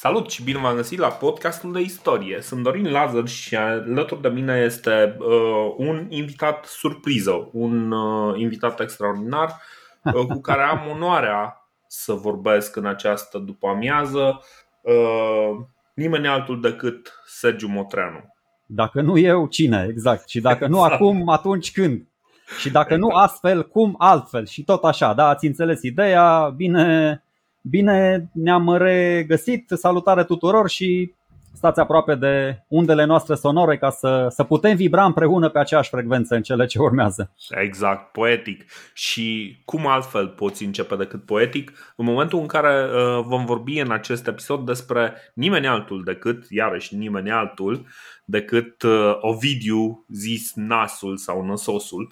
[0.00, 2.40] Salut și bine v-am găsit la podcastul de istorie.
[2.40, 8.80] Sunt Dorin Lazar și alături de mine este uh, un invitat surpriză, un uh, invitat
[8.80, 9.60] extraordinar
[10.02, 14.40] uh, cu care am onoarea să vorbesc în această după amiază.
[14.80, 15.56] Uh,
[15.94, 18.34] nimeni altul decât Sergiu Motreanu.
[18.66, 19.86] Dacă nu eu, cine?
[19.90, 20.28] Exact.
[20.28, 20.92] Și dacă nu exact.
[20.92, 22.06] acum, atunci când?
[22.58, 23.12] Și dacă exact.
[23.12, 24.46] nu astfel, cum altfel?
[24.46, 25.28] Și tot așa, da?
[25.28, 26.52] Ați înțeles ideea?
[26.56, 27.22] Bine,
[27.70, 31.14] Bine ne-am regăsit, salutare tuturor și
[31.58, 36.34] stați aproape de undele noastre sonore ca să, să putem vibra împreună pe aceeași frecvență
[36.34, 37.32] în cele ce urmează.
[37.48, 38.64] Exact, poetic.
[38.94, 43.90] Și cum altfel poți începe decât poetic în momentul în care uh, vom vorbi în
[43.90, 47.86] acest episod despre nimeni altul decât, iarăși nimeni altul,
[48.24, 52.10] decât uh, Ovidiu zis Nasul sau Năsosul.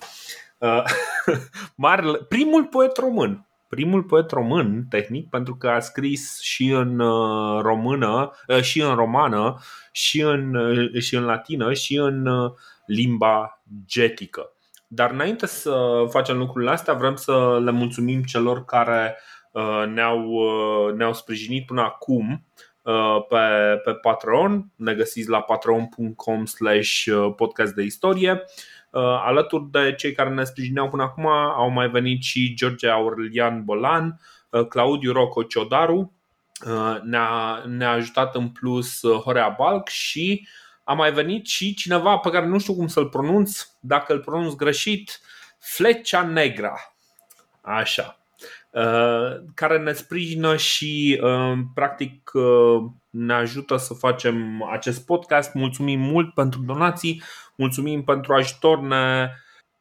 [0.59, 0.83] Uh,
[1.75, 7.61] marele, primul poet român primul poet român, tehnic, pentru că a scris și în uh,
[7.61, 9.59] română, uh, și în romană,
[9.93, 12.29] și în, uh, și în latină, și în
[12.87, 14.53] limba getică.
[14.89, 19.17] Dar înainte să facem lucrurile astea, vrem să le mulțumim celor care
[19.95, 20.29] ne-au,
[20.97, 22.45] ne-au sprijinit până acum
[23.29, 23.37] pe,
[23.85, 24.71] pe Patreon.
[24.77, 27.05] Ne găsiți la patreon.com slash
[27.37, 28.31] podcast de istorie.
[28.33, 33.65] Uh, alături de cei care ne sprijineau până acum au mai venit și George Aurelian
[33.65, 36.13] Bolan, uh, Claudiu Rocco Ciodaru,
[36.67, 40.49] uh, ne-a, ne-a ajutat în plus Horea Balc și
[40.85, 44.55] a mai venit și cineva pe care nu știu cum să-l pronunț, dacă îl pronunț
[44.55, 45.21] greșit,
[45.59, 46.97] Flecea Negra.
[47.61, 48.19] Așa.
[49.55, 51.21] Care ne sprijină și
[51.75, 52.31] practic
[53.11, 55.55] ne ajută să facem acest podcast.
[55.55, 57.23] Mulțumim mult pentru donații,
[57.57, 59.31] mulțumim pentru ajutor, ne,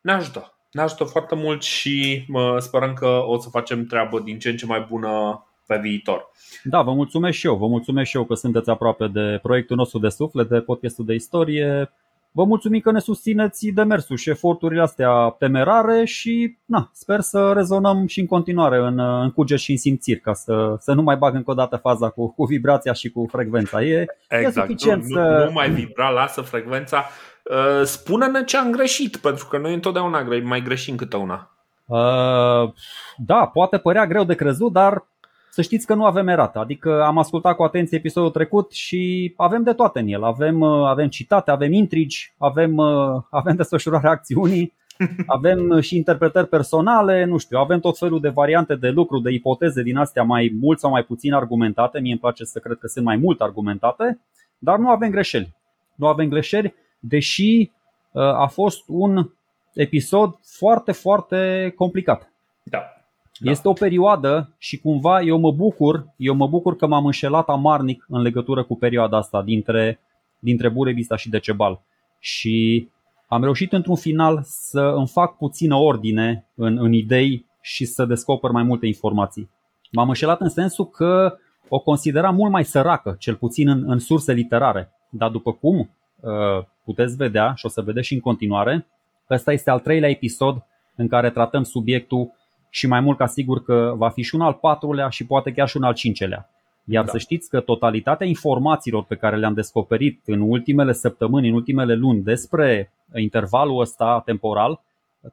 [0.02, 0.54] ne ajută.
[0.72, 4.58] Ne ajută foarte mult și mă, sperăm că o să facem treabă din ce în
[4.58, 6.32] ce mai bună pe viitor.
[6.64, 7.56] Da, vă mulțumesc și eu.
[7.56, 11.14] Vă mulțumesc și eu că sunteți aproape de proiectul nostru de suflet, de podcastul de
[11.14, 11.92] istorie.
[12.36, 18.08] Vă mulțumim că ne susțineți demersul și eforturile astea temerare și na, sper să rezonăm
[18.08, 21.36] și în continuare în, în cuget și în simțiri ca să, să nu mai bag
[21.36, 23.83] încă o dată faza cu, cu vibrația și cu frecvența.
[23.83, 24.58] E, exact.
[24.58, 25.37] e suficient nu, să...
[25.39, 27.05] nu, nu mai vibra, lasă frecvența.
[27.43, 31.49] Uh, spune-ne ce am greșit, pentru că noi întotdeauna mai greșim câte una.
[31.86, 32.73] Uh,
[33.17, 35.08] da, poate părea greu de crezut, dar
[35.55, 36.60] să știți că nu avem erată.
[36.60, 40.23] Adică am ascultat cu atenție episodul trecut și avem de toate în el.
[40.23, 44.73] Avem, uh, avem citate, avem intrigi, avem, uh, avem desfășurarea acțiunii,
[45.38, 49.82] avem și interpretări personale, nu știu, avem tot felul de variante de lucru, de ipoteze
[49.83, 51.99] din astea mai mult sau mai puțin argumentate.
[51.99, 54.20] Mie îmi place să cred că sunt mai mult argumentate,
[54.58, 55.55] dar nu avem greșeli.
[55.95, 57.72] Nu avem greșeli, deși
[58.11, 59.30] uh, a fost un
[59.73, 62.32] episod foarte, foarte complicat.
[62.64, 62.95] Da.
[63.40, 63.52] Da.
[63.52, 68.06] Este o perioadă și cumva eu mă bucur, eu mă bucur că m-am înșelat amarnic
[68.08, 70.00] în legătură cu perioada asta dintre,
[70.40, 71.82] dintre Burebista și Decebal.
[72.20, 72.88] Și
[73.28, 78.52] am reușit într-un final să îmi fac puțină ordine în, în idei și să descoper
[78.52, 79.50] mai multe informații.
[79.92, 81.38] M-am înșelat în sensul că
[81.70, 84.92] o consideram mult mai săracă, cel puțin în, în surse literare.
[85.10, 85.78] Dar după cum
[86.20, 88.88] uh, puteți vedea și o să vedeți și în continuare,
[89.30, 90.66] ăsta este al treilea episod
[90.96, 92.32] în care tratăm subiectul
[92.75, 95.67] și mai mult ca sigur că va fi și un al patrulea și poate chiar
[95.67, 96.49] și un al cincelea.
[96.86, 97.11] Iar da.
[97.11, 102.21] să știți că totalitatea informațiilor pe care le-am descoperit în ultimele săptămâni, în ultimele luni
[102.21, 104.81] despre intervalul ăsta temporal,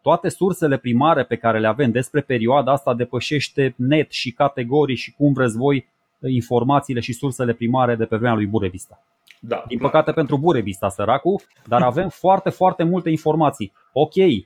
[0.02, 5.12] toate sursele primare pe care le avem despre perioada asta depășește net și categorii și
[5.12, 5.88] cum vreți voi
[6.28, 9.02] informațiile și sursele primare de pe vremea lui Burevista.
[9.40, 10.12] Da, Din păcate da.
[10.12, 13.72] pentru Burevista, săracu, dar avem foarte, foarte multe informații.
[13.92, 14.36] Ok, uh,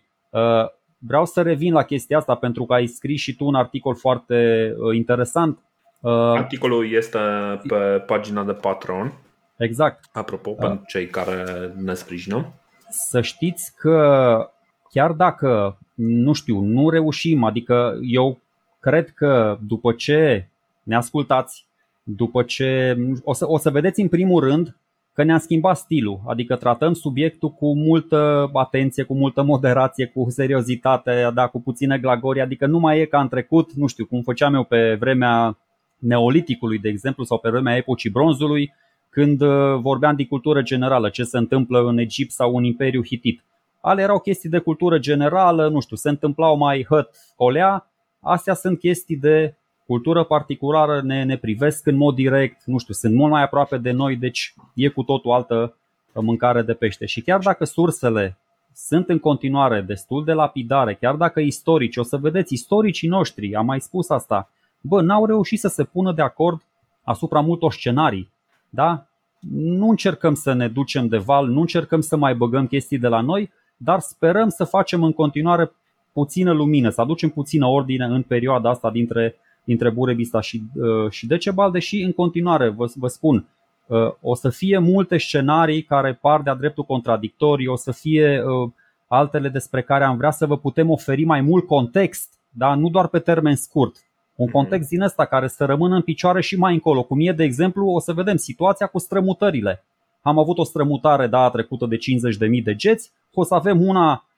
[0.98, 4.72] Vreau să revin la chestia asta pentru că ai scris și tu un articol foarte
[4.78, 5.58] uh, interesant.
[6.00, 7.18] Uh, Articolul este
[7.66, 9.12] pe pagina de Patreon.
[9.56, 10.04] Exact.
[10.12, 12.52] Apropo, uh, pentru cei care ne sprijină.
[12.88, 14.50] Să știți că
[14.90, 18.38] chiar dacă, nu știu, nu reușim, adică eu
[18.80, 20.48] cred că după ce
[20.82, 21.66] ne ascultați,
[22.02, 24.76] după ce o să, o să vedeți în primul rând
[25.16, 31.30] că ne-am schimbat stilul, adică tratăm subiectul cu multă atenție, cu multă moderație, cu seriozitate,
[31.34, 34.54] da, cu puține glagori, adică nu mai e ca în trecut, nu știu, cum făceam
[34.54, 35.58] eu pe vremea
[35.98, 38.72] neoliticului, de exemplu, sau pe vremea epocii bronzului,
[39.10, 43.44] când uh, vorbeam de cultură generală, ce se întâmplă în Egipt sau în Imperiul Hitit.
[43.80, 47.90] Ale erau chestii de cultură generală, nu știu, se întâmplau mai hăt, colea,
[48.20, 49.54] astea sunt chestii de
[49.86, 53.90] cultură particulară ne, ne privesc în mod direct, nu știu, sunt mult mai aproape de
[53.90, 55.76] noi, deci e cu totul altă
[56.12, 57.06] mâncare de pește.
[57.06, 58.38] Și chiar dacă sursele
[58.74, 63.66] sunt în continuare destul de lapidare, chiar dacă istorici, o să vedeți, istoricii noștri, am
[63.66, 64.50] mai spus asta,
[64.80, 66.62] bă, n-au reușit să se pună de acord
[67.02, 68.30] asupra multor scenarii.
[68.68, 69.06] Da?
[69.50, 73.20] Nu încercăm să ne ducem de val, nu încercăm să mai băgăm chestii de la
[73.20, 75.72] noi, dar sperăm să facem în continuare
[76.12, 79.34] puțină lumină, să aducem puțină ordine în perioada asta dintre,
[79.66, 83.48] dintre Burebista și, uh, și Decebal, deși în continuare vă, vă spun,
[83.86, 88.70] uh, o să fie multe scenarii care par de-a dreptul contradictorii, o să fie uh,
[89.06, 92.74] altele despre care am vrea să vă putem oferi mai mult context, da?
[92.74, 93.96] nu doar pe termen scurt.
[94.36, 94.54] Un mhm.
[94.54, 97.02] context din ăsta care să rămână în picioare și mai încolo.
[97.02, 99.84] Cum e, de exemplu, o să vedem situația cu strămutările.
[100.22, 104.35] Am avut o strămutare data trecută de 50.000 de geți, o să avem una uh,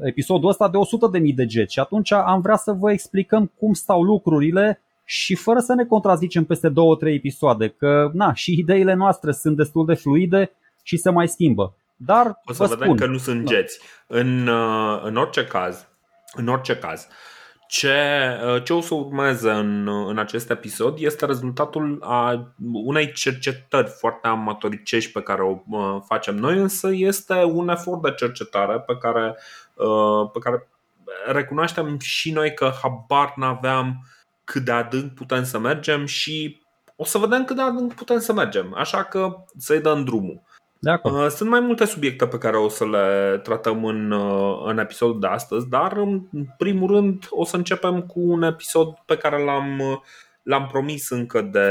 [0.00, 0.76] episodul ăsta de
[1.20, 5.58] 100.000 de geți și atunci am vrea să vă explicăm cum stau lucrurile și fără
[5.58, 10.52] să ne contrazicem peste 2-3 episoade, că na, și ideile noastre sunt destul de fluide
[10.82, 11.74] și se mai schimbă.
[11.96, 13.80] Dar o să vă vedem spun, că nu sunt geți.
[14.06, 15.88] În, uh, în orice caz,
[16.32, 17.39] în orice caz, ce, uh,
[18.62, 25.12] ce o să urmeze în, în acest episod este rezultatul a unei cercetări foarte amatoricești
[25.12, 29.36] pe care o uh, facem noi, însă este un efort de cercetare pe care,
[30.32, 30.68] pe care
[31.26, 34.06] recunoaștem și noi că habar n-aveam
[34.44, 36.62] cât de adânc putem să mergem și
[36.96, 38.74] o să vedem cât de adânc putem să mergem.
[38.74, 40.42] Așa că să-i dăm drumul.
[40.82, 41.14] De acord.
[41.14, 45.20] Uh, sunt mai multe subiecte pe care o să le tratăm în, uh, în episodul
[45.20, 46.22] de astăzi, dar în
[46.56, 49.98] primul rând o să începem cu un episod pe care l-am, uh,
[50.42, 51.68] l-am promis încă de,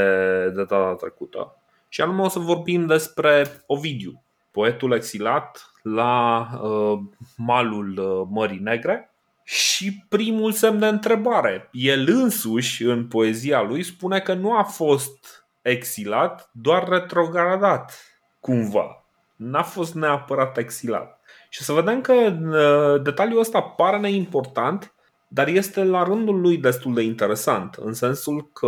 [0.54, 1.56] de data trecută.
[1.88, 6.98] Și anume o să vorbim despre Ovidiu, poetul exilat la uh,
[7.36, 9.14] malul uh, Mării Negre.
[9.44, 11.68] Și primul semn de întrebare.
[11.72, 17.92] El însuși, în poezia lui, spune că nu a fost exilat, doar retrogradat,
[18.40, 18.99] cumva
[19.40, 21.20] n-a fost neapărat exilat.
[21.48, 24.94] Și să vedem că uh, detaliul ăsta pare neimportant,
[25.28, 28.66] dar este la rândul lui destul de interesant, în sensul că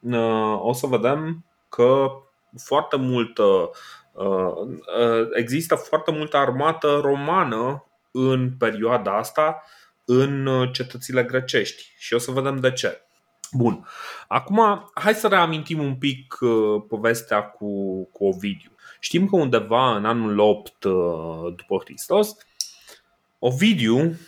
[0.00, 2.06] uh, o să vedem că
[2.64, 3.70] foarte multă
[4.12, 9.62] uh, există foarte multă armată romană în perioada asta
[10.04, 13.00] în cetățile grecești și o să vedem de ce.
[13.52, 13.86] Bun.
[14.28, 16.38] Acum, hai să reamintim un pic
[16.88, 18.75] povestea cu, cu Ovidiu.
[19.06, 20.92] Știm că undeva în anul 8 uh,
[21.56, 22.36] după Hristos,
[23.38, 24.18] Ovidiu,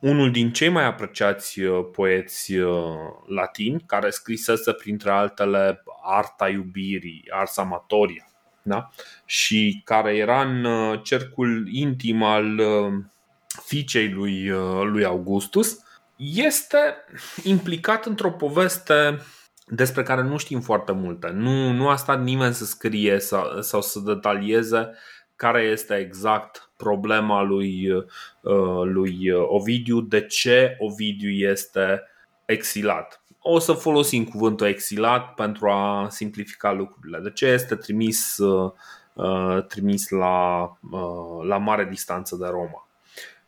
[0.00, 2.72] unul din cei mai apreciați uh, poeți uh,
[3.26, 8.30] latini, care scrisese printre altele Arta iubirii, Ars amatoria,
[8.62, 8.88] da?
[9.24, 10.66] și care era în
[11.02, 12.60] cercul intim al
[13.64, 14.48] fiicei lui,
[14.84, 15.78] lui Augustus,
[16.16, 16.78] este
[17.42, 19.18] implicat într-o poveste
[19.70, 21.30] despre care nu știm foarte multe.
[21.34, 24.90] Nu, nu a stat nimeni să scrie sau, sau să detalieze
[25.36, 32.02] care este exact problema lui, uh, lui Ovidiu, de ce Ovidiu este
[32.44, 33.22] exilat.
[33.40, 37.18] O să folosim cuvântul exilat pentru a simplifica lucrurile.
[37.18, 38.72] De ce este trimis, uh,
[39.12, 40.58] uh, trimis la,
[41.42, 42.88] la mare distanță de Roma?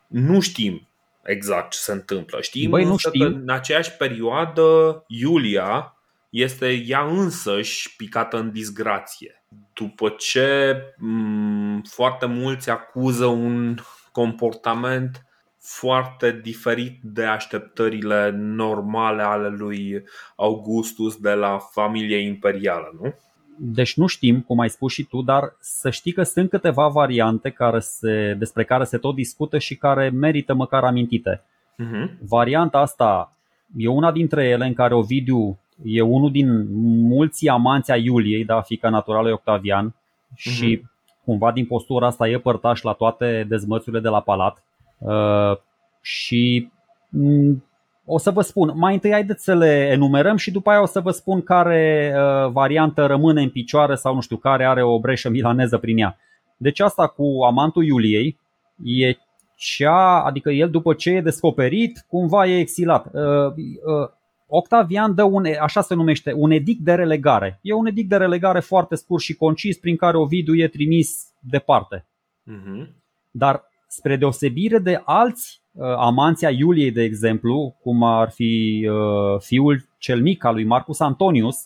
[0.07, 0.89] Nu știm
[1.23, 2.41] exact ce se întâmplă.
[2.41, 3.21] Știm Băi, nu știm.
[3.21, 5.95] că în aceeași perioadă Iulia
[6.31, 9.45] este ea însăși picată în disgrație.
[9.73, 13.79] După ce m- foarte mulți acuză un
[14.13, 15.25] comportament
[15.59, 20.05] foarte diferit de așteptările normale ale lui
[20.37, 23.15] Augustus de la familie imperială, nu?
[23.63, 27.51] Deci nu știm, cum ai spus și tu, dar să știi că sunt câteva variante
[27.51, 31.43] care se, despre care se tot discută și care merită măcar amintite.
[31.43, 32.19] Uh-huh.
[32.29, 33.37] Varianta asta
[33.77, 36.67] e una dintre ele în care Ovidiu e unul din
[37.09, 40.35] mulți amanți a Iuliei, da, fica naturală lui Octavian uh-huh.
[40.35, 40.83] și
[41.25, 44.65] cumva din postura asta e părtaș la toate dezmățurile de la palat.
[44.99, 45.59] Uh,
[46.01, 46.71] și
[47.09, 47.65] mm,
[48.05, 51.01] o să vă spun, mai întâi haideți să le enumerăm și după aia o să
[51.01, 55.29] vă spun care uh, variantă rămâne în picioare sau nu știu, care are o breșă
[55.29, 56.17] milaneză prin ea.
[56.57, 58.39] Deci asta cu amantul Iuliei
[58.85, 59.17] e
[59.57, 63.07] cea, adică el după ce e descoperit, cumva e exilat.
[63.13, 64.11] Uh, uh,
[64.53, 67.59] Octavian dă un, așa se numește, un edict de relegare.
[67.63, 72.07] E un edict de relegare foarte scurt și concis prin care Ovidiu e trimis departe.
[72.47, 72.89] Uh-huh.
[73.31, 79.41] Dar spre deosebire de alți uh, amanți a Iuliei, de exemplu, cum ar fi uh,
[79.41, 81.57] fiul cel mic al lui Marcus Antonius,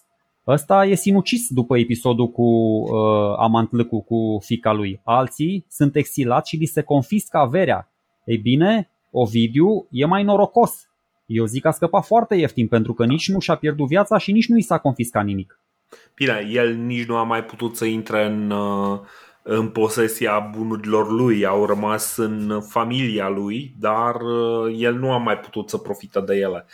[0.46, 5.00] ăsta e sinucis după episodul cu uh, Amantlâcu, cu fica lui.
[5.04, 7.88] Alții sunt exilați și li se confiscă averea.
[8.24, 10.88] Ei bine, Ovidiu e mai norocos
[11.26, 14.32] eu zic că a scăpat foarte ieftin pentru că nici nu și-a pierdut viața și
[14.32, 15.60] nici nu i s-a confiscat nimic.
[16.14, 18.98] Bine, el nici nu a mai putut să intre în, uh,
[19.42, 25.38] în posesia bunurilor lui, au rămas în familia lui, dar uh, el nu a mai
[25.38, 26.66] putut să profită de ele.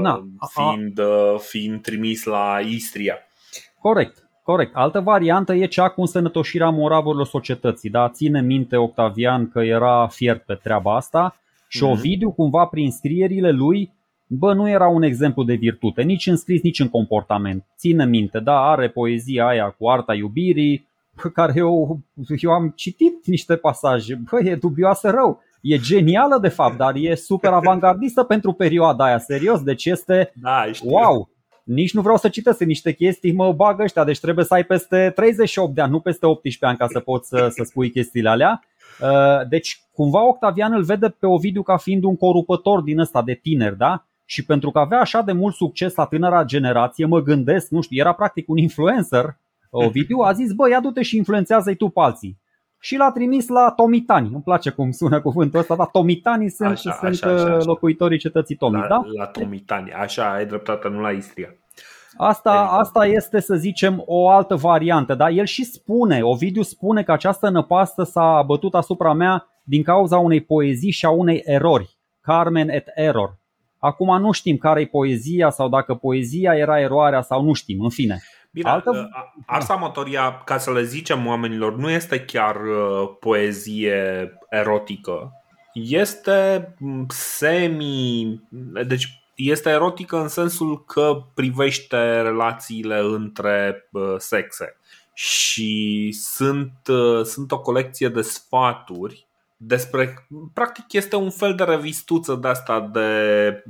[0.00, 1.00] Na, fiind,
[1.38, 3.18] fiind trimis la Istria.
[3.80, 4.28] Corect.
[4.42, 4.74] Corect.
[4.74, 7.90] Altă variantă e cea cu însănătoșirea moravurilor societății.
[7.90, 8.08] Da?
[8.08, 11.36] Ține minte Octavian că era fiert pe treaba asta
[11.68, 11.90] și mm-hmm.
[11.90, 13.92] Ovidiu cumva prin scrierile lui
[14.26, 17.64] bă, nu era un exemplu de virtute, nici în scris, nici în comportament.
[17.76, 20.88] Ține minte, da, are poezia aia cu arta iubirii,
[21.22, 22.00] pe care eu,
[22.40, 25.42] eu am citit niște pasaje, bă, e dubioasă rău.
[25.60, 30.64] E genială de fapt, dar e super avangardistă pentru perioada aia, serios, deci este da,
[30.72, 30.90] știu.
[30.90, 31.28] wow.
[31.64, 35.12] Nici nu vreau să citesc niște chestii, mă bag ăștia, deci trebuie să ai peste
[35.14, 38.64] 38 de ani, nu peste 18 ani ca să poți să, să spui chestiile alea.
[39.00, 43.34] Uh, deci cumva Octavian îl vede pe Ovidiu ca fiind un corupător din ăsta de
[43.34, 44.06] tineri, da?
[44.24, 48.00] Și pentru că avea așa de mult succes la tânăra generație, mă gândesc, nu știu,
[48.00, 49.36] era practic un influencer,
[49.76, 52.38] Ovidiu a zis, bă, ia du-te și influențează-i tu pe alții.
[52.78, 54.30] Și l-a trimis la Tomitani.
[54.32, 57.64] Îmi place cum sună cuvântul ăsta, dar Tomitani sunt, așa, sunt așa, așa, așa.
[57.64, 59.02] locuitorii cetății Tomi, la, da?
[59.16, 61.54] La Tomitani, așa, ai dreptate, nu la Istria.
[62.16, 65.14] Asta, asta este, să zicem, o altă variantă.
[65.14, 65.30] Da?
[65.30, 70.40] El și spune, Ovidiu spune că această năpastă s-a bătut asupra mea din cauza unei
[70.40, 71.98] poezii și a unei erori.
[72.20, 73.38] Carmen et error.
[73.78, 77.90] Acum nu știm care e poezia sau dacă poezia era eroarea sau nu știm, în
[77.90, 78.22] fine.
[78.52, 79.10] Bine, Altă...
[79.46, 85.32] Ars Amatoria, ca să le zicem oamenilor, nu este chiar uh, poezie erotică.
[85.72, 86.68] Este
[87.08, 88.40] semi...
[88.86, 94.76] Deci este erotică în sensul că privește relațiile între uh, sexe
[95.14, 102.34] și sunt, uh, sunt o colecție de sfaturi despre, practic este un fel de revistuță
[102.34, 103.64] de asta de,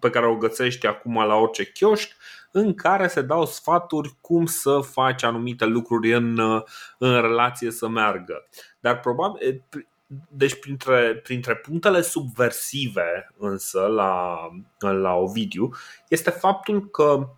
[0.00, 2.16] pe care o găsești acum la orice chioșc
[2.50, 6.38] în care se dau sfaturi cum să faci anumite lucruri în,
[6.98, 8.48] în relație să meargă.
[8.80, 9.64] Dar probabil,
[10.28, 14.38] deci printre, printre punctele subversive însă la,
[14.78, 15.70] la Ovidiu
[16.08, 17.28] este faptul că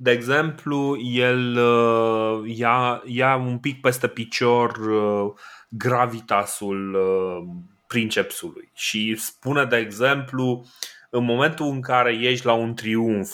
[0.00, 5.32] de exemplu, el uh, ia, ia un pic peste picior uh,
[5.68, 7.48] gravitasul uh,
[7.86, 10.66] princepsului și spune, de exemplu,
[11.10, 13.30] în momentul în care ești la un triumf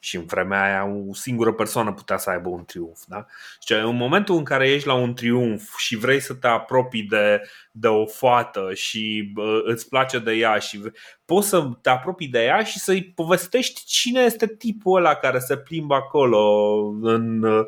[0.00, 3.00] și în vremea aia o singură persoană putea să aibă un triumf.
[3.06, 3.26] Da?
[3.66, 7.42] Și în momentul în care ești la un triumf și vrei să te apropii de,
[7.72, 10.82] de o fată și uh, îți place de ea și
[11.24, 15.56] poți să te apropii de ea și să-i povestești cine este tipul ăla care se
[15.56, 17.66] plimbă acolo în, uh,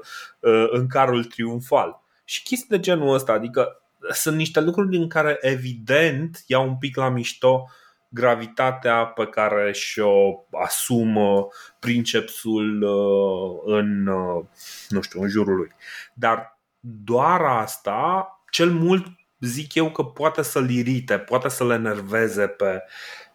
[0.71, 2.03] în carul triumfal.
[2.25, 3.81] Și chestii de genul ăsta, adică
[4.13, 7.65] sunt niște lucruri din care evident iau un pic la mișto
[8.11, 11.49] gravitatea pe care și-o asumă
[11.79, 14.45] princepsul uh, în, uh,
[14.89, 15.71] nu știu, în jurul lui.
[16.15, 19.07] Dar doar asta, cel mult
[19.41, 22.83] zic eu că poate să-l irite, poate să-l enerveze pe,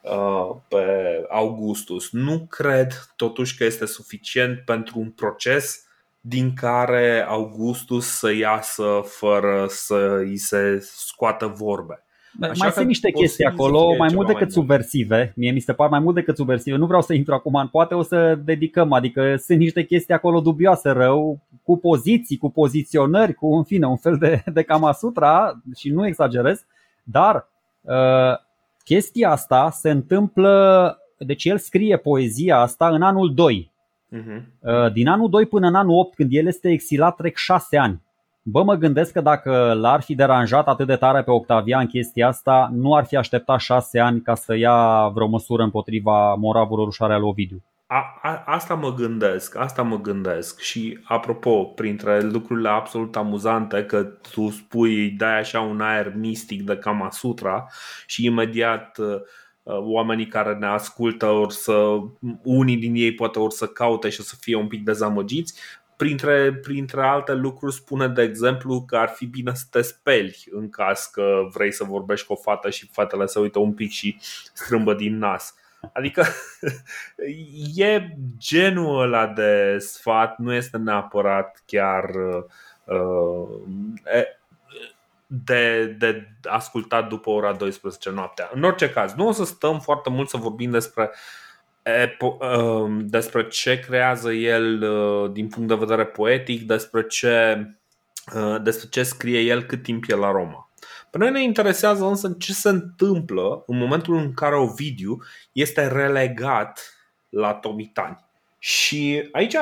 [0.02, 0.86] uh, pe
[1.30, 2.12] Augustus.
[2.12, 5.86] Nu cred totuși că este suficient pentru un proces
[6.22, 12.05] din care Augustus să iasă fără să îi se scoată vorbe.
[12.42, 15.34] Așa mai sunt niște chestii acolo, mai mult decât mai subversive.
[15.36, 16.78] Mie mi se par mai mult decât subversive.
[16.78, 20.90] Nu vreau să intru acum, poate o să dedicăm, adică sunt niște chestii acolo dubioase
[20.90, 25.90] rău, cu poziții, cu poziționări, cu în fine un fel de, de Kama Sutra și
[25.90, 26.66] nu exagerez,
[27.04, 27.48] dar
[27.82, 28.38] uh,
[28.84, 33.72] chestia asta se întâmplă, deci el scrie poezia asta în anul 2.
[33.72, 34.18] Uh-huh.
[34.18, 34.54] Mhm.
[34.60, 38.02] Uh, din anul 2 până în anul 8, când el este exilat, trec 6 ani.
[38.48, 42.70] Bă, mă gândesc că dacă l-ar fi deranjat atât de tare pe Octavian chestia asta,
[42.74, 47.24] nu ar fi așteptat șase ani ca să ia vreo măsură împotriva moravului rușare al
[47.24, 47.64] Ovidiu.
[47.88, 54.04] A, a, asta mă gândesc, asta mă gândesc și apropo, printre lucrurile absolut amuzante că
[54.04, 57.68] tu spui, dai așa un aer mistic de Kama Sutra
[58.06, 59.16] și imediat uh,
[59.66, 61.98] oamenii care ne ascultă or să,
[62.44, 65.60] unii din ei poate or să caute și o să fie un pic dezamăgiți
[65.98, 70.70] Printre, printre alte lucruri spune de exemplu că ar fi bine să te speli în
[70.70, 74.18] caz că vrei să vorbești cu o fată și fetele se uită un pic și
[74.54, 75.56] strâmbă din nas.
[75.94, 76.26] Adică
[77.76, 82.10] e genul ăla de sfat, nu este neapărat chiar
[82.84, 83.48] uh,
[85.28, 88.50] de, de ascultat după ora 12 noaptea.
[88.54, 91.45] În orice caz, nu o să stăm foarte mult să vorbim despre uh, Um,
[93.02, 97.68] despre ce creează el uh, din punct de vedere poetic, despre ce,
[98.36, 100.70] uh, despre ce scrie el cât timp e la Roma.
[101.10, 105.18] Pe noi ne interesează însă ce se întâmplă în momentul în care Ovidiu
[105.52, 106.80] este relegat
[107.30, 108.26] la Tomitani.
[108.60, 109.56] Și aici,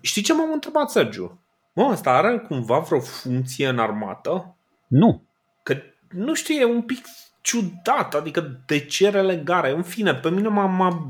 [0.00, 1.40] știi ce m-am întrebat, Sergiu?
[1.72, 4.56] Mă, asta are cumva vreo funcție în armată?
[4.86, 5.22] Nu.
[5.62, 5.76] Că,
[6.08, 7.06] nu știu, e un pic
[7.40, 9.70] ciudat, adică de ce relegare?
[9.70, 11.08] În fine, pe mine m-a, m-a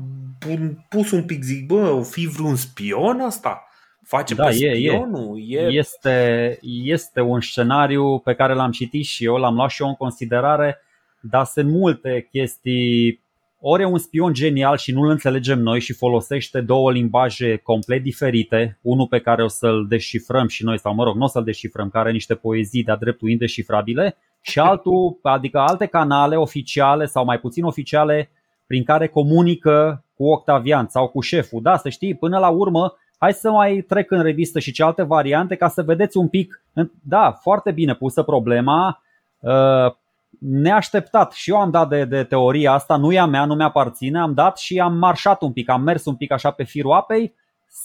[0.89, 3.67] pus un pic, zic, bă, o fi vreun spion asta?
[4.03, 5.43] Face da, pe e, spionul?
[5.47, 5.59] E.
[5.59, 9.95] Este, este un scenariu pe care l-am citit și eu, l-am luat și eu în
[9.95, 10.81] considerare,
[11.19, 13.25] dar sunt multe chestii
[13.59, 18.79] ori e un spion genial și nu-l înțelegem noi și folosește două limbaje complet diferite,
[18.81, 21.89] unul pe care o să-l deșifrăm și noi, sau mă rog, nu o să-l deșifrăm,
[21.89, 27.39] care are niște poezii de-a dreptul indeșifrabile, și altul, adică alte canale oficiale sau mai
[27.39, 28.29] puțin oficiale
[28.67, 31.61] prin care comunică cu Octavian sau cu șeful.
[31.61, 35.55] Da, să știi, până la urmă, hai să mai trec în revistă și alte variante
[35.55, 36.61] ca să vedeți un pic.
[37.01, 39.01] Da, foarte bine pusă problema.
[39.39, 39.93] Uh,
[40.39, 44.19] neașteptat și eu am dat de, de teoria asta, nu e a mea, nu mi-aparține,
[44.19, 47.33] am dat și am marșat un pic, am mers un pic așa pe firul apei.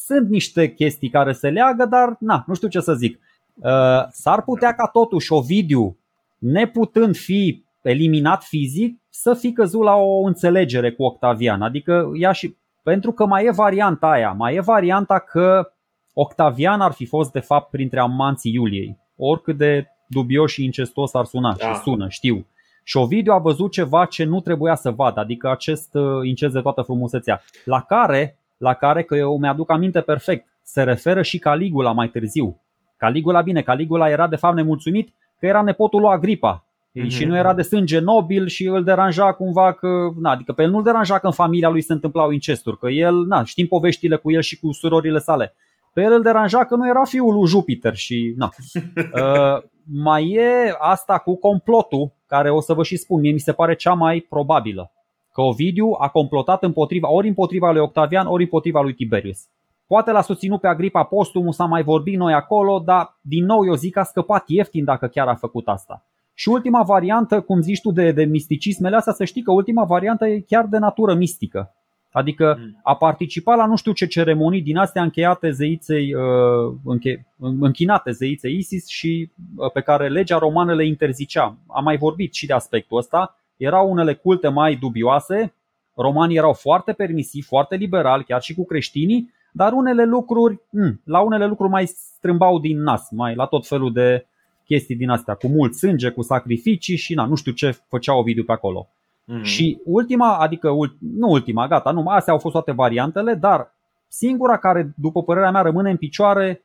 [0.07, 3.21] Sunt niște chestii care se leagă, dar na, nu știu ce să zic.
[3.55, 3.71] Uh,
[4.11, 5.97] s-ar putea ca totuși Ovidiu,
[6.39, 11.63] neputând fi eliminat fizic, să fi căzut la o înțelegere cu Octavian.
[11.63, 15.73] Adică ea și pentru că mai e varianta aia, mai e varianta că
[16.15, 18.99] Octavian ar fi fost de fapt printre amanții Iuliei.
[19.17, 21.73] Oricât de dubios și incestos ar suna da.
[21.73, 22.47] și sună, știu.
[22.85, 26.61] Și Ovidiu a văzut ceva ce nu trebuia să vadă, adică acest uh, incest de
[26.61, 31.93] toată frumusețea, la care, la care că eu mi-aduc aminte perfect, se referă și Caligula
[31.93, 32.61] mai târziu.
[32.97, 36.65] Caligula, bine, Caligula era de fapt nemulțumit că era nepotul lui Agripa,
[37.01, 37.09] Mm-hmm.
[37.09, 39.89] Și nu era de sânge nobil și îl deranja cumva că,
[40.21, 43.27] na, adică pe el nu-l deranja că în familia lui se întâmplau incesturi, că el,
[43.27, 45.55] na, știm poveștile cu el și cu surorile sale.
[45.93, 48.51] Pe el îl deranja că nu era fiul lui Jupiter și, na.
[48.97, 53.53] Uh, mai e asta cu complotul, care o să vă și spun, mie mi se
[53.53, 54.93] pare cea mai probabilă.
[55.33, 59.39] Că Ovidiu a complotat împotriva, ori împotriva lui Octavian, ori împotriva lui Tiberius.
[59.87, 63.75] Poate l-a susținut pe Agripa Postumul, s-a mai vorbit noi acolo, dar din nou eu
[63.75, 66.05] zic că a scăpat ieftin dacă chiar a făcut asta.
[66.35, 70.27] Și ultima variantă, cum zici tu de, de misticismele astea, să știi că ultima variantă
[70.27, 71.75] e chiar de natură mistică.
[72.13, 72.81] Adică mm.
[72.83, 78.57] a participat la nu știu ce ceremonii din astea încheiate zeiței, uh, înche, închinate zeiței
[78.57, 81.57] Isis și uh, pe care legea romană le interzicea.
[81.67, 83.37] Am mai vorbit și de aspectul ăsta.
[83.57, 85.55] Erau unele culte mai dubioase,
[85.97, 91.21] romanii erau foarte permisivi, foarte liberali, chiar și cu creștinii, dar unele lucruri, mm, la
[91.21, 94.27] unele lucruri mai strâmbau din nas, mai la tot felul de
[94.73, 98.45] chestii din astea, cu mult sânge, cu sacrificii și na, nu știu ce făceau Ovidiu
[98.45, 98.89] pe acolo.
[98.89, 99.43] Mm-hmm.
[99.43, 103.75] Și ultima, adică nu ultima, gata, nu, astea au fost toate variantele, dar
[104.09, 106.63] singura care, după părerea mea, rămâne în picioare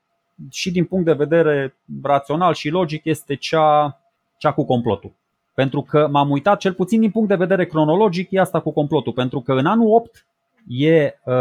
[0.51, 3.99] și din punct de vedere rațional și logic este cea,
[4.37, 5.11] cea cu complotul.
[5.53, 9.13] Pentru că m-am uitat, cel puțin din punct de vedere cronologic, e asta cu complotul.
[9.13, 10.25] Pentru că în anul 8
[10.67, 11.33] e uh,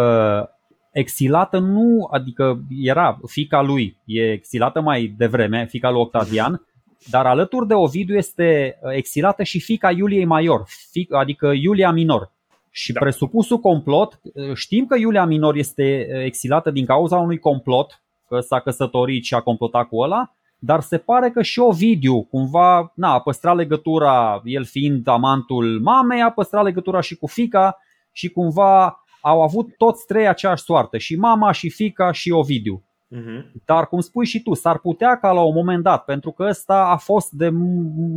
[0.98, 6.66] exilată, nu, adică era fica lui, e exilată mai devreme, fica lui Octavian,
[7.10, 10.64] dar alături de Ovidiu este uh, exilată și fica Iuliei Major,
[11.10, 12.30] adică Iulia Minor.
[12.70, 13.00] Și da.
[13.00, 18.40] presupusul complot, uh, știm că Iulia Minor este uh, exilată din cauza unui complot, că
[18.40, 23.12] s-a căsătorit și a complotat cu ăla, dar se pare că și Ovidiu cumva na,
[23.12, 27.78] a păstrat legătura, el fiind amantul mamei, a păstrat legătura și cu fica
[28.12, 32.82] și cumva au avut toți trei aceeași soartă, și mama, și fica, și Ovidiu.
[33.16, 33.44] Uh-huh.
[33.64, 36.88] Dar cum spui și tu, s-ar putea ca la un moment dat, pentru că ăsta
[36.88, 37.48] a fost de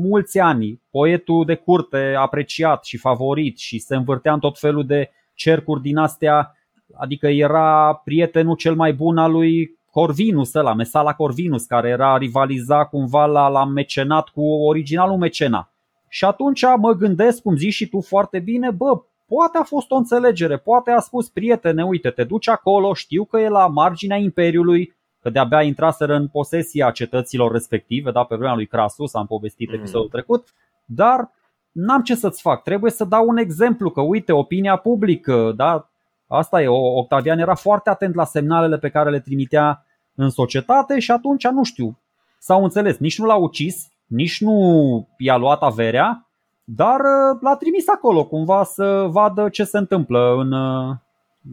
[0.02, 5.12] mulți ani poetul de curte apreciat și favorit și se învârtea în tot felul de
[5.34, 6.56] cercuri din astea,
[6.98, 12.86] adică era prietenul cel mai bun al lui Corvinus ăla, Mesala Corvinus, care era rivaliza
[12.86, 15.72] cumva la, la mecenat cu originalul mecena.
[16.08, 19.96] Și atunci mă gândesc, cum zici și tu foarte bine, bă, Poate a fost o
[19.96, 24.96] înțelegere, poate a spus prietene, uite, te duci acolo, știu că e la marginea Imperiului,
[25.22, 29.76] că de-abia intraseră în posesia cetăților respective, da, pe vremea lui Crasus, am povestit mm.
[29.76, 30.54] episodul trecut,
[30.86, 31.32] dar
[31.72, 35.90] n-am ce să-ți fac, trebuie să dau un exemplu, că uite, opinia publică, da,
[36.28, 41.12] asta e, Octavian era foarte atent la semnalele pe care le trimitea în societate și
[41.12, 41.98] atunci, nu știu,
[42.40, 46.29] s-au înțeles, nici nu l-a ucis, nici nu i-a luat averea,
[46.76, 50.96] dar uh, l-a trimis acolo cumva să vadă ce se întâmplă în, uh,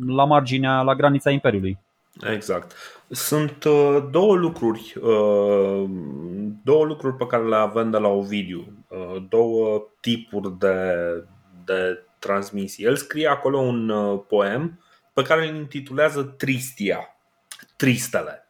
[0.07, 1.79] la marginea, la granița Imperiului.
[2.33, 2.73] Exact.
[3.09, 5.85] Sunt uh, două lucruri, uh,
[6.65, 10.95] două lucruri pe care le avem de la Ovidiu, uh, două tipuri de,
[11.65, 12.85] de transmisii.
[12.85, 14.81] El scrie acolo un uh, poem
[15.13, 17.17] pe care îl intitulează Tristia,
[17.77, 18.46] Tristele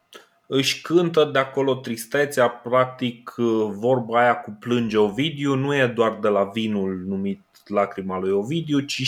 [0.46, 3.34] își cântă de acolo tristețea, practic
[3.68, 8.80] vorba aia cu plânge Ovidiu nu e doar de la vinul numit lacrima lui Ovidiu,
[8.80, 9.02] ci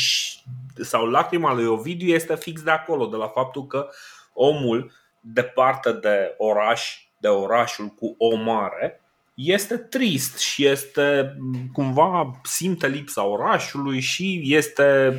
[0.80, 3.88] sau lacrima lui Ovidiu este fix de acolo, de la faptul că
[4.32, 9.02] omul departe de oraș, de orașul cu o mare,
[9.34, 11.36] este trist și este
[11.72, 15.18] cumva simte lipsa orașului și este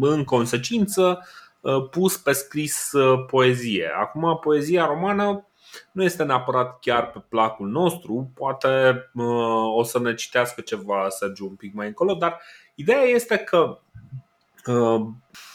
[0.00, 1.26] în consecință
[1.90, 2.90] pus pe scris
[3.26, 3.90] poezie.
[4.00, 5.49] Acum, poezia romană
[5.92, 9.10] nu este neapărat chiar pe placul nostru, poate
[9.74, 12.40] o să ne citească ceva Sergiu un pic mai încolo, dar
[12.74, 13.78] ideea este că,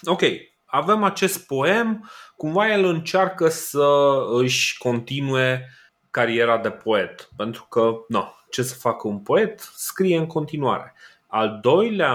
[0.03, 0.21] ok,
[0.65, 5.69] avem acest poem, cumva el încearcă să își continue
[6.11, 9.59] cariera de poet, pentru că, no, ce să facă un poet?
[9.59, 10.93] Scrie în continuare.
[11.27, 12.13] Al doilea,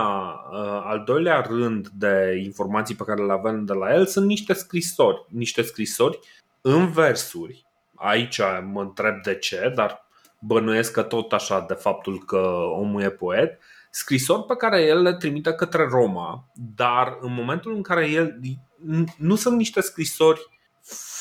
[0.53, 4.53] uh, al doilea rând de informații pe care le avem de la el sunt niște
[4.53, 5.25] scrisori.
[5.29, 6.19] Niște scrisori
[6.61, 7.65] în versuri.
[8.03, 8.41] Aici
[8.73, 10.09] mă întreb de ce, dar
[10.39, 12.37] bănuiesc că tot așa de faptul că
[12.79, 13.59] omul e poet.
[13.91, 18.41] Scrisori pe care el le trimite către Roma, dar în momentul în care el.
[19.17, 20.41] Nu sunt niște scrisori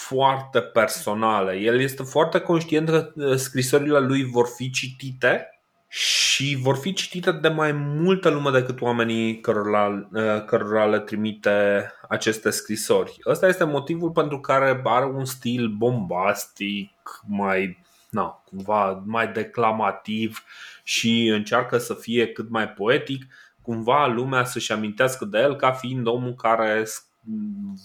[0.09, 1.55] foarte personale.
[1.55, 5.58] El este foarte conștient că uh, scrisorile lui vor fi citite
[5.91, 11.91] și vor fi citite de mai multă lume decât oamenii cărora, uh, cărora le trimite
[12.09, 13.17] aceste scrisori.
[13.25, 16.91] Ăsta este motivul pentru care are un stil bombastic,
[17.27, 20.43] mai, na, cumva mai declamativ
[20.83, 23.25] și încearcă să fie cât mai poetic,
[23.61, 26.85] cumva lumea să-și amintească de el ca fiind omul care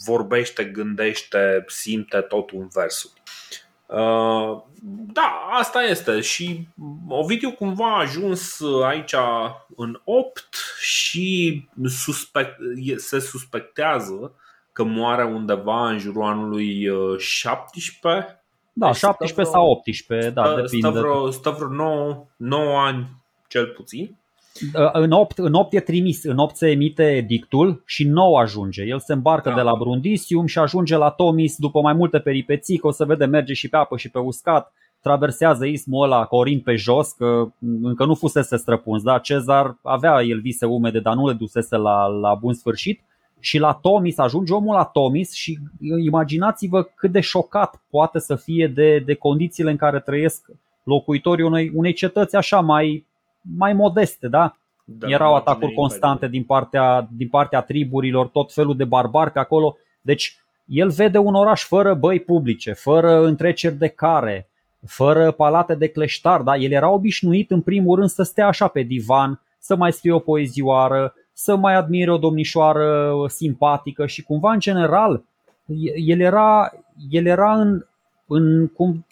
[0.04, 3.22] vorbește, gândește, simte totul în versuri.
[3.94, 4.62] Uh,
[5.12, 6.68] da, asta este și
[7.08, 9.14] Ovidiu cumva a ajuns aici
[9.76, 12.56] în 8 și suspect,
[12.96, 14.34] se suspectează
[14.72, 20.60] că moare undeva în jurul anului 17 uh, da, 17 vreo, sau 18, da, stă,
[20.60, 20.88] depinde.
[20.88, 23.06] Stă vreo, stă vreo 9, 9 ani
[23.48, 24.18] cel puțin.
[24.62, 28.82] Uh, în 8, în 8 e trimis, în 8 se emite dictul și 9 ajunge.
[28.82, 29.54] El se îmbarcă da.
[29.54, 33.24] de la Brundisium și ajunge la Tomis după mai multe peripeții, că o să vede
[33.24, 37.46] merge și pe apă și pe uscat, traversează ismul ăla corind pe jos, că
[37.82, 39.18] încă nu fusese străpuns, da?
[39.18, 43.00] Cezar avea el vise umede, dar nu le dusese la, la bun sfârșit
[43.40, 45.58] și la Tomis, ajunge omul la Tomis și
[46.04, 50.46] imaginați-vă cât de șocat poate să fie de, de condițiile în care trăiesc
[50.82, 53.06] locuitorii unei, unei cetăți așa mai
[53.56, 54.56] mai modeste, da?
[54.84, 59.76] da Erau atacuri constante din partea, din partea triburilor, tot felul de barbari pe acolo.
[60.00, 64.48] Deci el vede un oraș fără băi publice, fără întreceri de care,
[64.86, 66.40] fără palate de cleștar.
[66.40, 66.56] Da?
[66.56, 70.18] El era obișnuit în primul rând să stea așa pe divan, să mai scrie o
[70.18, 75.22] poezioară, să mai admire o domnișoară simpatică și cumva în general
[75.94, 76.72] el era,
[77.10, 77.86] el era în,
[78.26, 79.06] în cum,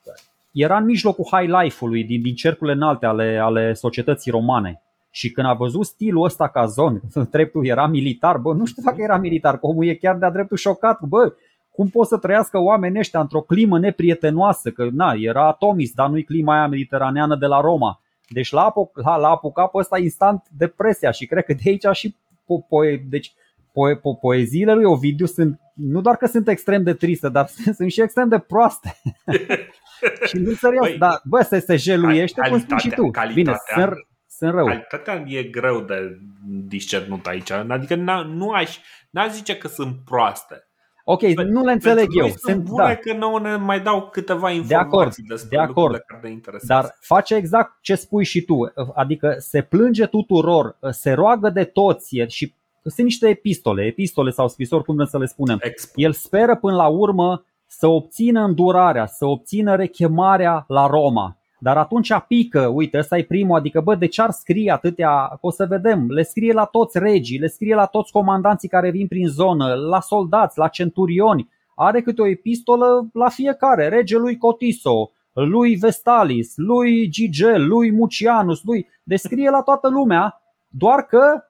[0.53, 4.83] era în mijlocul high life-ului, din, din cercurile înalte ale, ale societății romane.
[5.11, 8.97] Și când a văzut stilul ăsta ca zon, dreptul era militar, bă, nu știu dacă
[8.99, 11.33] era militar, că omul e chiar de-a dreptul șocat, bă,
[11.71, 16.25] cum pot să trăiască oamenii ăștia într-o climă neprietenoasă, că na, era atomis, dar nu-i
[16.25, 18.01] clima aia mediteraneană de la Roma.
[18.29, 22.15] Deci l-a, apucat, l-a apucat pe ăsta instant depresia și cred că de aici și
[22.15, 23.33] po- po- deci
[23.71, 27.91] po- po- poeziile lui Ovidiu sunt nu doar că sunt extrem de triste, dar sunt
[27.91, 28.97] și extrem de proaste.
[30.29, 33.11] și nu serios, Băi, dar bă, se, se jeluiește, cum spui și tu.
[33.35, 33.93] Bine, sunt,
[34.27, 34.67] sunt rău.
[34.67, 36.19] Calitatea e greu de
[36.67, 37.51] discernut aici.
[37.51, 37.95] Adică
[38.35, 38.79] nu aș,
[39.11, 40.67] n-aș zice că sunt proaste.
[41.05, 42.27] Ok, Pe, nu le înțeleg eu.
[42.27, 42.95] Sunt, sunt bune da.
[42.95, 45.15] că nu ne mai dau câteva informații de acord,
[45.49, 46.03] de acord.
[46.07, 48.73] care Dar face exact ce spui și tu.
[48.95, 54.85] Adică se plânge tuturor, se roagă de toți și sunt niște epistole, epistole sau scrisori,
[54.85, 55.59] cum vrem să le spunem.
[55.61, 55.93] Expo.
[56.01, 57.45] El speră până la urmă
[57.79, 61.37] să obțină îndurarea, să obțină rechemarea la Roma.
[61.59, 65.51] Dar atunci pică, uite, ăsta e primul, adică bă, de ce ar scrie atâtea, o
[65.51, 69.27] să vedem, le scrie la toți regii, le scrie la toți comandanții care vin prin
[69.27, 76.53] zonă, la soldați, la centurioni, are câte o epistolă la fiecare, regelui Cotiso, lui Vestalis,
[76.57, 81.45] lui Gigel, lui Mucianus, lui, descrie la toată lumea, doar că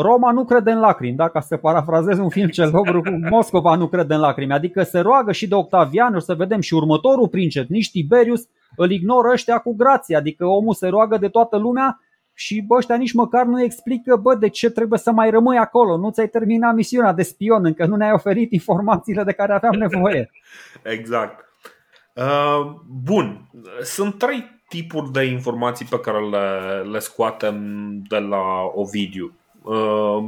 [0.00, 1.28] Roma nu crede în lacrimi, da?
[1.28, 4.98] ca să parafrazez un film cel dobru cu Moscova nu crede în lacrimi, adică se
[4.98, 9.58] roagă și de Octavian, o să vedem și următorul prințep, nici Tiberius, îl ignoră ăștia
[9.58, 12.00] cu grație, adică omul se roagă de toată lumea
[12.34, 15.96] și bă, ăștia nici măcar nu explică bă, de ce trebuie să mai rămâi acolo,
[15.96, 20.30] nu ți-ai terminat misiunea de spion, încă nu ne-ai oferit informațiile de care aveam nevoie.
[20.98, 21.44] exact.
[22.14, 23.50] Uh, bun,
[23.82, 27.56] sunt trei tipuri de informații pe care le, le scoatem
[28.08, 29.37] de la Ovidiu.
[29.68, 30.24] Uh,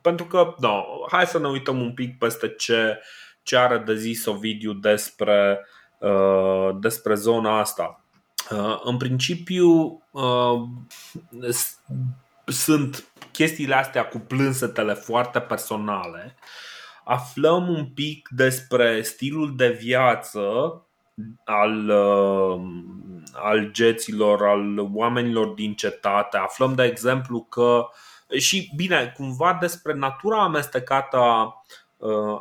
[0.00, 3.00] pentru că, da, hai să ne uităm un pic peste ce,
[3.42, 5.66] ce are de zis Ovidiu despre,
[5.98, 8.04] uh, despre zona asta.
[8.50, 10.02] Uh, în principiu,
[12.46, 16.36] sunt chestiile astea cu plânsetele foarte personale.
[17.04, 20.40] Aflăm un pic despre stilul de viață
[21.44, 21.90] al,
[23.32, 26.36] al geților, al oamenilor din cetate.
[26.36, 27.86] Aflăm, de exemplu, că
[28.38, 31.62] și bine, cumva despre natura amestecată a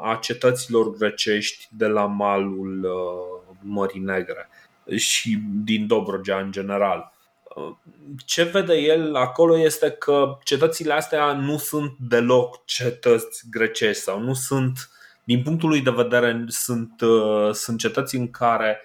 [0.02, 2.88] a cetăților grecești de la malul
[3.62, 4.50] Mării Negre
[4.96, 7.12] și din Dobrogea în general.
[8.26, 14.34] Ce vede el acolo este că cetățile astea nu sunt deloc cetăți grecești sau nu
[14.34, 14.90] sunt,
[15.28, 16.94] din punctul lui de vedere, sunt,
[17.52, 18.82] sunt cetăți în care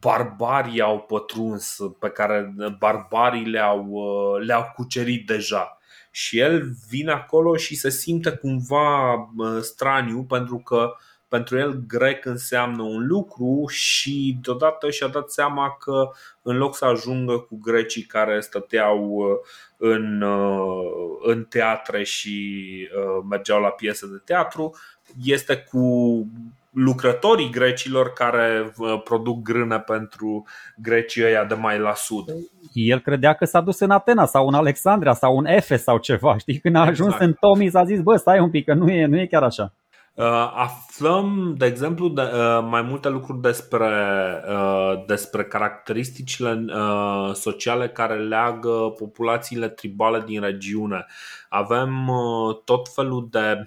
[0.00, 3.96] barbarii au pătruns, pe care barbarii le-au,
[4.36, 5.78] le-au cucerit deja.
[6.10, 9.14] Și el vine acolo și se simte cumva
[9.60, 10.92] straniu pentru că
[11.28, 16.10] pentru el grec înseamnă un lucru și deodată și-a dat seama că
[16.42, 19.36] în loc să ajungă cu grecii care stăteau uh,
[19.76, 24.76] în, uh, în teatre și uh, mergeau la piese de teatru,
[25.24, 25.82] este cu
[26.70, 28.72] lucrătorii grecilor care
[29.04, 30.44] produc grână pentru
[30.76, 32.24] grecii ăia de mai la sud.
[32.72, 36.36] El credea că s-a dus în Atena sau în Alexandria sau în Efes sau ceva.
[36.38, 37.20] Știi, când a ajuns exact.
[37.20, 39.72] în Tomis a zis, bă, stai un pic, că nu e, nu e chiar așa.
[40.18, 43.90] Uh, aflăm, de exemplu, de, uh, mai multe lucruri despre,
[44.48, 46.64] uh, despre caracteristicile
[47.32, 51.06] sociale care leagă populațiile tribale din regiune.
[51.48, 52.10] Avem
[52.64, 53.62] tot felul de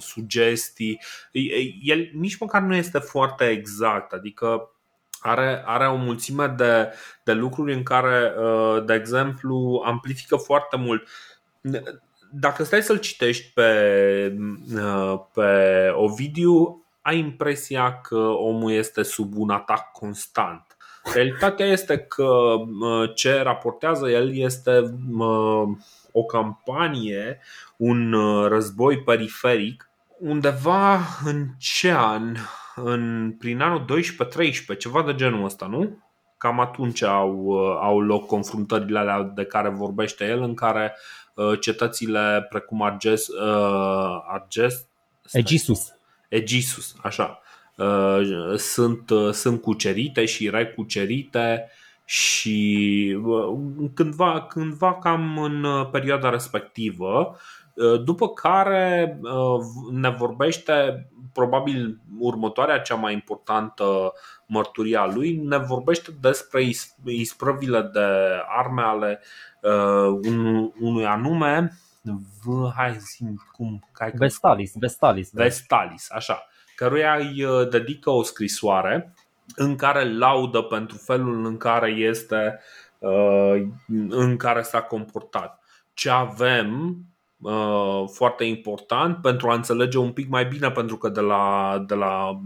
[0.00, 1.00] sugestii.
[1.82, 4.70] El nici măcar nu este foarte exact, adică
[5.20, 6.92] are, are o mulțime de,
[7.24, 8.32] de lucruri în care,
[8.86, 11.08] de exemplu, amplifică foarte mult
[12.34, 14.36] dacă stai să-l citești pe,
[14.74, 20.76] uh, pe Ovidiu, ai impresia că omul este sub un atac constant.
[21.14, 24.70] Realitatea este că uh, ce raportează el este
[25.18, 25.68] uh,
[26.12, 27.38] o campanie,
[27.76, 28.14] un
[28.48, 32.36] război periferic, undeva în ce an?
[32.74, 33.84] În, prin anul
[34.74, 35.98] 12-13, ceva de genul ăsta, nu?
[36.38, 41.60] Cam atunci au, au loc confruntările alea de care vorbește el, în care uh, Uh,
[41.60, 44.86] cetățile precum Arges, uh, Arges
[45.32, 45.94] Egisus.
[46.28, 47.40] Egisus, așa.
[47.76, 51.70] Uh, sunt, sunt cucerite și recucerite
[52.04, 53.18] și
[53.94, 57.36] cândva, cândva cam în perioada respectivă,
[58.04, 59.20] după care
[59.90, 64.12] ne vorbește probabil următoarea cea mai importantă
[64.46, 66.64] mărturia lui, ne vorbește despre
[67.04, 68.06] isprăvile de
[68.46, 69.20] arme ale
[69.60, 71.78] uh, un, unui anume
[72.44, 75.42] v, hai zim cum hai Vestalis, Vestalis, da.
[75.42, 79.14] Vestalis, așa, căruia îi uh, dedică o scrisoare
[79.56, 82.60] în care laudă pentru felul în care este
[82.98, 83.62] uh,
[84.08, 85.62] în care s-a comportat.
[85.94, 86.96] Ce avem
[87.40, 91.94] uh, foarte important pentru a înțelege un pic mai bine, pentru că de la, de
[91.94, 92.40] la,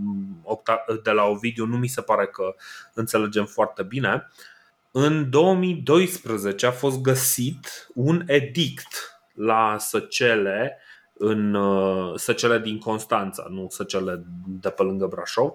[1.03, 2.55] de la Ovidiu nu mi se pare că
[2.95, 4.31] înțelegem foarte bine.
[4.91, 10.79] În 2012 a fost găsit un edict la Săcele,
[11.19, 15.55] în uh, Săcele din Constanța, nu Săcele de pe lângă Brașov.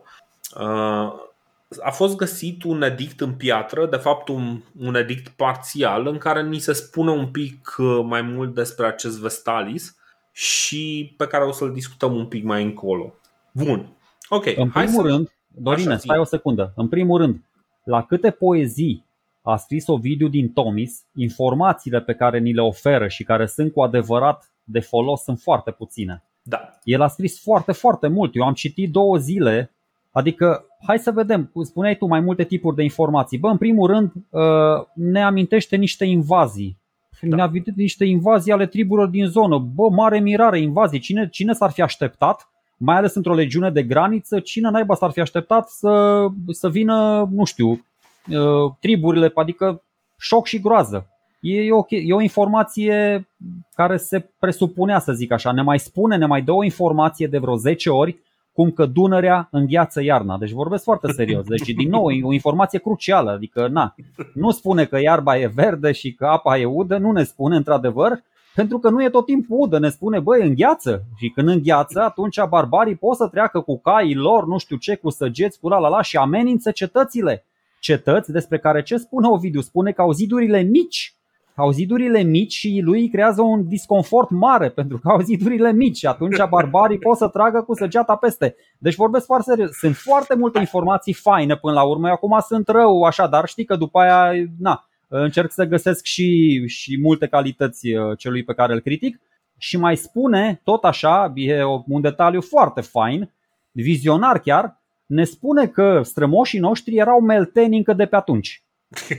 [1.77, 6.17] Uh, a fost găsit un edict în piatră, de fapt un, un edict parțial, în
[6.17, 9.95] care ni se spune un pic uh, mai mult despre acest Vestalis
[10.31, 13.13] și pe care o să-l discutăm un pic mai încolo.
[13.51, 13.97] Bun.
[14.29, 14.45] Ok.
[14.55, 15.07] În primul să...
[15.07, 16.73] rând, Dorine, stai o secundă.
[16.75, 17.41] În primul rând,
[17.83, 19.05] la câte poezii
[19.41, 23.81] a scris Ovidiu din Tomis, informațiile pe care ni le oferă și care sunt cu
[23.81, 26.23] adevărat de folos sunt foarte puține.
[26.43, 26.79] Da.
[26.83, 28.35] El a scris foarte, foarte mult.
[28.35, 29.71] Eu am citit două zile,
[30.11, 33.37] adică hai să vedem, spuneai tu mai multe tipuri de informații.
[33.37, 34.41] Bă, în primul rând, uh,
[34.93, 36.79] ne amintește niște invazii.
[37.21, 37.35] Da.
[37.35, 39.57] Ne amintește niște invazii ale triburilor din zonă.
[39.57, 40.99] Bă, mare mirare, invazii.
[40.99, 45.19] Cine, cine s-ar fi așteptat mai ales într-o legiune de graniță, cine naiba s-ar fi
[45.19, 47.85] așteptat să, să vină, nu știu,
[48.29, 49.83] Uh, triburile, adică
[50.17, 51.07] șoc și groază.
[51.39, 53.27] E o, e o informație
[53.75, 55.51] care se presupunea, să zic așa.
[55.51, 58.19] Ne mai spune, ne mai dă o informație de vreo 10 ori
[58.53, 60.37] cum că Dunărea îngheață iarna.
[60.37, 61.45] Deci vorbesc foarte serios.
[61.45, 63.31] Deci, din nou, e o informație crucială.
[63.31, 63.95] Adică, na,
[64.33, 68.23] nu spune că iarba e verde și că apa e udă, nu ne spune într-adevăr,
[68.55, 71.03] pentru că nu e tot timpul udă, ne spune, băi, îngheață.
[71.17, 75.09] Și când îngheață, atunci barbarii pot să treacă cu caii lor, nu știu ce, cu
[75.09, 77.45] săgeți, cu la la la și amenință cetățile
[77.79, 79.61] cetăți despre care ce spune Ovidiu?
[79.61, 81.15] Spune că au zidurile mici
[81.55, 86.05] au zidurile mici și lui creează un disconfort mare pentru că au zidurile mici și
[86.05, 88.55] atunci barbarii pot să tragă cu săgeata peste.
[88.77, 89.77] Deci vorbesc foarte serios.
[89.77, 92.07] Sunt foarte multe informații faine până la urmă.
[92.07, 96.61] Eu acum sunt rău așa, dar știi că după aia na, încerc să găsesc și,
[96.67, 99.19] și multe calități uh, celui pe care îl critic.
[99.57, 103.31] Și mai spune, tot așa, e un detaliu foarte fain,
[103.71, 108.63] vizionar chiar, ne spune că strămoșii noștri erau melteni încă de pe atunci.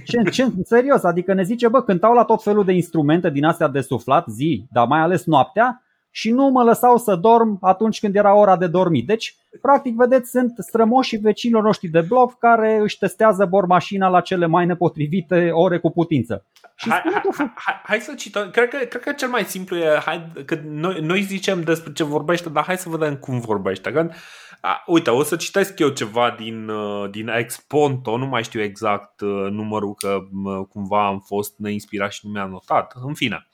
[0.04, 3.68] Ce, ce, serios, adică ne zice, bă, cântau la tot felul de instrumente din astea
[3.68, 5.82] de suflat zi, dar mai ales noaptea,
[6.14, 9.06] și nu mă lăsau să dorm atunci când era ora de dormit.
[9.06, 14.46] Deci, practic, vedeți, sunt strămoșii vecinilor noștri de bloc care își testează bormașina la cele
[14.46, 16.44] mai nepotrivite ore cu putință.
[16.82, 17.02] Și hai,
[17.36, 18.50] hai, hai, hai să cităm.
[18.50, 22.04] Cred că, cred că cel mai simplu e hai, că noi, noi zicem despre ce
[22.04, 23.92] vorbește, dar hai să vedem cum vorbește.
[23.92, 24.14] Când,
[24.60, 29.20] a, uite, o să citesc eu ceva din, uh, din Exponto, nu mai știu exact
[29.20, 32.92] uh, numărul, că uh, cumva am fost neinspirat și nu mi-a notat.
[32.94, 33.48] În fine.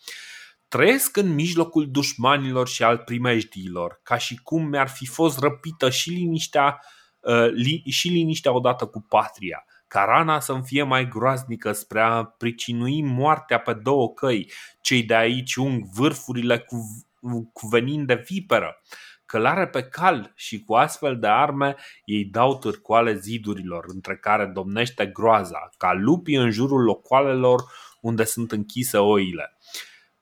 [0.68, 6.10] Trăiesc în mijlocul dușmanilor și al primejdiilor, ca și cum mi-ar fi fost răpită și
[6.10, 6.80] liniștea,
[7.88, 13.58] și liniștea odată cu patria ca rana să-mi fie mai groaznică spre a pricinui moartea
[13.58, 16.76] pe două căi, cei de aici ung vârfurile cu,
[17.52, 18.82] cu venind de viperă.
[19.26, 25.06] Călare pe cal și cu astfel de arme ei dau târcoale zidurilor, între care domnește
[25.06, 27.62] groaza, ca lupii în jurul locoalelor
[28.00, 29.56] unde sunt închise oile.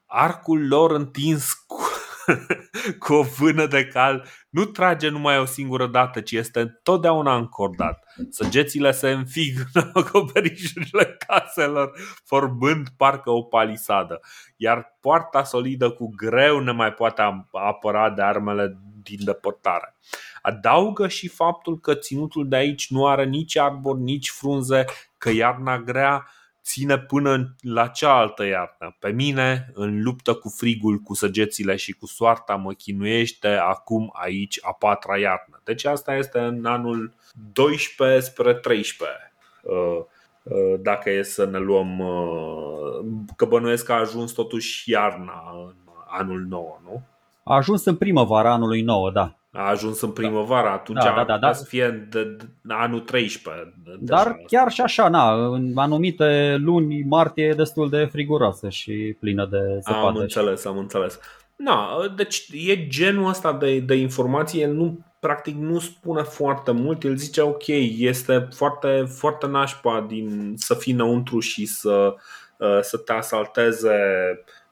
[0.07, 1.86] Arcul lor întins cu
[2.98, 8.04] cu o vână de cal nu trage numai o singură dată, ci este totdeauna încordat.
[8.30, 11.90] Săgețile se înfig în acoperișurile caselor,
[12.24, 14.20] formând parcă o palisadă,
[14.56, 19.96] iar poarta solidă cu greu ne mai poate apăra de armele din depărtare.
[20.42, 24.84] Adaugă și faptul că ținutul de aici nu are nici arbori, nici frunze,
[25.18, 26.26] că iarna grea
[26.66, 28.96] ține până la cealaltă iarnă.
[28.98, 34.59] Pe mine, în luptă cu frigul, cu săgețile și cu soarta, mă chinuiește acum aici
[34.62, 35.61] a patra iarnă.
[35.64, 37.14] Deci asta este în anul
[37.52, 39.74] 12 spre 13 uh,
[40.42, 43.05] uh, dacă e să ne luăm uh,
[43.37, 45.74] că bănuiesc că a ajuns totuși iarna în
[46.09, 47.02] anul nou, nu?
[47.42, 51.38] A ajuns în primăvara anului nou, da a ajuns în primăvară, atunci da, da, da,
[51.38, 51.52] da.
[51.52, 53.74] să fie de, de anul 13.
[54.00, 59.48] Dar chiar și așa, na, în anumite luni, martie e destul de friguroasă și plină
[59.50, 60.06] de zăpadă.
[60.06, 61.18] Am înțeles, am înțeles.
[61.56, 67.02] Na, deci e genul ăsta de, de informație, el nu, practic nu spune foarte mult,
[67.02, 67.66] el zice ok,
[67.98, 72.14] este foarte, foarte nașpa din, să fii înăuntru și să,
[72.58, 73.98] uh, să te asalteze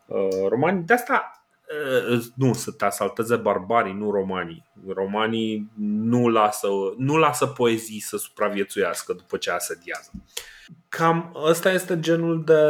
[0.06, 0.84] uh, romani.
[0.84, 1.43] De asta
[2.35, 4.64] nu, să te asalteze barbarii, nu romanii.
[4.88, 10.11] Romanii nu lasă, nu lasă poezii să supraviețuiască după ce asediază.
[10.88, 12.62] Cam ăsta este genul de,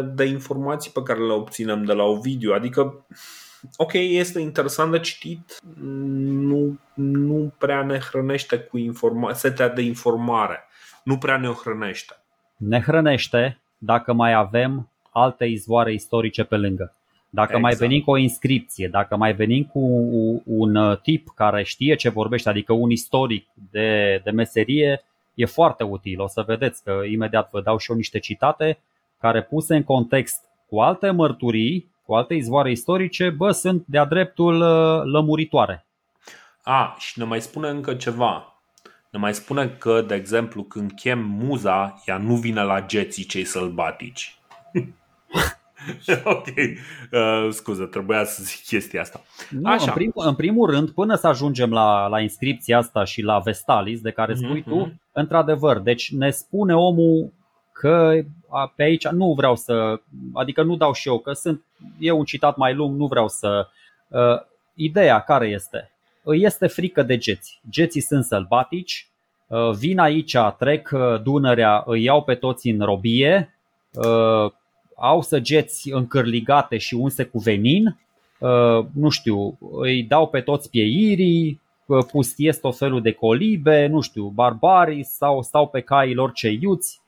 [0.00, 2.52] de informații pe care le obținem de la Ovidiu.
[2.52, 3.06] Adică,
[3.76, 10.64] ok, este interesant de citit, nu, nu prea ne hrănește cu informa- setea de informare.
[11.04, 12.14] Nu prea ne o hrănește.
[12.56, 16.94] Ne hrănește dacă mai avem alte izvoare istorice pe lângă.
[17.30, 17.62] Dacă exact.
[17.62, 19.80] mai venim cu o inscripție, dacă mai venim cu
[20.44, 25.84] un uh, tip care știe ce vorbește, adică un istoric de, de meserie, e foarte
[25.84, 26.20] util.
[26.20, 28.78] O să vedeți că imediat vă dau și eu niște citate
[29.20, 34.60] care puse în context cu alte mărturii, cu alte izvoare istorice, bă, sunt de-a dreptul
[34.60, 35.86] uh, lămuritoare.
[36.62, 38.60] A, și ne mai spune încă ceva.
[39.10, 43.44] Ne mai spune că, de exemplu, când chem muza, ea nu vine la geții cei
[43.44, 44.38] sălbatici.
[46.24, 49.22] ok, uh, scuză, trebuia să zic chestia asta.
[49.50, 49.84] Nu, Așa.
[49.86, 54.00] În, prim, în primul rând, până să ajungem la, la inscripția asta și la Vestalis
[54.00, 54.68] de care spui mm-hmm.
[54.68, 55.00] tu, mhm.
[55.12, 57.32] într-adevăr, deci ne spune omul
[57.72, 58.12] că
[58.76, 60.00] pe aici nu vreau să,
[60.34, 61.64] adică nu dau și eu, că sunt,
[61.98, 63.68] e un citat mai lung, nu vreau să...
[64.08, 65.90] Uh, ideea care este?
[66.24, 67.60] Este frică de geți.
[67.70, 69.08] Geții sunt sălbatici,
[69.46, 73.58] uh, vin aici, trec uh, Dunărea, îi iau pe toți în robie,
[73.92, 74.52] uh,
[74.96, 77.98] au săgeți încărligate și unse cu venin,
[78.38, 84.00] uh, nu știu, îi dau pe toți pieirii, uh, pustiesc tot felul de colibe, nu
[84.00, 87.00] știu, barbarii sau stau pe caii lor cei iuți,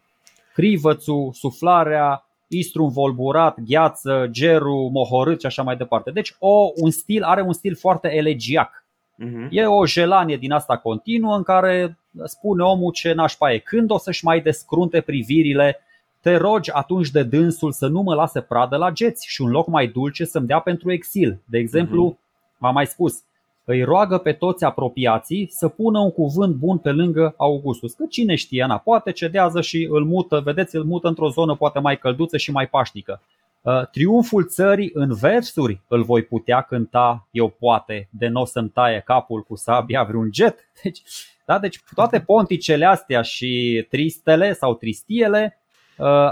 [0.54, 6.10] crivățul, suflarea, istru învolburat, gheață, geru, mohorât și așa mai departe.
[6.10, 8.84] Deci o, un stil, are un stil foarte elegiac.
[9.24, 9.48] Uh-huh.
[9.50, 13.58] E o jelanie din asta continuă în care spune omul ce nașpa e.
[13.58, 15.80] Când o să-și mai descrunte privirile
[16.20, 19.66] te rogi atunci de dânsul să nu mă lase pradă la geți și un loc
[19.66, 21.40] mai dulce să-mi dea pentru exil.
[21.44, 22.58] De exemplu, uh-huh.
[22.58, 23.22] am mai spus,
[23.64, 27.92] îi roagă pe toți apropiații să pună un cuvânt bun pe lângă Augustus.
[27.92, 31.78] Că cine știe, na, poate cedează și îl mută, vedeți, îl mută într-o zonă poate
[31.78, 33.20] mai călduță și mai pașnică.
[33.60, 38.68] Uh, triumful țării în versuri îl voi putea cânta eu poate, de nu o să-mi
[38.68, 40.58] taie capul cu sabia vreun jet.
[40.82, 41.02] Deci,
[41.44, 45.67] da, deci toate ponticele astea și tristele sau tristiele Uh,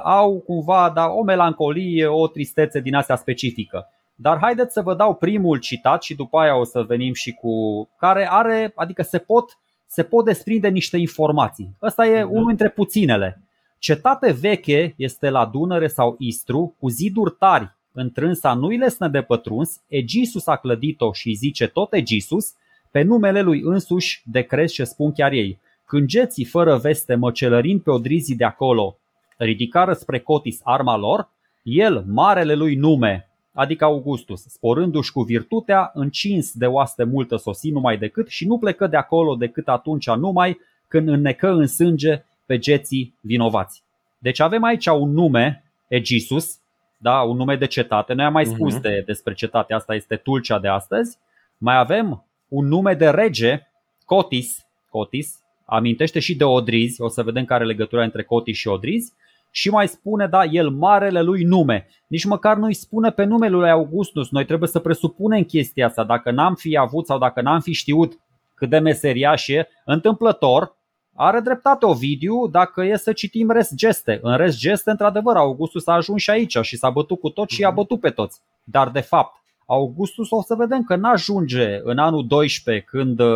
[0.02, 3.90] au cumva da, o melancolie, o tristețe din astea specifică.
[4.14, 7.88] Dar haideți să vă dau primul citat și după aia o să venim și cu
[7.98, 11.76] care are, adică se pot, se pot desprinde niște informații.
[11.82, 12.28] Ăsta e uh-huh.
[12.28, 13.40] unul dintre puținele.
[13.78, 19.80] Cetate veche este la Dunăre sau Istru, cu ziduri tari, întrânsa nu-i lesne de pătruns,
[19.86, 22.54] Egisus a clădit-o și zice tot Egisus,
[22.90, 25.58] pe numele lui însuși de crezi ce spun chiar ei.
[25.84, 28.96] Când geții fără veste măcelărind pe odrizii de acolo
[29.36, 31.28] ridicară spre Cotis arma lor,
[31.62, 37.98] el, marele lui nume, adică Augustus, sporându-și cu virtutea, încins de oaste multă sosi numai
[37.98, 40.58] decât și nu plecă de acolo decât atunci numai
[40.88, 43.82] când înnecă în sânge pe geții vinovați.
[44.18, 46.58] Deci avem aici un nume, Egisus,
[46.98, 48.12] da, un nume de cetate.
[48.12, 48.80] Noi am mai spus uh-huh.
[48.80, 51.18] de, despre cetate, asta este Tulcea de astăzi.
[51.58, 53.68] Mai avem un nume de rege,
[54.04, 58.68] Cotis, Cotis, amintește și de Odrizi, o să vedem care e legătura între Cotis și
[58.68, 59.12] Odrizi
[59.56, 61.86] și mai spune, da, el marele lui nume.
[62.06, 64.30] Nici măcar nu-i spune pe numele lui Augustus.
[64.30, 66.04] Noi trebuie să presupunem chestia asta.
[66.04, 68.18] Dacă n-am fi avut sau dacă n-am fi știut
[68.54, 70.76] cât de meseriaș e, întâmplător,
[71.14, 74.18] are dreptate Ovidiu dacă e să citim rest geste.
[74.22, 77.60] În rest geste, într-adevăr, Augustus a ajuns și aici și s-a bătut cu toți și
[77.60, 77.76] i-a mhm.
[77.76, 78.40] bătut pe toți.
[78.64, 83.26] Dar, de fapt, Augustus o să vedem că n-ajunge în anul 12 când uh,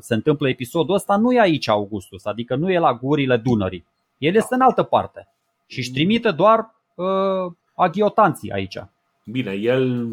[0.00, 3.86] se întâmplă episodul ăsta, nu e aici Augustus, adică nu e la gurile Dunării.
[4.18, 5.28] El este în altă parte
[5.66, 8.78] și își trimite doar uh, aghiotanții aici.
[9.24, 10.08] Bine, el,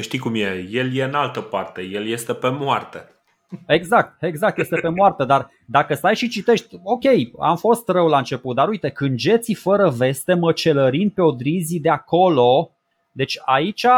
[0.00, 3.10] știi cum e, el e în altă parte, el este pe moarte.
[3.66, 7.02] Exact, exact, este pe moarte, dar dacă stai și citești, ok,
[7.38, 11.88] am fost rău la început, dar uite, când geții fără veste măcelărind pe odrizii de
[11.88, 12.70] acolo,
[13.12, 13.90] deci aici uh,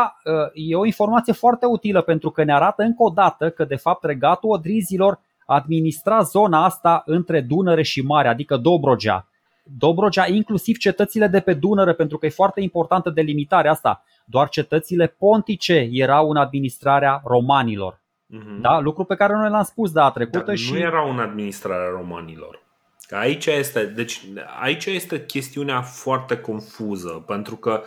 [0.54, 4.04] e o informație foarte utilă pentru că ne arată încă o dată că de fapt
[4.04, 9.28] regatul odrizilor administra zona asta între Dunăre și Mare, adică Dobrogea.
[9.78, 14.04] Dobrogea, inclusiv cetățile de pe Dunăre, pentru că e foarte importantă delimitarea asta.
[14.24, 17.94] Doar cetățile pontice erau în administrarea romanilor.
[17.94, 18.60] Uh-huh.
[18.60, 18.80] Da?
[18.80, 20.44] Lucru pe care noi l-am spus data trecută.
[20.46, 20.72] Dar și...
[20.72, 22.62] Nu erau în administrarea romanilor.
[23.10, 24.20] Aici este, deci,
[24.60, 27.86] aici este chestiunea foarte confuză, pentru că Uh,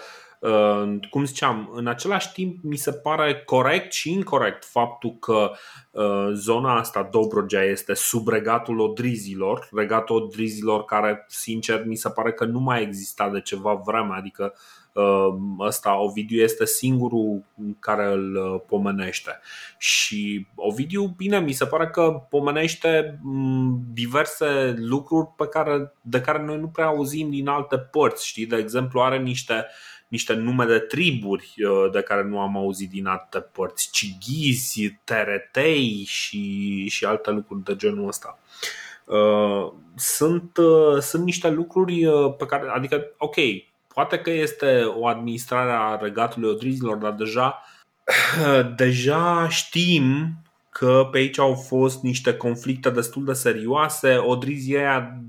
[1.09, 5.51] cum ziceam, în același timp mi se pare corect și incorrect faptul că
[5.91, 12.31] uh, zona asta, Dobrogea, este sub regatul Odrizilor, regatul Odrizilor care, sincer, mi se pare
[12.33, 14.53] că nu mai exista de ceva vreme, adică
[14.93, 17.43] uh, ăsta, Ovidiu este singurul
[17.79, 19.39] care îl pomenește.
[19.77, 26.43] Și Ovidiu, bine, mi se pare că pomenește mm, diverse lucruri pe care, de care
[26.43, 28.27] noi nu prea auzim din alte părți.
[28.27, 32.57] Știi, de exemplu, are niște uh, niște nume de triburi uh, de care nu am
[32.57, 38.39] auzit din alte părți, cighizi, teretei și, și alte lucruri de genul ăsta.
[39.05, 42.07] Uh, sunt, uh, sunt niște lucruri
[42.37, 43.35] pe care, adică, ok,
[43.93, 47.63] poate că este o administrare a regatului odrizilor, dar deja,
[48.75, 50.33] deja știm
[50.69, 54.15] că pe aici au fost niște conflicte destul de serioase.
[54.17, 55.21] Odrizii aia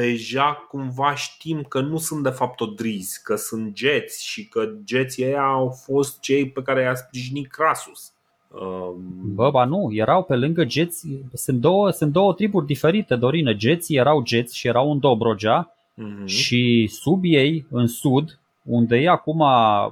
[0.00, 5.24] deja cumva știm că nu sunt de fapt odrizi, că sunt geți și că geții
[5.24, 8.12] ăia au fost cei pe care i-a sprijinit Crasus.
[8.48, 13.56] Um, Bă, ba nu, erau pe lângă geți, sunt două, sunt două triburi diferite, Dorine.
[13.56, 16.24] Geții erau geți și erau în Dobrogea uh-huh.
[16.24, 19.44] și sub ei, în sud, unde e acum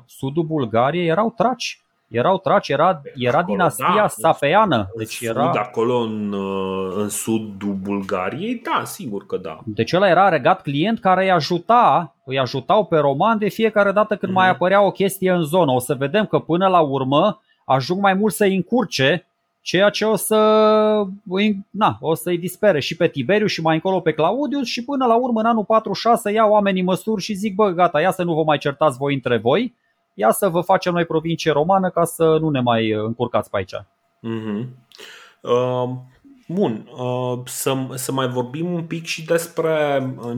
[0.06, 1.83] sudul Bulgariei, erau traci
[2.14, 4.88] erau traci, era, era acolo, dinastia da, safeană.
[4.96, 5.50] Deci era...
[5.52, 9.58] De acolo în, uh, în sudul Bulgariei, da, sigur că da.
[9.64, 14.16] Deci ăla era regat client care îi ajuta, îi ajutau pe romani de fiecare dată
[14.16, 14.34] când mm-hmm.
[14.34, 15.72] mai apărea o chestie în zonă.
[15.72, 19.26] O să vedem că până la urmă ajung mai mult să-i încurce
[19.64, 20.36] ceea ce o să
[21.70, 25.14] na, o să-i dispere și pe Tiberiu și mai încolo pe Claudius și până la
[25.14, 28.42] urmă în anul 46 iau oamenii măsuri și zic bă gata, ia să nu vă
[28.42, 29.74] mai certați voi între voi
[30.14, 33.74] ia să vă facem noi provincie romană ca să nu ne mai încurcați pe aici.
[33.74, 34.66] Mm-hmm.
[35.40, 35.90] Uh,
[36.48, 40.34] bun, uh, să, să mai vorbim un pic și despre uh,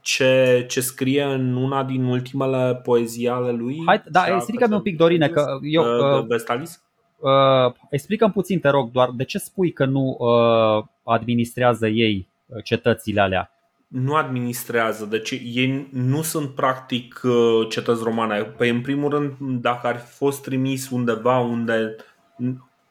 [0.00, 3.82] ce, ce scrie în una din ultimele poezii ale lui.
[3.86, 5.82] Hai, da, explică-mi un pic, Dorine, că eu...
[5.82, 6.82] Uh, uh, Vestalis?
[7.18, 12.62] Uh, explică puțin, te rog, doar de ce spui că nu uh, administrează ei uh,
[12.64, 13.50] cetățile alea?
[13.90, 18.42] Nu administrează, deci ei nu sunt practic uh, cetăți romane.
[18.42, 21.96] Păi în primul rând, dacă ar fi fost trimis undeva unde,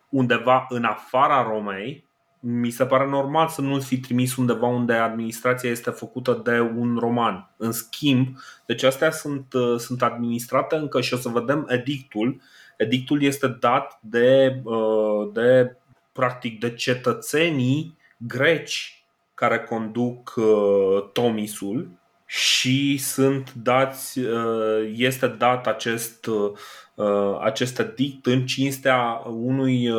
[0.10, 2.08] undeva în afara Romei,
[2.40, 6.98] mi se pare normal să nu-l fi trimis undeva unde administrația este făcută de un
[7.00, 7.50] roman.
[7.58, 8.28] În schimb,
[8.66, 12.42] deci astea sunt, uh, sunt administrate încă și o să vedem edictul.
[12.78, 15.76] Edictul este dat de, uh, de
[16.12, 18.99] practic de cetățenii greci
[19.40, 21.90] care conduc uh, Tomisul
[22.26, 29.90] și sunt dați, uh, este dat acest, uh, acest edict în cinstea unui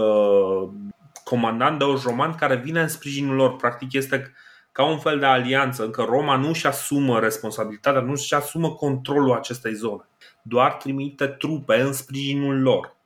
[1.25, 3.57] comandant de roman care vine în sprijinul lor.
[3.57, 4.33] Practic este
[4.73, 9.33] ca un fel de alianță, încă Roma nu și asumă responsabilitatea, nu și asumă controlul
[9.33, 10.09] acestei zone.
[10.43, 12.97] Doar trimite trupe în sprijinul lor.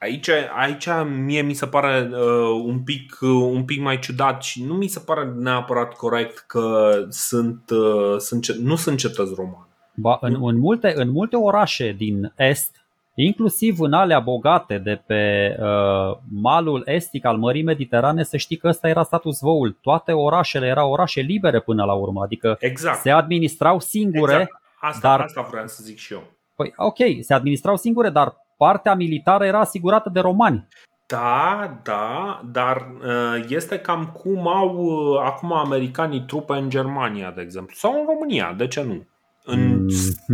[0.00, 0.88] Aici, aici
[1.24, 4.86] mie mi se pare uh, un, pic, uh, un pic mai ciudat și nu mi
[4.86, 9.66] se pare neapărat corect că sunt, uh, sunt, nu sunt cetăți romane.
[9.94, 15.56] Ba, în, în, multe, în multe orașe din Est, inclusiv în alea bogate de pe
[15.60, 19.78] uh, malul estic al Mării Mediterane, să știi că ăsta era status voul.
[19.80, 23.00] Toate orașele erau orașe libere până la urmă, adică exact.
[23.00, 24.32] se administrau singure.
[24.32, 24.62] Exact.
[24.80, 26.22] Asta, dar, asta vreau să zic și eu.
[26.56, 30.66] Păi, ok, se administrau singure, dar partea militară era asigurată de romani.
[31.06, 37.40] Da, da, dar uh, este cam cum au uh, acum americanii trupe în Germania, de
[37.40, 39.06] exemplu, sau în România, de ce nu?
[39.44, 39.86] În, mm.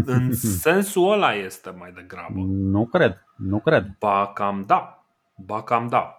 [0.06, 2.40] în sensul ăla este mai degrabă.
[2.46, 3.86] Nu cred, nu cred.
[3.98, 5.04] Ba cam da,
[5.36, 6.18] ba cam da.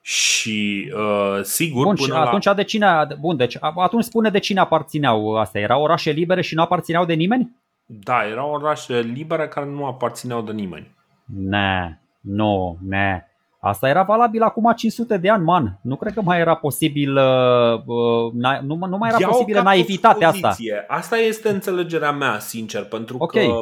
[0.00, 2.54] Și uh, sigur Bun, până și atunci la...
[2.54, 5.60] de cine, bun, deci atunci spune de cine aparțineau astea.
[5.60, 7.56] Erau orașe libere și nu aparțineau de nimeni?
[7.86, 10.93] Da, erau orașe libere care nu aparțineau de nimeni.
[11.24, 13.26] Ne, nu, ne.
[13.60, 15.78] Asta era valabil acum 500 de ani, man.
[15.82, 19.60] Nu cred că mai era posibil, uh, uh na, nu, nu mai era Iau posibilă
[19.60, 20.56] naivitatea asta.
[20.88, 23.46] Asta este înțelegerea mea, sincer, pentru okay.
[23.46, 23.52] că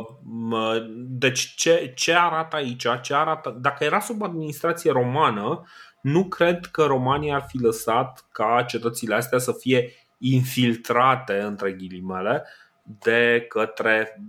[0.96, 5.64] deci ce, ce arată aici, ce arată, dacă era sub administrație romană,
[6.00, 12.44] nu cred că România ar fi lăsat ca cetățile astea să fie infiltrate între ghilimele
[12.82, 14.22] de către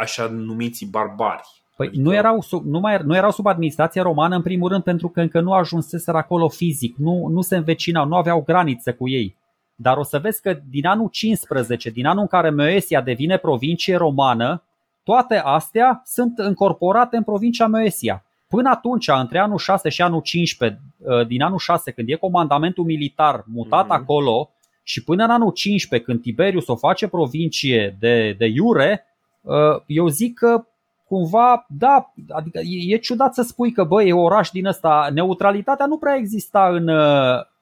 [0.00, 1.63] așa numiții barbari.
[1.76, 2.02] Păi adică...
[2.02, 5.20] nu, erau sub, nu, mai, nu erau sub administrația romană în primul rând pentru că
[5.20, 9.36] încă nu ajunseseră acolo fizic, nu, nu se învecinau, nu aveau granițe cu ei.
[9.74, 13.96] Dar o să vezi că din anul 15, din anul în care Moesia devine provincie
[13.96, 14.62] romană,
[15.02, 18.24] toate astea sunt încorporate în provincia Moesia.
[18.48, 22.84] Până atunci, între anul 6 și anul 15, uh, din anul 6, când e comandamentul
[22.84, 23.88] militar mutat mm-hmm.
[23.88, 24.48] acolo,
[24.82, 29.06] și până în anul 15, când Tiberius o face provincie de, de Iure,
[29.40, 29.54] uh,
[29.86, 30.66] eu zic că
[31.04, 35.86] cumva, da, adică e, e ciudat să spui că bă, e oraș din ăsta, neutralitatea
[35.86, 36.88] nu prea exista în,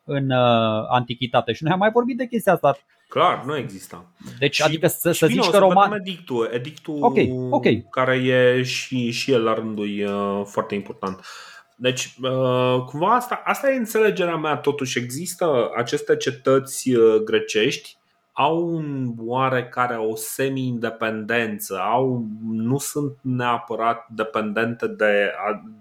[0.05, 2.79] în uh, antichitate și noi am mai vorbit de chestia asta.
[3.09, 4.05] Clar, nu exista.
[4.39, 5.93] Deci, și, adică să, să zici că roman...
[5.93, 7.87] edictul, edictul okay, okay.
[7.91, 11.21] care e și, și el la rândul uh, foarte important.
[11.77, 14.57] Deci, uh, cumva asta, asta e înțelegerea mea.
[14.57, 17.97] Totuși există aceste cetăți uh, grecești
[18.33, 25.33] au un oarecare o semi-independență, au, nu sunt neapărat dependente de,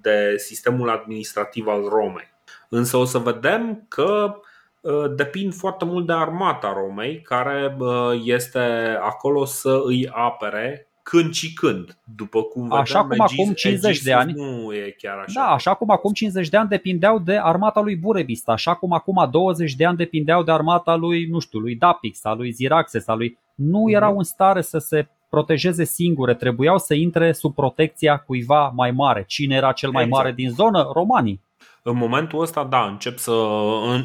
[0.02, 2.30] de sistemul administrativ al Romei.
[2.70, 4.36] Însă o să vedem că
[4.84, 8.60] ă, depind foarte mult de armata Romei, care ă, este
[9.02, 11.98] acolo să îi apere când și când.
[12.16, 14.34] După cum vedem, așa cum Egis, acum 50 de ani.
[14.34, 15.42] Nu e chiar așa.
[15.42, 19.28] Da, așa cum acum 50 de ani depindeau de armata lui Burebist, așa cum acum
[19.32, 23.14] 20 de ani depindeau de armata lui, nu știu, lui Dapix, a lui Ziraxes, a
[23.14, 23.96] lui nu mhm.
[23.96, 29.24] erau în stare să se protejeze singure, trebuiau să intre sub protecția cuiva mai mare.
[29.28, 30.24] Cine era cel mai exact.
[30.24, 30.90] mare din zonă?
[30.94, 31.42] Romanii.
[31.84, 33.32] În momentul ăsta, da, încep să,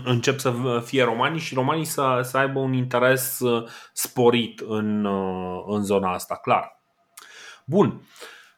[0.05, 0.53] încep să
[0.85, 6.13] fie romanii și romanii să, să aibă un interes uh, sporit în, uh, în zona
[6.13, 6.76] asta, clar.
[7.69, 8.01] Bun.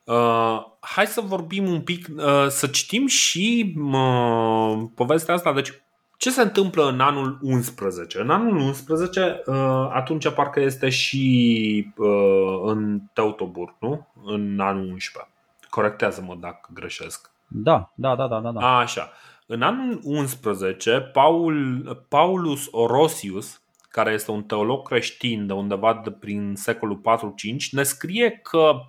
[0.04, 5.52] Uh, hai să vorbim un pic, uh, să citim și uh, povestea asta.
[5.52, 5.72] Deci,
[6.16, 8.20] ce se întâmplă în anul 11?
[8.20, 9.54] În anul 11, uh,
[9.92, 14.06] atunci parcă este și uh, în Teutoburg, nu?
[14.24, 15.32] În anul 11.
[15.70, 17.30] Corectează-mă dacă greșesc.
[17.46, 18.50] Da, da, da, da, da.
[18.50, 18.61] da.
[18.61, 19.11] A, așa.
[19.46, 26.55] În anul 11, Paul, Paulus Orosius, care este un teolog creștin de undeva de prin
[26.57, 28.80] secolul 4-5, ne scrie că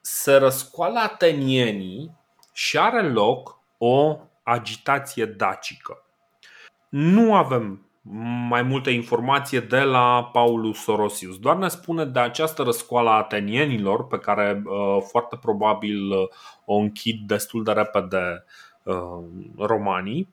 [0.00, 2.10] se răscoală atenienii
[2.52, 6.04] și are loc o agitație dacică.
[6.88, 7.84] Nu avem
[8.48, 11.38] mai multe informație de la Paulus Sorosius.
[11.38, 16.28] Doar ne spune de această răscoală a atenienilor, pe care uh, foarte probabil uh,
[16.64, 18.44] o închid destul de repede
[18.82, 19.24] uh,
[19.58, 20.28] romanii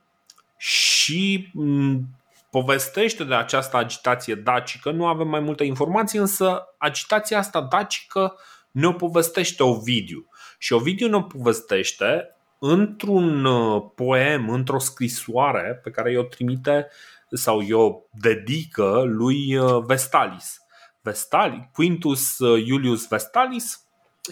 [0.57, 2.07] și um,
[2.51, 4.91] povestește de această agitație dacică.
[4.91, 8.35] Nu avem mai multe informații, însă agitația asta dacică
[8.71, 10.27] ne-o povestește Ovidiu.
[10.57, 16.87] Și Ovidiu ne-o povestește într-un uh, poem, într-o scrisoare pe care i-o trimite
[17.31, 20.61] sau i-o dedică lui uh, Vestalis.
[21.01, 23.85] Vestalis, Quintus uh, Iulius Vestalis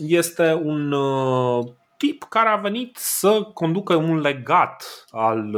[0.07, 0.95] este un
[1.97, 5.55] tip care a venit să conducă un legat al,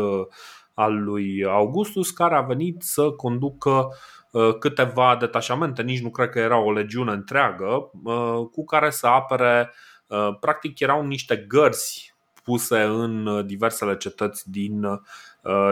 [0.74, 3.88] al lui Augustus, care a venit să conducă
[4.32, 9.07] Uh, câteva detașamente, nici nu cred că era o legiune întreagă, uh, cu care să
[9.07, 9.74] apere,
[10.07, 12.13] uh, practic erau niște gărzi
[12.43, 15.01] puse în diversele cetăți din,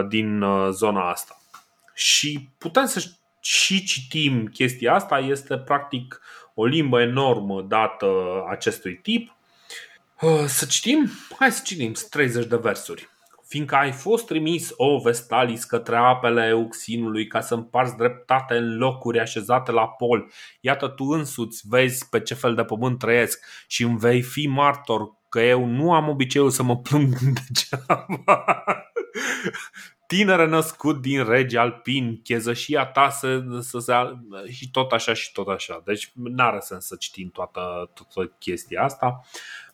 [0.08, 1.40] din zona asta.
[1.94, 6.20] Și putem să și citim chestia asta, este practic
[6.54, 8.06] o limbă enormă dată
[8.48, 9.36] acestui tip.
[10.20, 11.10] Uh, să citim?
[11.38, 13.08] Hai să citim 30 de versuri.
[13.50, 19.20] Fiindcă ai fost trimis, o Vestalis, către apele Euxinului ca să împarți dreptate în locuri
[19.20, 20.30] așezate la pol,
[20.60, 25.18] iată tu însuți vezi pe ce fel de pământ trăiesc și îmi vei fi martor
[25.28, 28.06] că eu nu am obiceiul să mă plâng degeaba.
[30.06, 33.92] Tinere născut din regi alpin, chezășia ta să, să se...
[34.52, 35.82] și tot așa și tot așa.
[35.84, 39.20] Deci n-are sens să citim toată, toată chestia asta.
[39.24, 39.69] Uh,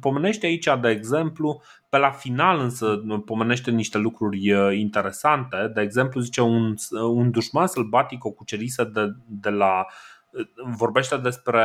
[0.00, 5.70] pomenește aici, de exemplu, pe la final însă pomenește niște lucruri uh, interesante.
[5.74, 9.86] De exemplu, zice un, un dușman sălbatic o cucerise de, de la
[10.76, 11.62] vorbește despre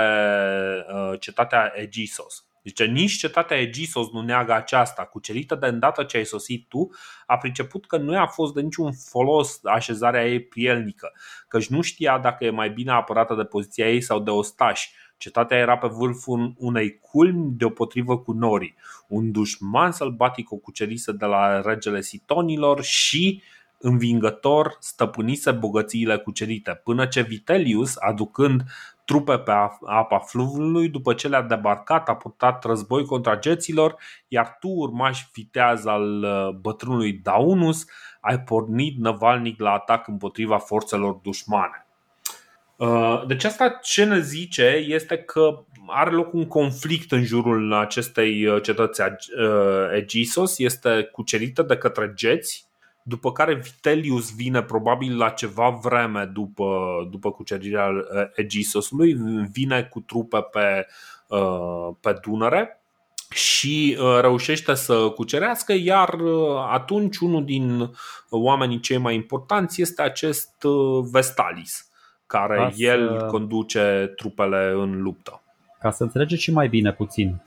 [0.94, 6.26] uh, cetatea Egisos Zice, nici cetatea Egisos nu neagă aceasta, cucerită de îndată ce ai
[6.26, 6.90] sosit tu,
[7.26, 11.12] a priceput că nu i-a fost de niciun folos așezarea ei prielnică,
[11.48, 14.92] căci nu știa dacă e mai bine apărată de poziția ei sau de ostași.
[15.20, 18.76] Cetatea era pe vârful unei culmi deopotrivă cu norii.
[19.08, 23.42] Un dușman sălbatic o cucerise de la regele Sitonilor și
[23.78, 28.64] învingător stăpânise bogățiile cucerite, până ce Vitelius, aducând
[29.06, 29.52] trupe pe
[29.86, 33.96] apa fluviului, după ce le-a debarcat, a purtat război contra geților,
[34.28, 37.86] iar tu, urmaș viteaz al uh, bătrânului Daunus,
[38.22, 41.89] ai pornit năvalnic la atac împotriva forțelor dușmane.
[42.80, 48.46] Uh, deci asta ce ne zice este că are loc un conflict în jurul acestei
[48.46, 49.02] uh, cetăți
[49.96, 52.70] Egisos, este cucerită de către geți
[53.10, 56.68] după care Vitelius vine probabil la ceva vreme după,
[57.12, 59.18] după cucerirea uh, Egisosului,
[59.52, 60.88] vine cu trupe pe,
[61.28, 62.84] uh, pe Dunăre
[63.30, 66.20] și uh, reușește să cucerească, iar
[66.70, 67.92] atunci unul din
[68.30, 70.54] oamenii cei mai importanți este acest
[71.12, 71.89] Vestalis,
[72.30, 75.42] care ca el conduce trupele în luptă.
[75.80, 77.42] Ca să înțelegeți și mai bine puțin,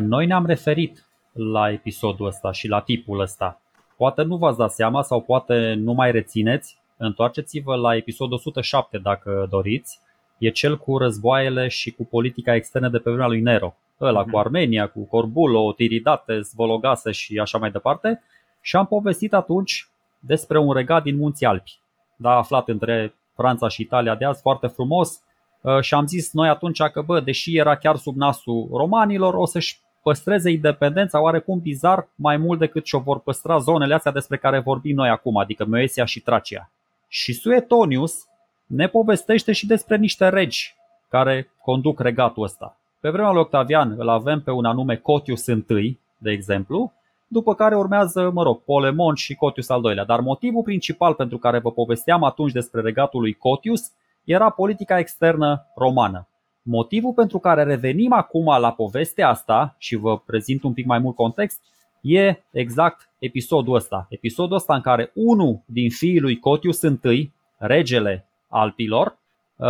[0.00, 3.62] noi ne-am referit la episodul ăsta și la tipul ăsta
[4.02, 9.46] Poate nu v-ați dat seama sau poate nu mai rețineți, întoarceți-vă la episodul 107 dacă
[9.50, 10.00] doriți.
[10.38, 13.74] E cel cu războaiele și cu politica externă de pe vremea lui Nero.
[14.00, 14.36] Ăla cu mhm.
[14.36, 18.22] Armenia, cu Corbulo, Tiridate, Svologase și așa mai departe.
[18.60, 21.78] Și am povestit atunci despre un regat din Munții Alpi,
[22.16, 25.20] da, aflat între Franța și Italia de azi, foarte frumos.
[25.60, 29.46] Uh, și am zis noi atunci că, bă, deși era chiar sub nasul romanilor, o
[29.46, 34.58] să-și păstreze independența oarecum bizar mai mult decât și-o vor păstra zonele astea despre care
[34.58, 36.70] vorbim noi acum, adică Moesia și Tracia.
[37.08, 38.26] Și Suetonius
[38.66, 40.74] ne povestește și despre niște regi
[41.08, 42.76] care conduc regatul ăsta.
[43.00, 46.92] Pe vremea lui Octavian îl avem pe un anume Cotius I, de exemplu,
[47.32, 50.04] după care urmează, mă rog, Polemon și Cotius al doilea.
[50.04, 53.92] Dar motivul principal pentru care vă povesteam atunci despre regatul lui Cotius
[54.24, 56.28] era politica externă romană.
[56.62, 61.16] Motivul pentru care revenim acum la povestea asta și vă prezint un pic mai mult
[61.16, 61.60] context
[62.00, 64.06] e exact episodul ăsta.
[64.08, 69.18] Episodul ăsta în care unul din fiii lui Cotius I, regele Alpilor,
[69.56, 69.68] uh,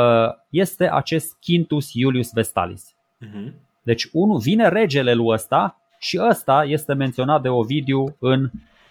[0.51, 2.95] este acest Quintus Iulius Vestalis.
[2.95, 3.53] Uh-huh.
[3.83, 8.51] Deci unul vine regele lui ăsta și ăsta este menționat de Ovidiu în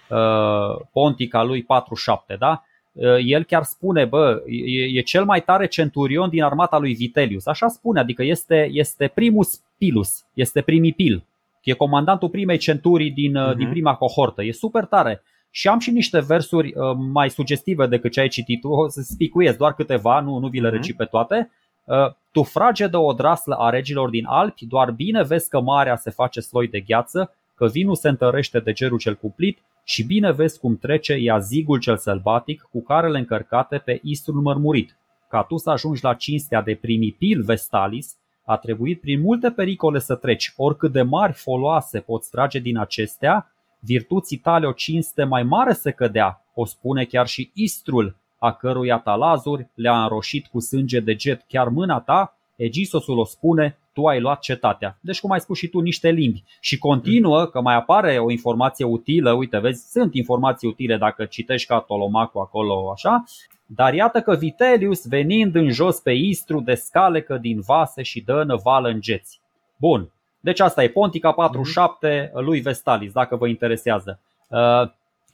[0.09, 2.63] uh, Pontica lui 47, da?
[2.91, 7.45] Uh, el chiar spune, bă, e, e cel mai tare centurion din armata lui Vitelius.
[7.45, 11.25] Așa spune, adică este, este primus pilus, este primipil.
[11.63, 13.55] E comandantul primei centurii din, uh-huh.
[13.55, 14.43] din prima cohortă.
[14.43, 15.23] E super tare.
[15.49, 19.01] Și am și niște versuri uh, mai sugestive decât ce ai citit tu, o să
[19.01, 20.71] spicuiesc doar câteva, nu, nu vi le uh-huh.
[20.71, 21.51] reci pe toate.
[21.91, 25.95] Uh, tu frage de o draslă a regilor din Alpi, doar bine vezi că marea
[25.95, 30.31] se face sloi de gheață, că vinul se întărește de gerul cel cuplit și bine
[30.31, 34.97] vezi cum trece iazigul cel sălbatic cu carele încărcate pe istrul mărmurit.
[35.29, 40.15] Ca tu să ajungi la cinstea de primipil Vestalis, a trebuit prin multe pericole să
[40.15, 45.73] treci, oricât de mari foloase poți trage din acestea, virtuții tale o cinste mai mare
[45.73, 51.15] se cădea, o spune chiar și istrul, a căruia talazuri le-a înroșit cu sânge de
[51.19, 54.97] jet chiar mâna ta, Egisosul o spune, tu ai luat cetatea.
[55.01, 56.43] Deci, cum ai spus și tu, niște limbi.
[56.59, 61.67] Și continuă că mai apare o informație utilă, uite, vezi, sunt informații utile dacă citești
[61.67, 63.23] ca Tolomacu acolo, așa,
[63.65, 68.89] dar iată că Vitelius, venind în jos pe Istru, descalecă din vase și dă năvală
[68.89, 69.39] în geți.
[69.77, 74.19] Bun, deci asta e Pontica 47 lui Vestalis, dacă vă interesează.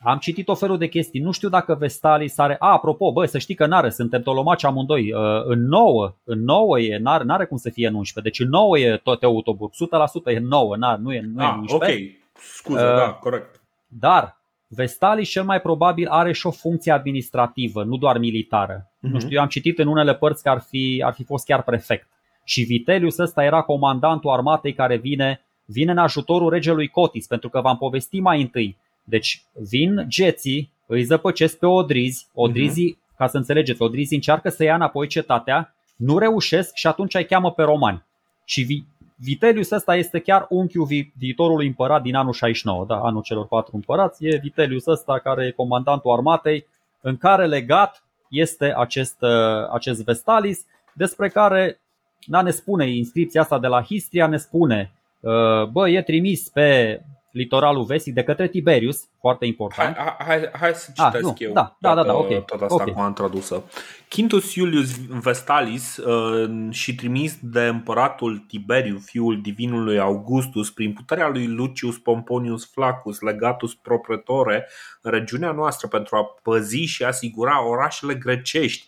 [0.04, 1.20] Uh, am citit o felul de chestii.
[1.20, 2.56] Nu știu dacă Vestalis are...
[2.60, 5.14] A, apropo, băi, să știi că n-are, suntem tolomaci amândoi.
[5.14, 8.34] Uh, în 9, în 9 e, n-are, n-are cum să fie în 11.
[8.34, 9.72] Deci în 9 e tot Teutoburg,
[10.32, 11.76] 100% e 9, n nu e, nu e ah, 11.
[11.76, 13.62] ok, scuze, uh, da, corect.
[13.88, 14.38] Dar
[14.68, 18.88] Vestalis cel mai probabil are și o funcție administrativă, nu doar militară.
[18.88, 19.12] Uh-huh.
[19.12, 21.64] Nu știu, eu am citit în unele părți că ar fi, ar fi fost chiar
[21.64, 22.08] prefect.
[22.44, 27.62] Și Vitellius ăsta era comandantul armatei care vine, vine în ajutorul regelui Cotis, pentru că
[27.62, 28.78] v-am povestit mai întâi.
[29.10, 33.18] Deci vin geții, îi zăpăcesc pe Odrizi, Odrizii, uh-huh.
[33.18, 37.52] ca să înțelegeți, Odrizii încearcă să ia înapoi cetatea, nu reușesc și atunci îi cheamă
[37.52, 38.04] pe romani.
[38.46, 38.86] Și
[39.16, 43.76] Vitellius ăsta este chiar unchiul vi- viitorului împărat din anul 69, da, anul celor patru
[43.76, 46.66] împărați, e Vitellius ăsta care e comandantul armatei,
[47.02, 51.80] în care legat este acest, uh, acest Vestalis, despre care
[52.26, 57.02] da, ne spune inscripția asta de la Histria, ne spune uh, bă, e trimis pe
[57.38, 59.96] litoralul vestic de către Tiberius, foarte important.
[59.96, 62.44] Hai, hai, hai să ah, citesc ah, eu da, da, da, da, okay.
[62.46, 62.94] tot asta okay.
[62.94, 63.64] cum am tradusă.
[64.10, 71.48] Quintus Iulius Vestalis uh, și trimis de împăratul Tiberiu, fiul divinului Augustus, prin puterea lui
[71.48, 74.68] Lucius Pomponius Flaccus, legatus propretore,
[75.02, 78.88] în regiunea noastră pentru a păzi și asigura orașele grecești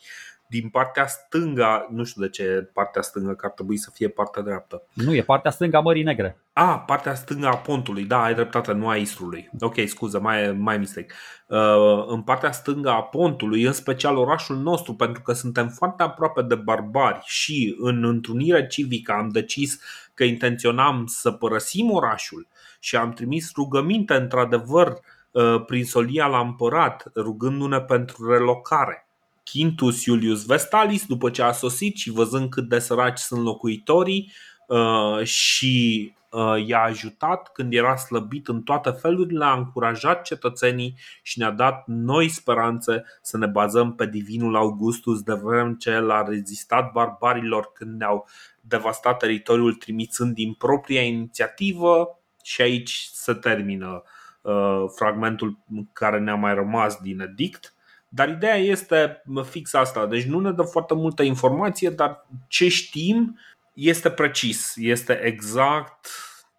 [0.50, 4.41] din partea stânga, nu știu de ce partea stângă, că ar trebui să fie partea
[4.41, 4.84] dreaptă.
[4.93, 6.38] Nu, e partea stângă a Mării Negre.
[6.54, 9.50] A, partea stângă a pontului, da, ai dreptate, nu a Istrului.
[9.60, 11.14] Ok, scuză, mai, mai mistake.
[11.47, 16.41] Uh, în partea stângă a pontului, în special orașul nostru, pentru că suntem foarte aproape
[16.41, 19.80] de barbari și în întrunire civică am decis
[20.14, 22.47] că intenționam să părăsim orașul
[22.80, 24.93] și am trimis rugăminte, într-adevăr,
[25.32, 29.09] uh, prin solia la împărat, rugându-ne pentru relocare.
[29.52, 34.32] Quintus Iulius Vestalis, după ce a sosit și văzând cât de săraci sunt locuitorii
[34.68, 41.39] uh, și uh, i-a ajutat când era slăbit în toate felurile, a încurajat cetățenii și
[41.39, 46.24] ne-a dat noi speranțe să ne bazăm pe divinul Augustus de vreme ce el a
[46.24, 48.28] rezistat barbarilor când ne-au
[48.62, 52.20] devastat teritoriul trimițând din propria inițiativă.
[52.43, 54.04] Și aici se termină
[54.41, 55.60] uh, fragmentul
[55.93, 57.74] care ne-a mai rămas din edict
[58.10, 63.39] dar ideea este fix asta, deci nu ne dă foarte multă informație, dar ce știm
[63.74, 66.07] este precis, este exact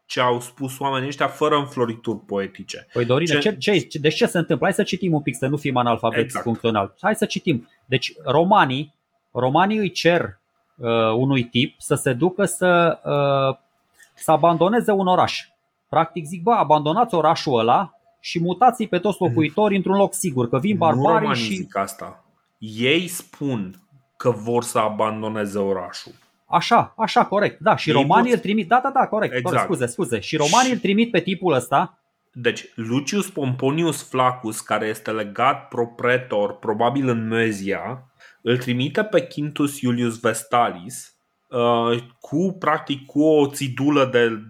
[0.06, 2.86] ce au spus oamenii ăștia fără înflorituri poetice.
[2.92, 3.56] Păi Dorine, ce...
[3.56, 4.66] Ce, ce, deci ce se întâmplă?
[4.66, 6.44] Hai să citim un pic, să nu fim analfabeti exact.
[6.44, 6.94] funcțional.
[7.00, 7.68] Hai să citim.
[7.86, 8.94] Deci romanii,
[9.32, 10.38] romanii îi cer
[10.76, 13.56] uh, unui tip să se ducă să, uh,
[14.14, 15.48] să abandoneze un oraș.
[15.88, 20.58] Practic zic, bă, abandonați orașul ăla și mutați pe toți locuitorii într-un loc sigur, că
[20.58, 21.54] vin barbarii nu și...
[21.54, 22.24] zic asta.
[22.58, 23.74] Ei spun
[24.16, 26.12] că vor să abandoneze orașul.
[26.46, 27.60] Așa, așa, corect.
[27.60, 28.34] Da, și Ei romanii pot...
[28.34, 28.68] îl trimit.
[28.68, 29.34] Da, da, da, corect.
[29.34, 29.54] Exact.
[29.54, 30.20] corect scuze, scuze.
[30.20, 30.72] Și romanii și...
[30.72, 31.98] îl trimit pe tipul ăsta.
[32.32, 38.04] Deci, Lucius Pomponius Flaccus, care este legat propretor, probabil în Mezia,
[38.42, 41.19] îl trimite pe Quintus Iulius Vestalis Uh,
[42.20, 44.42] cu practic cu o țidulă de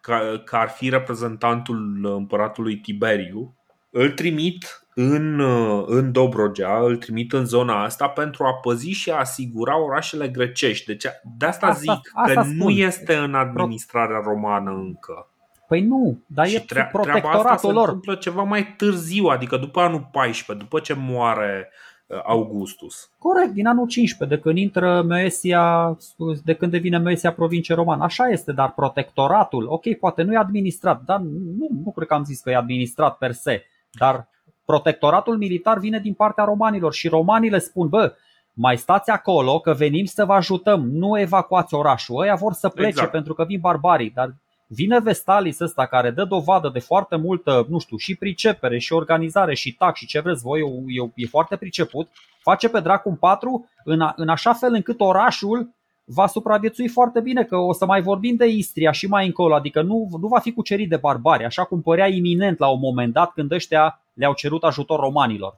[0.00, 3.54] ca, ca ar fi reprezentantul împăratului Tiberiu,
[3.90, 9.10] îl trimit în, uh, în Dobrogea, îl trimit în zona asta pentru a păzi și
[9.10, 10.86] a asigura orașele grecești.
[10.86, 11.04] Deci
[11.38, 12.56] de asta, asta zic asta că spun.
[12.56, 15.28] nu este în administrarea romană încă.
[15.68, 17.74] Păi nu, dar și e tre- protectoratul asta lor.
[17.74, 21.85] se întâmplă ceva mai târziu, adică după anul 14, după ce moare uh, Uh,
[22.24, 23.10] Augustus.
[23.18, 25.96] Corect, din anul 15, de când intră Moesia,
[26.44, 28.04] de când devine Moesia provincie romană.
[28.04, 31.20] Așa este, dar protectoratul, ok, poate nu e administrat, dar
[31.58, 33.64] nu, nu cred că am zis că e administrat per se,
[33.98, 34.28] dar
[34.64, 38.14] protectoratul militar vine din partea romanilor și romanii le spun, bă,
[38.52, 42.20] mai stați acolo că venim să vă ajutăm, nu evacuați orașul.
[42.20, 43.10] Ăia vor să plece exact.
[43.10, 44.34] pentru că vin barbarii, dar
[44.66, 49.54] Vine Vestalis ăsta care dă dovadă de foarte multă, nu știu, și pricepere, și organizare,
[49.54, 52.08] și tac, și ce vreți voi, e, e foarte priceput,
[52.40, 57.20] face pe dracu un patru în, a, în așa fel încât orașul va supraviețui foarte
[57.20, 60.38] bine, că o să mai vorbim de Istria și mai încolo, adică nu, nu va
[60.38, 64.34] fi cucerit de barbari, așa cum părea iminent la un moment dat când ăștia le-au
[64.34, 65.56] cerut ajutor romanilor.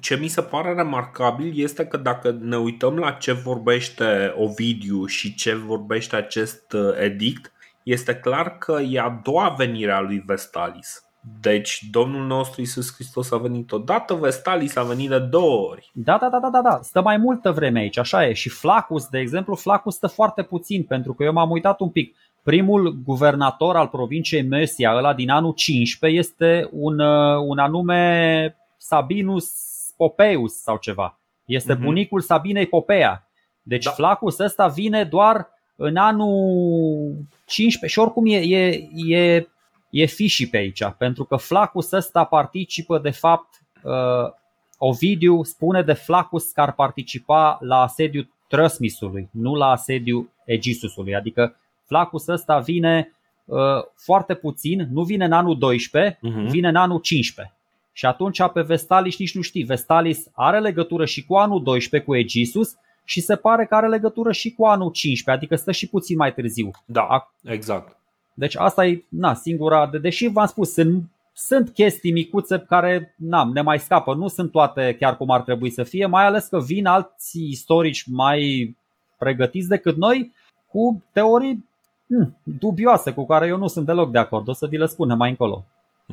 [0.00, 5.34] Ce mi se pare remarcabil este că dacă ne uităm la ce vorbește Ovidiu și
[5.34, 7.52] ce vorbește acest uh, edict,
[7.86, 11.04] este clar că e a doua venire a lui Vestalis.
[11.40, 15.90] Deci Domnul nostru Isus Hristos a venit odată, Vestalis a venit de două ori.
[15.92, 16.78] Da, da, da, da, da, da.
[16.82, 18.32] stă mai multă vreme aici, așa e.
[18.32, 22.16] Și Flacus, de exemplu, Flacus stă foarte puțin, pentru că eu m-am uitat un pic.
[22.42, 29.52] Primul guvernator al provinciei Mesia, ăla din anul 15, este un, uh, un anume Sabinus
[29.96, 31.18] Popeus sau ceva.
[31.44, 31.80] Este mm-hmm.
[31.80, 33.28] bunicul Sabinei Popea.
[33.62, 33.90] Deci da.
[33.90, 37.14] Flacus ăsta vine doar în anul
[37.46, 39.48] 15 și oricum e, e, e,
[39.90, 44.32] e fiși pe aici, pentru că Flacus ăsta participă de fapt, uh,
[44.78, 51.56] Ovidiu spune de Flacus că ar participa la asediul Trăsmisului, nu la asediul Egisusului, adică
[51.84, 53.12] Flacus ăsta vine
[53.44, 53.58] uh,
[53.94, 56.20] foarte puțin, nu vine în anul 12, uh-huh.
[56.20, 56.46] Mhm.
[56.46, 57.54] vine în anul 15.
[57.92, 59.62] Și atunci pe Vestalis nici nu știi.
[59.62, 62.76] Vestalis are legătură și cu anul 12 cu Egisus
[63.08, 66.34] și se pare că are legătură și cu anul 15, adică stă și puțin mai
[66.34, 66.70] târziu.
[66.84, 67.96] Da, exact.
[68.34, 73.50] Deci asta e na, singura, de, deși v-am spus, sunt, sunt chestii micuțe care na,
[73.52, 76.60] ne mai scapă, nu sunt toate chiar cum ar trebui să fie, mai ales că
[76.60, 78.74] vin alți istorici mai
[79.18, 80.32] pregătiți decât noi
[80.68, 81.68] cu teorii
[82.06, 84.48] hm, dubioase cu care eu nu sunt deloc de acord.
[84.48, 85.64] O să vi le spunem mai încolo.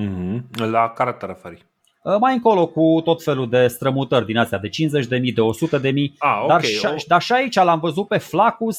[0.01, 0.41] Mm-hmm.
[0.55, 1.65] La care te referi?
[2.03, 5.41] Uh, mai încolo cu tot felul de strămutări din astea de 50 de mii, de
[5.41, 6.15] 100 de mii.
[6.17, 6.79] Ah, okay.
[6.81, 8.77] dar, și, dar și aici l-am văzut pe Flacus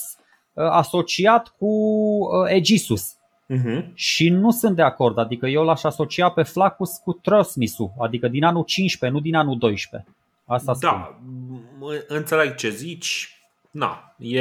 [0.52, 3.14] uh, asociat cu uh, Egisus.
[3.50, 3.84] Uh-huh.
[3.94, 8.44] Și nu sunt de acord, adică eu l-aș asocia pe Flacus cu Trosmisu, adică din
[8.44, 10.10] anul 15, nu din anul 12.
[10.46, 12.04] Asta da, spun.
[12.06, 13.38] înțeleg ce zici.
[13.70, 14.40] Na, e,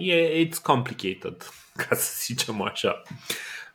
[0.00, 1.36] e it's complicated,
[1.86, 3.02] ca să zicem așa.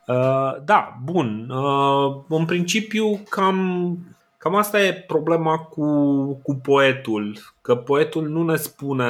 [0.06, 1.50] Uh, da, bun.
[1.50, 3.98] Uh, în principiu, cam,
[4.38, 5.84] cam asta e problema cu,
[6.42, 7.38] cu poetul.
[7.60, 9.06] Că poetul nu ne spune,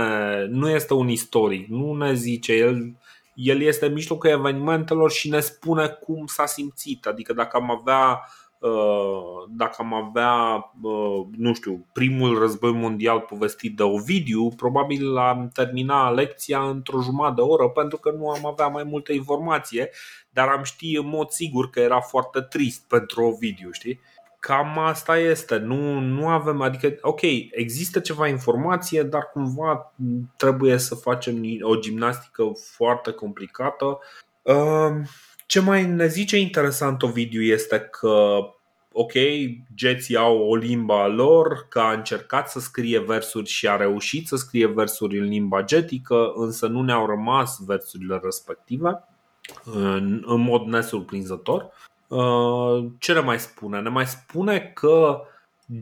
[0.51, 2.93] nu este un istoric, nu ne zice, el,
[3.35, 7.07] el este în mijlocul evenimentelor și ne spune cum s-a simțit.
[7.07, 8.44] Adică dacă am avea uh, Uh,
[9.49, 10.33] dacă am avea,
[10.83, 17.35] uh, nu știu, primul război mondial povestit de Ovidiu, probabil am termina lecția într-o jumătate
[17.35, 19.91] de oră pentru că nu am avea mai multă informație,
[20.31, 24.01] dar am ști în mod sigur că era foarte trist pentru Ovidiu, știi?
[24.39, 29.95] Cam asta este, nu, nu avem, adică, ok, există ceva informație, dar cumva
[30.37, 33.99] trebuie să facem o gimnastică foarte complicată.
[34.43, 35.07] Uh,
[35.47, 38.39] ce mai ne zice interesant Ovidiu este că
[38.93, 39.13] ok,
[39.75, 44.37] geții au o limba lor, că a încercat să scrie versuri și a reușit să
[44.37, 49.05] scrie versuri în limba getică, însă nu ne-au rămas versurile respective
[49.65, 51.71] în, în mod nesurprinzător.
[52.09, 53.81] Uh, ce ne mai spune?
[53.81, 55.21] Ne mai spune că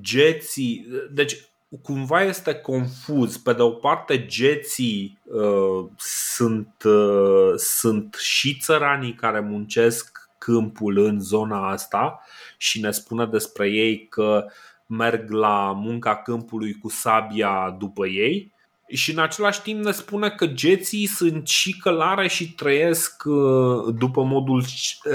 [0.00, 1.51] geții, deci
[1.82, 3.36] cumva este confuz.
[3.36, 11.20] Pe de o parte, geții uh, sunt, uh, sunt și țăranii care muncesc câmpul în
[11.20, 12.20] zona asta
[12.56, 14.46] și ne spune despre ei că
[14.86, 18.52] merg la munca câmpului cu sabia după ei
[18.88, 24.22] și în același timp ne spune că geții sunt și călare și trăiesc uh, după
[24.22, 24.62] modul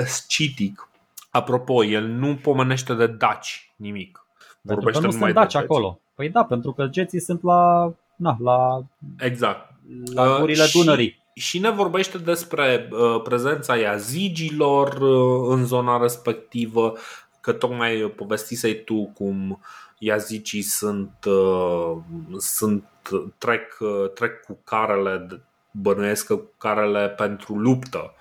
[0.05, 0.89] scitic.
[1.29, 4.26] Apropo, el nu pomenește de daci nimic.
[4.67, 5.99] Pentru Vorbește că nu sunt daci acolo.
[6.15, 8.83] Păi da, pentru că geții sunt la, na, la
[9.19, 9.73] Exact.
[10.13, 16.93] La gurile uh, Dunării și ne vorbește despre uh, prezența iazigilor uh, în zona respectivă,
[17.41, 19.61] că tocmai povestisei tu cum
[19.97, 21.97] iazicii sunt, uh,
[22.37, 22.83] sunt
[23.37, 23.77] trec,
[24.13, 28.13] trec cu carele, bănuiesc că carele pentru luptă.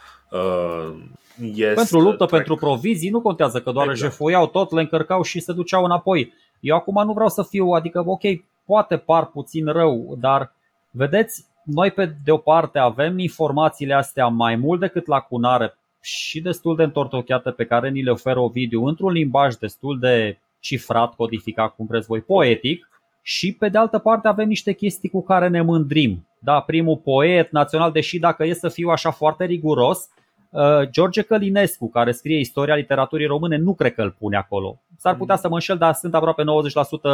[1.41, 2.31] Este, pentru luptă, trec.
[2.31, 4.11] pentru provizii, nu contează că doar exact.
[4.11, 6.33] jefoiau tot, le încărcau și se duceau înapoi.
[6.61, 8.23] Eu acum nu vreau să fiu, adică ok,
[8.65, 10.53] poate par puțin rău, dar
[10.91, 16.77] vedeți, noi pe de o parte avem informațiile astea mai mult decât lacunare și destul
[16.77, 21.87] de întortocheate pe care ni le oferă Ovidiu într-un limbaj destul de cifrat, codificat, cum
[21.87, 22.89] vreți voi, poetic
[23.23, 26.27] și pe de altă parte avem niște chestii cu care ne mândrim.
[26.47, 30.09] Da, primul poet național, deși dacă e să fiu așa foarte riguros,
[30.51, 34.81] uh, George Călinescu, care scrie istoria literaturii române, nu cred că îl pune acolo.
[34.99, 37.11] S-ar putea să mă înșel, dar sunt aproape 90% uh,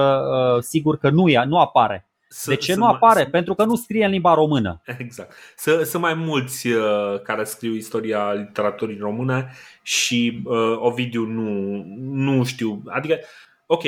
[0.60, 3.20] sigur că nu, ia, nu apare să, de ce nu apare?
[3.20, 4.82] Mai, Pentru că nu scrie în limba română.
[4.98, 5.34] Exact.
[5.56, 9.52] Sunt mai mulți uh, care scriu istoria literaturii române
[9.82, 12.82] și uh, Ovidiu nu, nu știu.
[12.86, 13.18] Adică,
[13.66, 13.82] ok,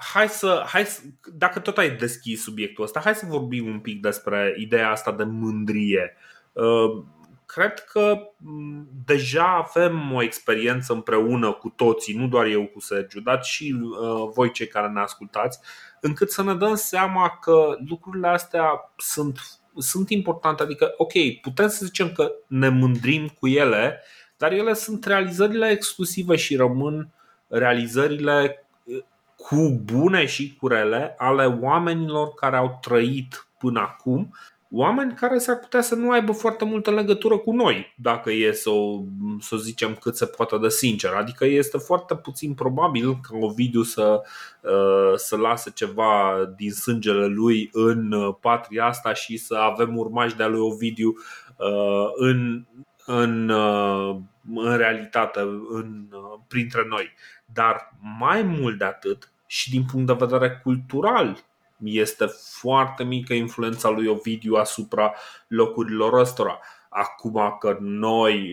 [0.00, 1.00] hai să, hai să,
[1.34, 5.24] dacă tot ai deschis subiectul ăsta, hai să vorbim un pic despre ideea asta de
[5.24, 6.16] mândrie.
[6.52, 7.04] Uh,
[7.46, 13.20] cred că mm, deja avem o experiență împreună cu toții, nu doar eu cu Sergiu,
[13.20, 15.58] dar și uh, voi cei care ne ascultați,
[16.00, 19.38] încât să ne dăm seama că lucrurile astea sunt,
[19.76, 20.62] sunt importante.
[20.62, 24.02] Adică, ok, putem să zicem că ne mândrim cu ele,
[24.36, 27.08] dar ele sunt realizările exclusive și rămân
[27.48, 28.98] realizările uh,
[29.42, 34.32] cu bune și cu rele ale oamenilor care au trăit până acum
[34.72, 38.70] oameni care s-ar putea să nu aibă foarte multă legătură cu noi, dacă e să
[38.70, 39.02] o,
[39.40, 41.10] să zicem cât se poate de sincer.
[41.10, 44.22] Adică este foarte puțin probabil ca Ovidiu să,
[44.60, 50.36] uh, să lase ceva din sângele lui în uh, patria asta și să avem urmași
[50.36, 51.08] de-a lui Ovidiu
[51.56, 52.64] uh, în,
[53.06, 53.50] în,
[54.54, 56.06] în realitate, în,
[56.48, 57.14] printre noi.
[57.52, 61.44] Dar mai mult de atât, și din punct de vedere cultural,
[61.82, 62.26] este
[62.60, 65.14] foarte mică influența lui Ovidiu asupra
[65.46, 66.60] locurilor ăstora.
[66.88, 68.50] acum că noi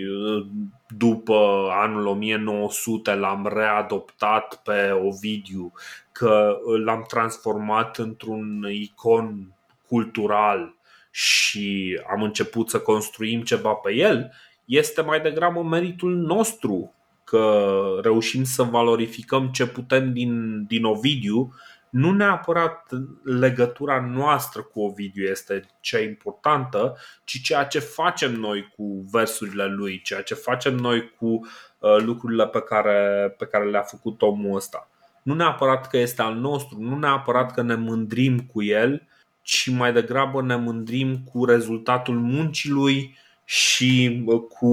[0.88, 5.72] după anul 1900 l-am readoptat pe Ovidiu,
[6.12, 9.56] că l-am transformat într-un icon
[9.88, 10.76] cultural
[11.12, 14.32] și am început să construim ceva pe el,
[14.66, 16.97] este mai degrabă meritul nostru
[17.30, 21.54] că reușim să valorificăm ce putem din, din Ovidiu
[21.90, 22.90] nu neapărat
[23.24, 30.02] legătura noastră cu Ovidiu este cea importantă, ci ceea ce facem noi cu versurile lui,
[30.02, 34.90] ceea ce facem noi cu uh, lucrurile pe care, pe care le-a făcut omul ăsta.
[35.24, 39.08] Nu neapărat că este al nostru, nu neapărat că ne mândrim cu el,
[39.42, 44.72] ci mai degrabă ne mândrim cu rezultatul muncii lui și uh, cu,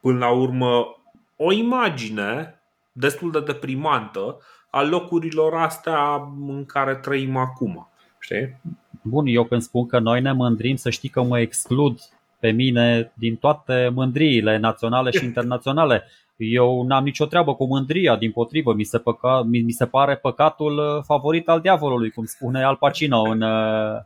[0.00, 0.95] până la urmă,
[1.36, 2.60] o imagine
[2.92, 4.38] destul de deprimantă
[4.70, 6.14] a locurilor astea
[6.48, 7.88] în care trăim acum.
[8.18, 8.60] Știi?
[9.02, 11.98] Bun, eu când spun că noi ne mândrim, să știi că mă exclud
[12.38, 16.04] pe mine din toate mândriile naționale și internaționale.
[16.36, 20.16] Eu n-am nicio treabă cu mândria, din potrivă, mi se, păca, mi, mi se pare
[20.16, 23.98] păcatul uh, favorit al diavolului, cum spune Al Pacino în, uh,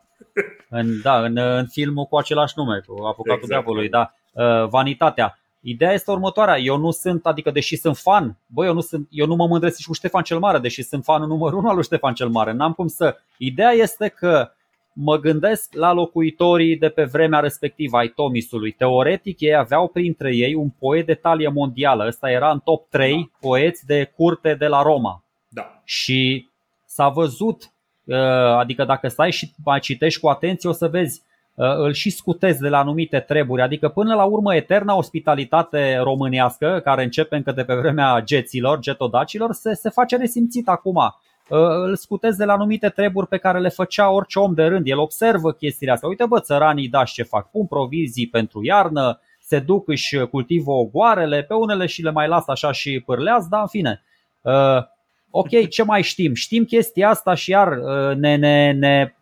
[0.68, 3.48] în, da, în, în filmul cu același nume, cu Avocatul exact.
[3.48, 5.39] diavolului, da, uh, Vanitatea.
[5.62, 9.26] Ideea este următoarea, eu nu sunt, adică deși sunt fan, bă, eu nu, sunt, eu
[9.26, 11.84] nu mă mândresc și cu Ștefan cel Mare, deși sunt fanul numărul unu al lui
[11.84, 13.16] Ștefan cel Mare, n-am cum să.
[13.38, 14.50] Ideea este că
[14.92, 18.72] mă gândesc la locuitorii de pe vremea respectivă ai Tomisului.
[18.72, 23.14] Teoretic ei aveau printre ei un poet de talie mondială, ăsta era în top 3
[23.14, 23.48] da.
[23.48, 25.24] poeți de curte de la Roma.
[25.48, 25.80] Da.
[25.84, 26.48] Și
[26.86, 27.72] s-a văzut,
[28.04, 28.16] uh,
[28.58, 32.60] adică dacă stai și mai citești cu atenție o să vezi Uh, îl și scutezi
[32.60, 37.64] de la anumite treburi, adică până la urmă eterna ospitalitate românească, care începe încă de
[37.64, 40.96] pe vremea geților, getodacilor, se, se face resimțit acum.
[40.96, 44.86] Uh, îl scutezi de la anumite treburi pe care le făcea orice om de rând.
[44.86, 46.08] El observă chestiile astea.
[46.08, 51.42] Uite bă, țăranii dași ce fac, pun provizii pentru iarnă, se duc, își cultivă ogoarele,
[51.42, 54.02] pe unele și le mai lasă așa și pârlează, dar în fine.
[54.40, 54.82] Uh,
[55.30, 56.34] ok, ce mai știm?
[56.34, 57.68] Știm chestia asta și iar
[58.14, 59.14] ne, ne, ne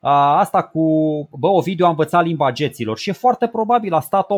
[0.00, 0.80] asta cu,
[1.38, 4.30] bă, Ovidiu a învățat limba geților și e foarte probabil, a stat 8-9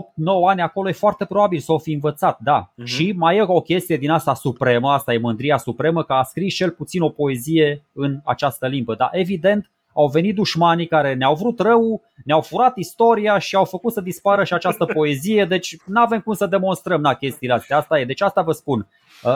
[0.49, 2.71] ani acolo, e foarte probabil să o fi învățat, da.
[2.71, 2.85] Uh-huh.
[2.85, 6.55] Și mai e o chestie din asta supremă, asta e mândria supremă, că a scris
[6.55, 11.61] cel puțin o poezie în această limbă, dar evident au venit dușmanii care ne-au vrut
[11.61, 16.21] rău, ne-au furat istoria și au făcut să dispară și această poezie, deci nu avem
[16.21, 17.77] cum să demonstrăm na, chestiile astea.
[17.77, 18.05] Asta e.
[18.05, 18.87] Deci asta vă spun.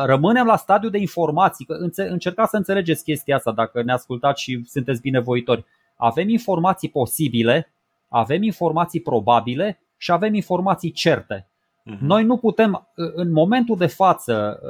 [0.04, 1.66] Rămânem la stadiu de informații.
[1.96, 5.64] Încercați să înțelegeți chestia asta dacă ne ascultați și sunteți binevoitori.
[6.04, 7.72] Avem informații posibile,
[8.08, 11.46] avem informații probabile și avem informații certe.
[11.46, 11.98] Uh-huh.
[12.00, 14.60] Noi nu putem, în momentul de față,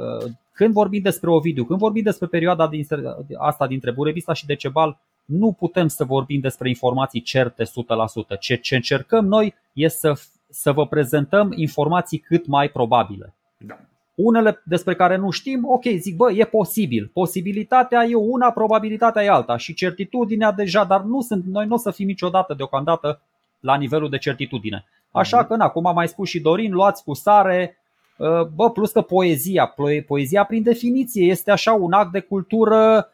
[0.51, 2.85] când vorbim despre Ovidiu, când vorbim despre perioada din,
[3.37, 7.67] asta dintre Burevista și Decebal, nu putem să vorbim despre informații certe 100%.
[8.39, 13.33] Ce, ce încercăm noi este să, să vă prezentăm informații cât mai probabile.
[14.15, 14.23] Da.
[14.23, 17.09] Unele despre care nu știm, ok, zic, bă, e posibil.
[17.13, 21.77] Posibilitatea e una, probabilitatea e alta și certitudinea deja, dar nu sunt, noi nu o
[21.77, 23.21] să fim niciodată deocamdată
[23.59, 24.85] la nivelul de certitudine.
[25.11, 25.47] Așa mhm.
[25.47, 27.77] că, na, cum a mai spus și Dorin, luați cu sare,
[28.17, 29.75] uh, bă, plus că poezia,
[30.07, 33.09] poezia prin definiție este așa un act de cultură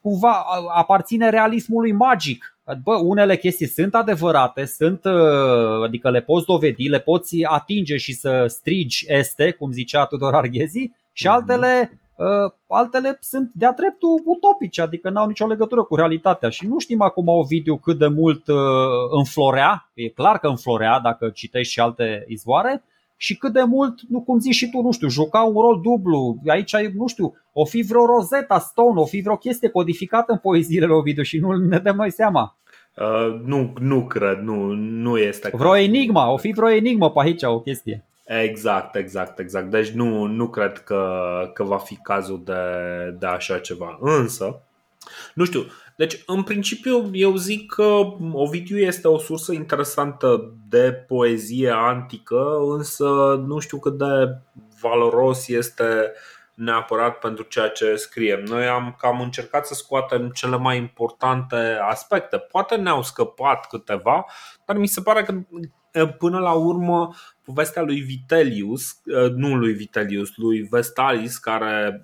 [0.00, 2.57] cumva aparține realismului magic.
[2.82, 8.12] Bă, unele chestii sunt adevărate, sunt, uh, adică le poți dovedi, le poți atinge și
[8.12, 11.34] să strigi este, cum zicea Tudor Arghezi, și mhm.
[11.34, 16.48] altele, uh, altele sunt de-a dreptul utopice, adică n-au nicio legătură cu realitatea.
[16.48, 18.56] Și nu știm acum o video cât de mult uh,
[19.10, 22.82] înflorea, e clar că înflorea dacă citești și alte izvoare,
[23.20, 26.38] și cât de mult, nu cum zici și tu, nu știu, juca un rol dublu.
[26.46, 30.86] Aici, nu știu, o fi vreo Rosetta Stone, o fi vreo chestie codificată în poeziile
[30.86, 32.56] lui Ovidiu și nu ne dăm noi seama.
[32.96, 35.50] Uh, nu, nu cred, nu, nu este.
[35.52, 38.04] Vreo enigma, o fi vreo enigmă pe aici o chestie.
[38.26, 39.70] Exact, exact, exact.
[39.70, 41.22] Deci nu, nu cred că,
[41.54, 42.54] că va fi cazul de,
[43.18, 43.98] de așa ceva.
[44.00, 44.62] Însă,
[45.34, 48.00] nu știu, deci în principiu eu zic că
[48.32, 53.04] Ovidiu este o sursă interesantă de poezie antică, însă
[53.46, 54.38] nu știu cât de
[54.80, 56.12] valoros este
[56.54, 58.44] neapărat pentru ceea ce scriem.
[58.44, 62.38] Noi am cam încercat să scoatem cele mai importante aspecte.
[62.38, 64.26] Poate ne-au scăpat câteva,
[64.64, 65.34] dar mi se pare că
[66.18, 69.00] până la urmă povestea lui Vitelius,
[69.34, 72.00] nu lui Vitelius, lui Vestalis, care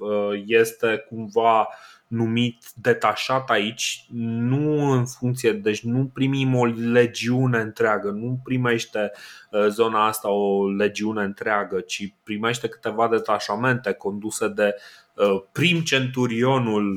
[0.47, 1.69] este cumva
[2.07, 9.13] numit detașat aici, nu în funcție, deci nu primim o legiune întreagă, nu primește
[9.51, 14.75] uh, zona asta o legiune întreagă, ci primește câteva detașamente conduse de
[15.15, 16.97] uh, prim centurionul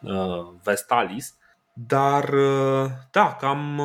[0.00, 1.34] uh, Vestalis.
[1.78, 2.34] Dar,
[3.10, 3.82] da, cam,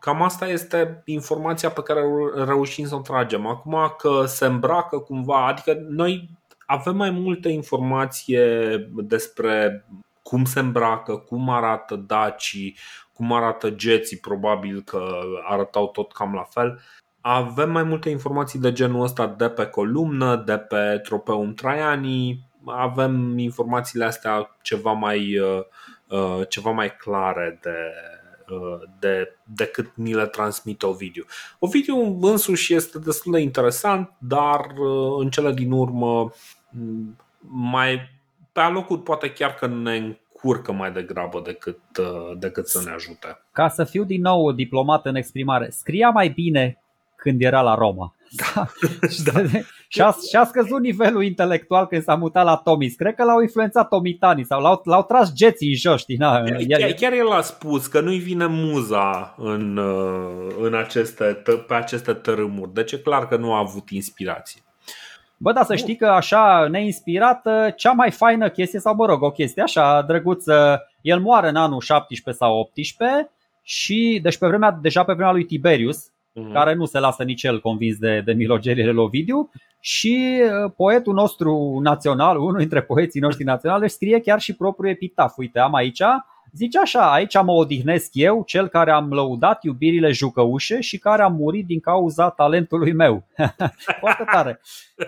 [0.00, 2.00] cam asta este informația pe care
[2.34, 3.46] reușim să o tragem.
[3.46, 6.30] Acum că se îmbracă cumva, adică noi
[6.72, 9.84] avem mai multă informație despre
[10.22, 12.76] cum se îmbracă, cum arată dacii,
[13.12, 15.08] cum arată geții, probabil că
[15.48, 16.80] arătau tot cam la fel.
[17.20, 23.38] Avem mai multe informații de genul ăsta de pe columnă, de pe Tropeum Traiani, avem
[23.38, 25.60] informațiile astea ceva mai, uh,
[26.08, 28.21] uh, ceva mai clare de, uh,
[29.00, 31.24] de, decât ni le transmite Ovidiu.
[31.58, 34.66] Ovidiu însuși este destul de interesant, dar
[35.18, 36.32] în cele din urmă
[37.40, 38.00] mai
[38.52, 41.78] pe alocuri poate chiar că ne încurcă mai degrabă decât,
[42.38, 43.42] decât să ne ajute.
[43.52, 46.81] Ca să fiu din nou diplomat în exprimare, scria mai bine
[47.22, 48.14] când era la Roma.
[48.30, 48.66] Da.
[49.32, 49.40] da.
[49.88, 52.94] și, a, și a scăzut nivelul intelectual când s-a mutat la Tomis.
[52.94, 56.00] Cred că l-au influențat tomitanii sau l-au, l-au tras geții în jos.
[56.00, 56.16] Știi?
[56.16, 61.24] Na, chiar, chiar el a spus că nu-i vine muza în, uh, în aceste,
[61.68, 62.74] pe aceste tărâmuri.
[62.74, 64.60] Deci e clar că nu a avut inspirație.
[65.36, 69.30] Bă, da, să știi că așa neinspirat, cea mai faină chestie, sau mă rog, o
[69.30, 73.30] chestie așa drăguță, el moare în anul 17 sau 18
[73.62, 76.52] și, deci pe vremea, deja pe vremea lui Tiberius, uh-huh.
[76.52, 81.14] care nu se lasă nici el convins de, de milogeriile lui Ovidiu și uh, poetul
[81.14, 85.36] nostru național, unul dintre poeții noștri naționali, scrie chiar și propriul epitaf.
[85.36, 86.02] Uite, am aici,
[86.52, 91.34] zice așa, aici mă odihnesc eu, cel care am lăudat iubirile jucăușe și care am
[91.34, 93.24] murit din cauza talentului meu.
[94.00, 94.60] Foarte tare.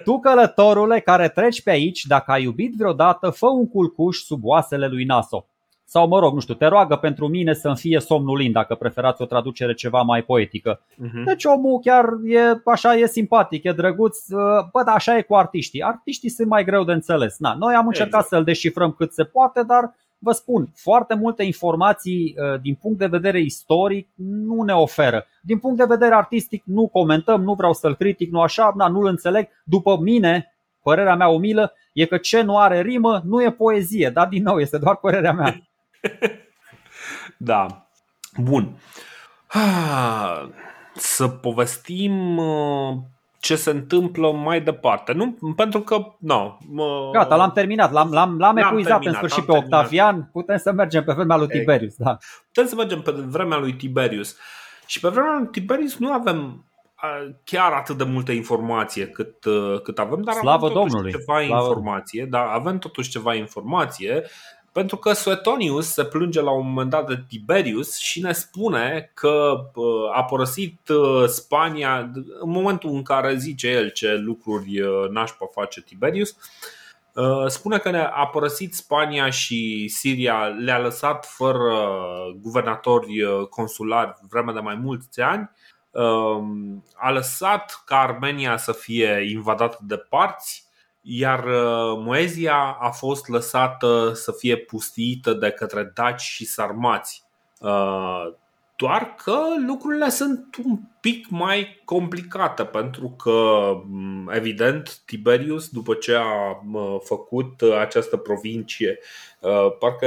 [0.04, 4.86] Tu, călătorule care treci pe aici, dacă ai iubit vreodată, fă un culcuș sub oasele
[4.86, 5.48] lui Naso.
[5.84, 9.22] Sau mă rog, nu știu, te roagă pentru mine să-mi fie somnul lin, dacă preferați
[9.22, 10.80] o traducere ceva mai poetică.
[10.80, 11.24] Uh-huh.
[11.24, 14.28] Deci omul chiar e așa, e simpatic, e drăguț.
[14.28, 14.38] Uh,
[14.72, 15.82] bă, dar așa e cu artiștii.
[15.82, 17.38] Artiștii sunt mai greu de înțeles.
[17.38, 18.28] Na, noi am încercat exact.
[18.28, 23.06] să-l deșifrăm cât se poate, dar vă spun, foarte multe informații uh, din punct de
[23.06, 25.26] vedere istoric nu ne oferă.
[25.42, 29.06] Din punct de vedere artistic nu comentăm, nu vreau să-l critic, nu așa, na, nu-l
[29.06, 29.48] înțeleg.
[29.64, 34.28] După mine, părerea mea umilă, e că ce nu are rimă nu e poezie, dar
[34.28, 35.56] din nou este doar părerea mea.
[37.36, 37.86] da.
[38.36, 38.76] Bun.
[40.94, 42.96] Să povestim uh,
[43.40, 45.12] ce se întâmplă mai departe.
[45.12, 46.58] Nu, pentru că, nu.
[46.70, 50.06] No, Gata, l-am terminat, l-am, l-am, l-am, l-am epuizat terminat, în sfârșit pe Octavian.
[50.06, 50.30] Terminat.
[50.32, 51.94] Putem să mergem pe vremea lui Tiberius.
[51.96, 52.16] Da.
[52.46, 54.36] Putem să mergem pe vremea lui Tiberius.
[54.86, 56.64] Și pe vremea lui Tiberius nu avem
[57.44, 61.10] chiar atât de multă informație cât, uh, cât avem, dar Slavă avem totuși Domnului.
[61.10, 61.64] ceva Slavă.
[61.64, 64.22] informație, dar avem totuși ceva informație
[64.74, 69.64] pentru că Suetonius se plânge la un moment dat de Tiberius și ne spune că
[70.14, 72.10] a părăsit uh, Spania
[72.40, 76.36] în momentul în care zice el ce lucruri uh, nașpa face Tiberius.
[77.14, 81.74] Uh, spune că a părăsit Spania și Siria, le-a lăsat fără
[82.40, 85.50] guvernatori consulari vreme de mai mulți ani.
[86.94, 90.63] A lăsat ca Armenia să fie invadată de parți
[91.06, 97.24] iar uh, Moezia a fost lăsată să fie pustită de către daci și sarmați.
[97.60, 98.32] Uh,
[98.76, 106.14] doar că lucrurile sunt un pic mai complicate pentru că, mm, evident, Tiberius, după ce
[106.14, 106.62] a
[107.04, 108.98] făcut această provincie,
[109.40, 110.06] uh, parcă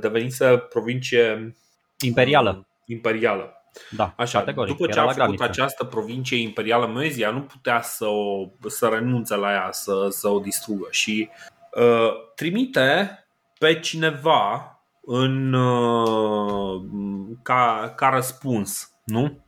[0.00, 1.56] devenise provincie
[2.00, 2.66] imperială.
[2.84, 3.57] imperială
[3.90, 4.76] da, Așa, categoric.
[4.76, 9.52] După ce a făcut această provincie imperială Mezia, nu putea să, o, să renunțe la
[9.52, 11.28] ea, să, să o distrugă și
[11.74, 13.18] uh, trimite
[13.58, 16.82] pe cineva în, uh,
[17.42, 19.44] ca, ca răspuns, nu?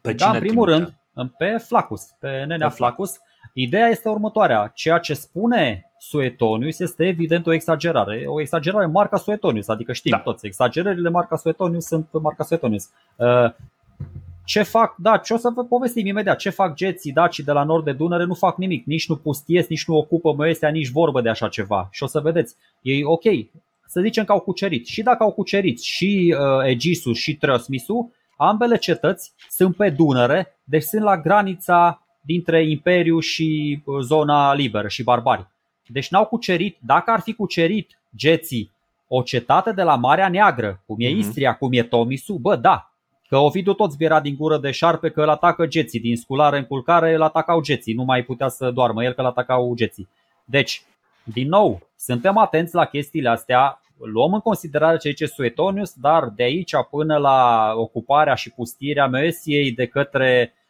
[0.00, 0.98] Pe da, în primul trimite?
[1.14, 3.16] rând, pe Flacus, pe nenea pe Flacus.
[3.54, 4.70] Ideea este următoarea.
[4.74, 8.24] Ceea ce spune Suetonius este evident o exagerare.
[8.26, 10.18] O exagerare marca Suetonius, adică știm da.
[10.18, 10.46] toți.
[10.46, 12.88] Exagerările marca Suetonius sunt marca Suetonius.
[13.16, 13.52] Uh,
[14.44, 17.64] ce fac, da, ce o să vă povestim imediat, ce fac geții dacii de la
[17.64, 21.20] nord de Dunăre, nu fac nimic, nici nu pustiesc, nici nu ocupă Moesia, nici vorbă
[21.20, 21.88] de așa ceva.
[21.90, 23.24] Și o să vedeți, ei ok,
[23.86, 24.86] să zicem că au cucerit.
[24.86, 30.82] Și dacă au cucerit și uh, Egisul și Trăsmisul, ambele cetăți sunt pe Dunăre, deci
[30.82, 35.50] sunt la granița dintre Imperiu și uh, zona liberă și barbari.
[35.86, 38.70] Deci n-au cucerit, dacă ar fi cucerit geții
[39.08, 41.18] o cetate de la Marea Neagră, cum e mhm.
[41.18, 42.92] Istria, cum e Tomisu, bă, da,
[43.32, 46.64] Că Ovidiu tot zbiera din gură de șarpe că îl atacă geții, din sculare în
[46.64, 50.08] culcare îl atacau geții, nu mai putea să doarmă el că îl atacau geții.
[50.44, 50.82] Deci,
[51.22, 56.42] din nou, suntem atenți la chestiile astea, luăm în considerare ce zice Suetonius, dar de
[56.42, 60.61] aici până la ocuparea și pustirea Mesiei de către uh,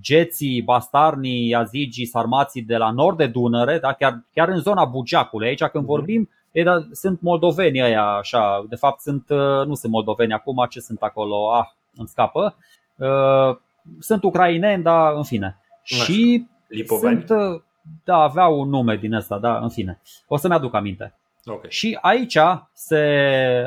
[0.00, 3.92] geții, bastarnii, azigii, sarmații de la nord de Dunăre, da?
[3.92, 5.92] chiar, chiar în zona Bugeacului, aici când mhm.
[5.92, 10.66] vorbim E, dar sunt moldoveni aia așa, de fapt sunt, uh, nu sunt moldoveni acum,
[10.70, 11.52] ce sunt acolo?
[11.52, 11.66] Ah,
[11.96, 12.56] îmi scapă.
[12.96, 13.56] Uh,
[13.98, 15.60] sunt ucraineni, dar în fine.
[15.82, 17.24] Și Lipoveni?
[17.26, 17.60] sunt, uh,
[18.04, 20.00] da, aveau un nume din ăsta, da, în fine.
[20.26, 21.17] O să-mi aduc aminte.
[21.50, 21.70] Okay.
[21.70, 22.38] Și aici,
[22.72, 22.96] se,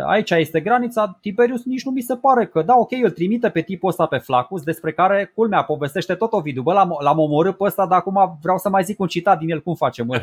[0.05, 3.61] aici este granița, Tiberius nici nu mi se pare că, da, ok, îl trimite pe
[3.61, 7.63] tipul ăsta pe Flacus, despre care, culmea, povestește tot Ovidiu, bă, l-am, l-am omorât pe
[7.63, 10.05] ăsta, dar acum vreau să mai zic un citat din el, cum facem?
[10.07, 10.21] Mă?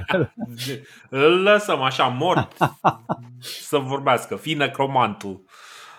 [1.09, 2.57] Îl lăsăm așa mort
[3.41, 5.43] să vorbească, fi necromantul.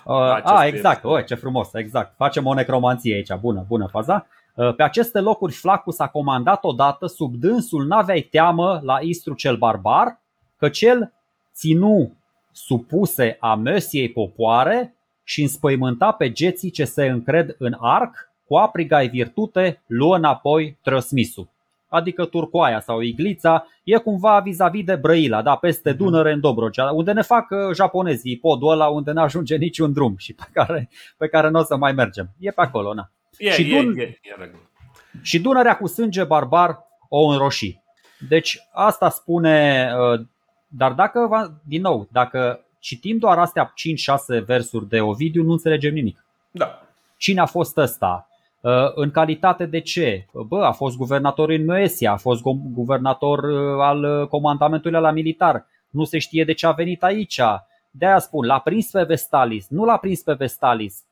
[0.04, 2.14] Uh, a, exact, o, ce frumos, exact.
[2.16, 4.28] Facem o necromanție aici, bună, bună faza.
[4.56, 9.56] Uh, pe aceste locuri Flacus a comandat odată, sub dânsul n-aveai teamă la Istru cel
[9.56, 10.20] barbar,
[10.58, 11.14] că cel
[11.60, 12.12] ținu
[12.52, 19.08] supuse a măsiei popoare și înspăimânta pe geții ce se încred în arc, cu aprigai
[19.08, 21.50] virtute luă înapoi trăsmisul.
[21.88, 25.98] Adică Turcoaia sau Iglița e cumva vis-a-vis de Brăila, da, peste mhm.
[25.98, 30.16] Dunăre în Dobrogea, unde ne fac uh, japonezii podul ăla unde nu ajunge niciun drum
[30.18, 32.30] și pe care, pe care nu o să mai mergem.
[32.40, 33.12] E pe acolo, na.
[33.38, 34.52] E, și, Dun- e, e, e
[35.22, 36.80] și Dunărea cu sânge barbar
[37.10, 37.84] o înroșii.
[38.30, 40.26] Deci asta spune uh,
[40.70, 43.74] dar dacă, din nou, dacă citim doar astea
[44.42, 46.26] 5-6 versuri de Ovidiu, nu înțelegem nimic.
[46.52, 46.82] Da.
[47.18, 48.28] Cine a fost ăsta?
[48.62, 50.26] Uh, în calitate de ce?
[50.48, 52.42] Bă, a fost guvernator în Moesia, a fost
[52.74, 55.66] guvernator uh, al uh, comandamentului la militar.
[55.90, 57.42] Nu se știe de ce a venit aici.
[57.92, 61.04] De aia spun, l-a prins pe Vestalis, nu l-a prins pe Vestalis.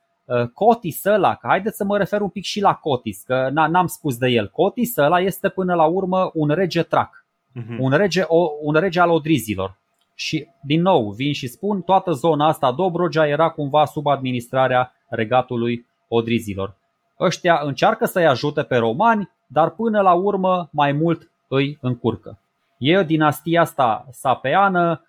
[0.54, 4.18] Cotis ăla, că haideți să mă refer un pic și la Cotis, că n-am spus
[4.18, 4.50] de el.
[4.50, 7.26] Cotis ăla este până la urmă un rege trac
[7.56, 7.78] uh-huh.
[7.80, 9.78] un, rege, o, un rege al odrizilor.
[10.16, 15.86] Și din nou vin și spun, toată zona asta Dobrogea era cumva sub administrarea regatului
[16.08, 16.76] odrizilor.
[17.20, 22.40] Ăștia încearcă să-i ajute pe romani, dar până la urmă mai mult îi încurcă.
[22.78, 25.02] E dinastia asta sapeană,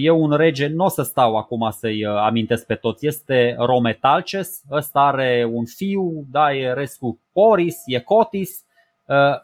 [0.00, 5.00] e un rege, nu o să stau acum să-i amintesc pe toți, este Rometalces, ăsta
[5.00, 8.64] are un fiu, da, e Rescu Poris, e Cotis,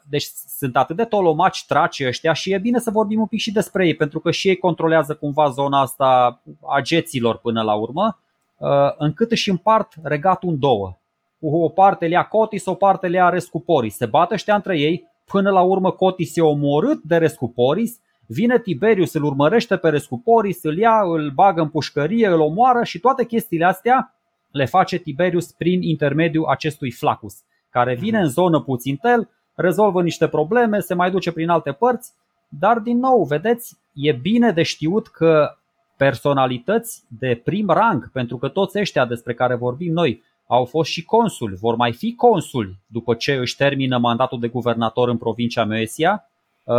[0.09, 0.27] deci
[0.59, 3.87] sunt atât de tolomaci traci ăștia și e bine să vorbim un pic și despre
[3.87, 8.19] ei, pentru că și ei controlează cumva zona asta a geților până la urmă,
[8.59, 8.69] uh,
[8.99, 10.99] încât își împart regatul în două.
[11.41, 13.97] O parte le ia Cotis, o parte le ia Rescuporis.
[13.97, 19.15] Se bată ăștia între ei, până la urmă Cotis e omorât de Rescuporis, vine Tiberius,
[19.15, 23.65] îl urmărește pe Rescuporis, îl ia, îl bagă în pușcărie, îl omoară și toate chestiile
[23.65, 24.15] astea
[24.51, 27.35] le face Tiberius prin intermediul acestui Flacus,
[27.71, 32.13] care vine în zonă puțin tel, rezolvă niște probleme, se mai duce prin alte părți,
[32.49, 35.57] dar din nou, vedeți, e bine de știut că
[35.97, 41.05] personalități de prim rang, pentru că toți ăștia despre care vorbim noi au fost și
[41.05, 46.29] consuli, vor mai fi consuli după ce își termină mandatul de guvernator în provincia Moesia,
[46.65, 46.75] uh,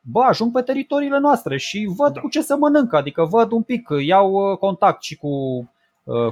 [0.00, 2.20] bă, ajung pe teritoriile noastre și văd da.
[2.20, 5.70] cu ce se mănâncă, adică văd un pic, iau uh, contact și cu Uh,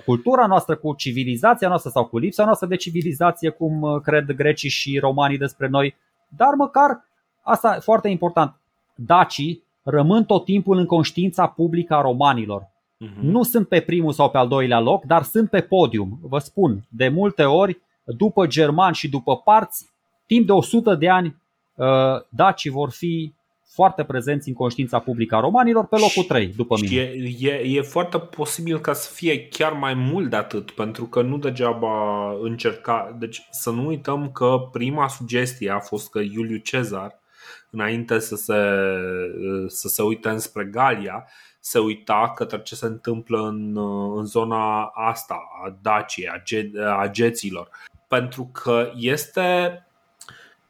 [0.04, 4.68] cultura noastră, cu civilizația noastră sau cu lipsa noastră de civilizație, cum uh, cred grecii
[4.68, 5.96] și romanii despre noi,
[6.28, 7.04] dar măcar,
[7.42, 8.54] asta e foarte important,
[8.94, 12.62] dacii rămân tot timpul în conștiința publică a romanilor.
[12.62, 13.20] Uh-huh.
[13.20, 16.18] Nu sunt pe primul sau pe al doilea loc, dar sunt pe podium.
[16.22, 19.86] Vă spun, de multe ori, după germani și după parți,
[20.26, 21.36] timp de 100 de ani,
[21.74, 21.86] uh,
[22.28, 23.32] dacii vor fi
[23.74, 27.00] foarte prezenți în conștiința publică a romanilor pe locul 3, după mine.
[27.00, 31.22] E, e, e foarte posibil ca să fie chiar mai mult de atât, pentru că
[31.22, 33.16] nu degeaba încerca.
[33.18, 37.20] Deci să nu uităm că prima sugestie a fost că Iuliu Cezar,
[37.70, 38.54] înainte să se,
[39.66, 41.26] să se uite înspre Galia,
[41.60, 43.76] se uita către ce se întâmplă în,
[44.16, 47.68] în zona asta a Daciei, a, ge, a geților.
[48.08, 49.82] Pentru că este,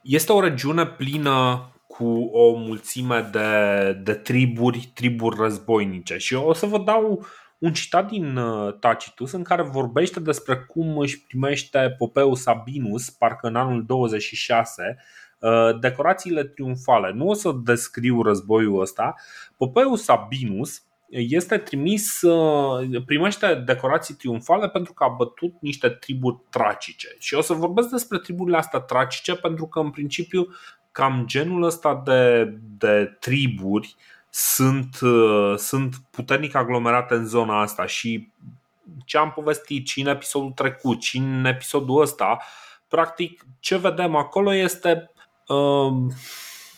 [0.03, 1.67] este o regiune plină
[1.97, 6.17] cu o mulțime de, de triburi, triburi războinice.
[6.17, 7.27] Și eu o să vă dau
[7.59, 13.47] un citat din uh, Tacitus în care vorbește despre cum își primește Popeul Sabinus, parcă
[13.47, 14.97] în anul 26,
[15.39, 17.13] uh, decorațiile triumfale.
[17.13, 19.15] Nu o să descriu războiul ăsta.
[19.57, 27.09] Popeul Sabinus este trimis, uh, primește decorații triumfale pentru că a bătut niște triburi tracice.
[27.19, 30.47] Și o să vorbesc despre triburile astea tracice pentru că în principiu
[30.93, 32.45] cam genul ăsta de,
[32.79, 33.97] de triburi
[34.31, 38.31] sunt, uh, sunt puternic aglomerate în zona asta și
[39.05, 42.39] ce am povestit și în episodul trecut și în episodul ăsta,
[42.89, 45.11] practic ce vedem acolo este
[45.49, 46.13] uh,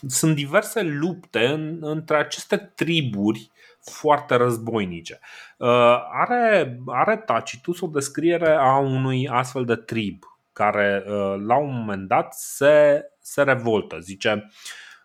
[0.08, 3.50] sunt diverse lupte în, între aceste triburi
[3.80, 5.20] foarte războinice.
[5.56, 5.68] Uh,
[6.12, 10.22] are, are Tacitus o descriere a unui astfel de trib
[10.52, 13.98] care uh, la un moment dat se, se revoltă.
[13.98, 14.50] Zice,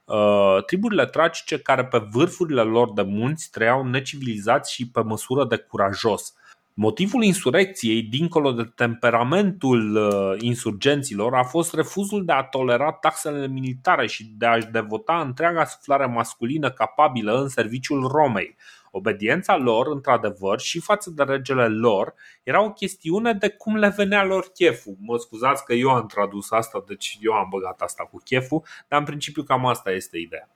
[0.05, 5.57] uh, triburile tracice care pe vârfurile lor de munți trăiau necivilizați și pe măsură de
[5.57, 6.33] curajos.
[6.73, 14.07] Motivul insurecției, dincolo de temperamentul uh, insurgenților, a fost refuzul de a tolera taxele militare
[14.07, 18.55] și de a-și devota întreaga suflare masculină capabilă în serviciul Romei.
[18.99, 22.13] Obediența lor, într-adevăr, și față de regele lor,
[22.43, 24.95] era o chestiune de cum le venea lor cheful.
[24.99, 28.99] Mă scuzați că eu am tradus asta, deci eu am băgat asta cu cheful, dar
[28.99, 30.49] în principiu cam asta este ideea.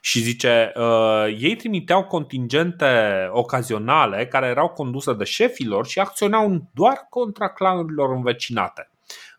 [0.00, 7.06] Și zice, uh, ei trimiteau contingente ocazionale care erau conduse de șefilor și acționau doar
[7.08, 8.91] contra clanurilor învecinate.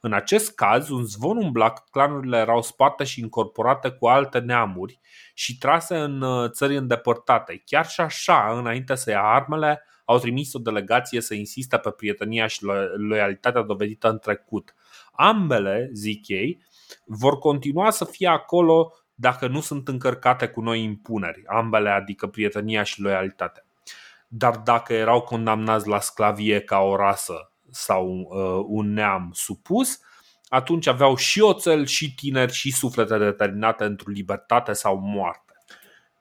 [0.06, 5.00] În acest caz, un zvon umbla că clanurile erau sparte și incorporate cu alte neamuri
[5.34, 7.62] și trase în uh, țări îndepărtate.
[7.66, 12.48] Chiar și așa, înainte să ia armele, au trimis o delegație să insiste pe prietenia
[12.48, 12.64] și
[12.98, 14.76] loialitatea dovedită în trecut.
[15.12, 16.64] Ambele, zic ei,
[17.06, 22.84] vor continua să fie acolo dacă nu sunt încărcate cu noi impuneri, ambele, adică prietenia
[22.84, 23.66] și loialitatea.
[24.28, 30.00] Dar dacă erau condamnați la sclavie ca o rasă sau uh, un neam supus,
[30.48, 35.54] atunci aveau și oțel, și tineri, și suflete determinate într-o libertate sau moarte.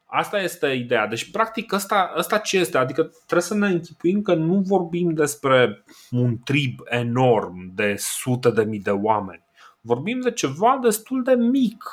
[0.06, 1.06] Asta este ideea.
[1.06, 2.78] Deci, practic, asta, asta ce este?
[2.78, 8.64] Adică trebuie să ne închipuim că nu vorbim despre un trib enorm de sute de
[8.64, 9.44] mii de oameni.
[9.80, 11.84] Vorbim de ceva destul de mic,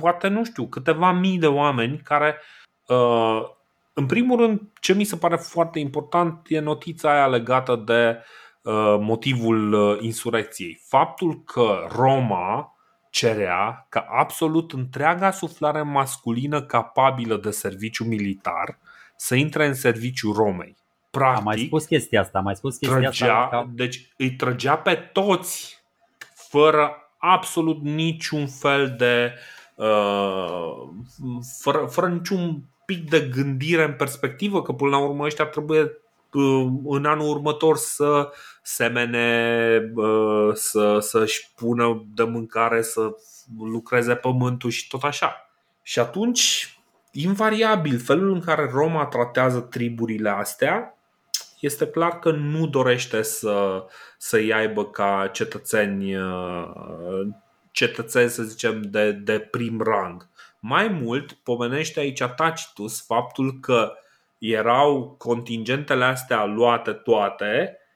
[0.00, 2.36] poate, nu știu, câteva mii de oameni care,
[2.86, 3.42] uh,
[3.92, 8.22] în primul rând, ce mi se pare foarte important e notița aia legată de uh,
[9.00, 10.80] motivul uh, insurecției.
[10.86, 12.74] Faptul că Roma
[13.10, 18.78] cerea ca absolut întreaga suflare masculină capabilă de serviciu militar
[19.16, 20.76] să intre în serviciu Romei.
[21.10, 23.70] Practic, am mai spus chestia asta, am mai spus chestia trăgea, asta.
[23.72, 25.82] Deci îi trăgea pe toți
[26.34, 29.32] fără absolut niciun fel de
[29.80, 30.88] Uh,
[31.60, 35.80] fără, fără niciun pic de gândire în perspectivă, că până la urmă ăștia trebuie
[36.32, 38.32] uh, în anul următor să
[38.62, 43.10] semene, uh, să, să-și pună de mâncare, să
[43.58, 45.50] lucreze pământul și tot așa.
[45.82, 46.74] Și atunci,
[47.12, 50.94] invariabil, felul în care Roma tratează triburile astea
[51.60, 53.84] este clar că nu dorește să,
[54.18, 56.16] să-i aibă ca cetățeni
[57.70, 60.28] cetățeni, să zicem, de, de prim rang.
[60.58, 63.92] Mai mult, pomenește aici Tacitus faptul că
[64.38, 67.89] erau contingentele astea luate toate, uh,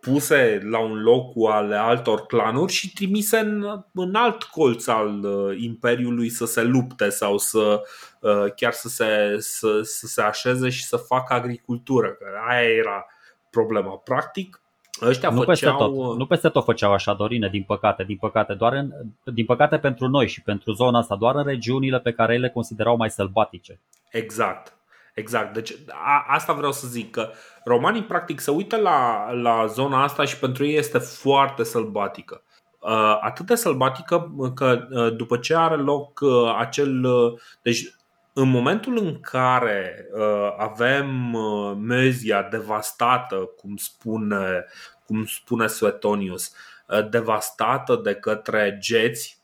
[0.00, 5.24] puse la un loc cu ale altor clanuri și trimise în, în alt colț al
[5.24, 7.82] uh, Imperiului să se lupte sau să
[8.20, 12.08] uh, chiar să se, să, să se așeze și să facă agricultură.
[12.08, 13.06] Că aia era
[13.50, 13.90] problema.
[13.90, 14.62] Practic,
[15.02, 15.76] Ăștia nu, făceau...
[15.76, 18.92] peste tot, nu peste tot făceau așa, Dorine, din păcate, din păcate, doar în,
[19.24, 22.50] din păcate pentru noi și pentru zona asta, doar în regiunile pe care ei le
[22.50, 23.80] considerau mai sălbatice.
[24.10, 24.76] Exact.
[25.12, 25.54] Exact.
[25.54, 27.30] Deci a, asta vreau să zic că
[27.64, 32.42] romanii practic se uită la, la zona asta și pentru ei este foarte sălbatică.
[32.80, 37.04] Uh, atât de sălbatică că uh, după ce are loc uh, acel.
[37.04, 37.94] Uh, deci
[38.32, 44.64] în momentul în care uh, avem uh, Mezia devastată, cum spune,
[45.06, 46.52] cum spune Suetonius,
[46.86, 49.41] uh, devastată de către geți uh,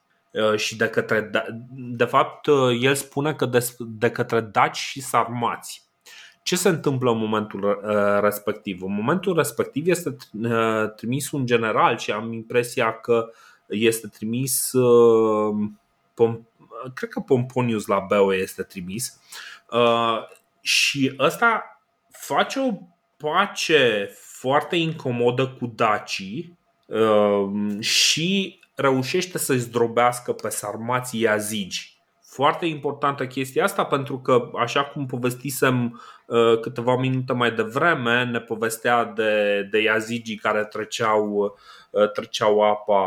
[0.56, 1.20] și de către.
[1.20, 1.44] Da,
[1.74, 5.86] de fapt, uh, el spune că de, de către daci și sarmați.
[6.42, 8.82] Ce se întâmplă în momentul uh, respectiv?
[8.82, 13.30] În momentul respectiv este uh, trimis un general și am impresia că
[13.66, 14.72] este trimis.
[14.72, 15.68] Uh,
[16.94, 19.20] cred că Pomponius la Beo este trimis
[19.70, 20.18] uh,
[20.60, 21.80] și ăsta
[22.10, 22.72] face o
[23.16, 31.96] pace foarte incomodă cu dacii uh, și reușește să-i zdrobească pe sarmații yazigi.
[32.22, 38.40] Foarte importantă chestia asta pentru că, așa cum povestisem uh, câteva minute mai devreme, ne
[38.40, 41.56] povestea de, de yazigii care treceau,
[41.90, 43.02] uh, treceau apa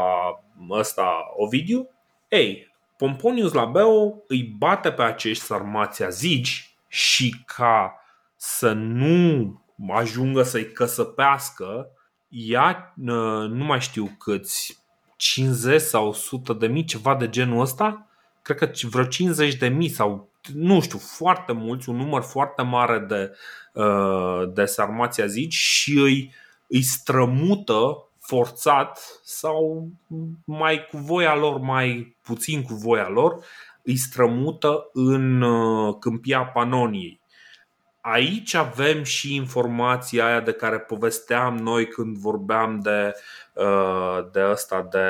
[0.69, 1.89] ăsta Ovidiu.
[2.27, 7.95] Ei, Pomponius Labeo îi bate pe acești sarmați azici și ca
[8.35, 11.87] să nu ajungă să-i căsăpească,
[12.27, 12.93] ia
[13.49, 14.80] nu mai știu câți
[15.21, 18.07] 50 sau 100 de mii, ceva de genul ăsta,
[18.41, 22.99] cred că vreo 50 de mii sau nu știu, foarte mulți, un număr foarte mare
[22.99, 23.35] de,
[23.73, 26.33] uh, de sarmați azici și îi,
[26.67, 29.87] îi strămută forțat sau
[30.45, 33.45] mai cu voia lor, mai puțin cu voia lor,
[33.83, 37.19] îi strămută în uh, câmpia Panoniei.
[38.01, 43.21] Aici avem și informația aia de care povesteam noi când vorbeam de, uh,
[44.31, 45.07] de asta, de,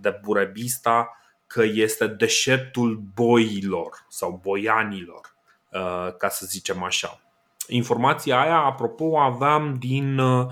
[0.00, 5.34] de Burebista, că este deșertul boilor sau boianilor,
[5.72, 7.20] uh, ca să zicem așa.
[7.68, 10.46] Informația aia, apropo, o aveam din, uh,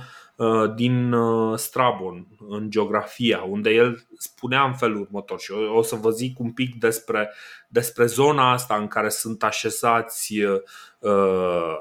[0.75, 1.15] din
[1.55, 6.39] Strabon, în geografia, unde el spunea în felul următor și o, o să vă zic
[6.39, 7.33] un pic despre,
[7.69, 10.61] despre zona asta în care sunt așezați uh,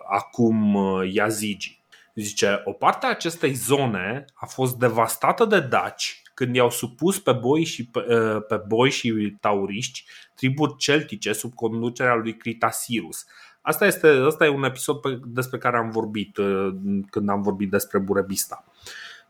[0.09, 0.77] acum
[1.11, 1.76] Yazigi.
[2.21, 7.31] Zice, o parte a acestei zone a fost devastată de daci când i-au supus pe
[7.31, 13.25] boi și, pe, uh, pe boi și tauriști triburi celtice sub conducerea lui Critasirus.
[13.61, 16.75] Asta este, asta e un episod pe, despre care am vorbit uh,
[17.09, 18.63] când am vorbit despre Burebista.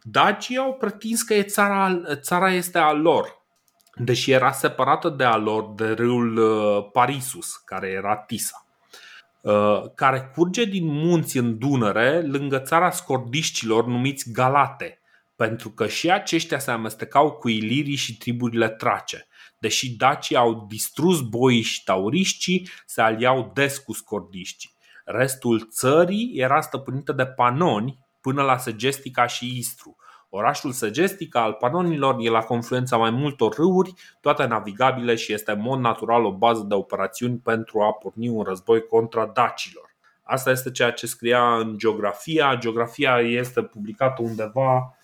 [0.02, 3.42] Dacii au pretins că e țara, țara este a lor,
[3.96, 8.67] deși era separată de a lor de râul uh, Parisus, care era Tisa
[9.96, 15.00] care curge din munți în Dunăre lângă țara scordiștilor numiți Galate,
[15.36, 19.28] pentru că și aceștia se amestecau cu ilirii și triburile trace.
[19.60, 24.76] Deși dacii au distrus boii și tauriștii, se aliau des cu scordiștii.
[25.06, 29.96] Restul țării era stăpânită de panoni până la Segestica și Istru.
[30.38, 35.62] Orașul Segestica al panonilor e la confluența mai multor râuri, toate navigabile și este în
[35.62, 39.96] mod natural o bază de operațiuni pentru a porni un război contra dacilor.
[40.24, 42.56] Asta este ceea ce scria în geografia.
[42.56, 44.98] Geografia este publicată undeva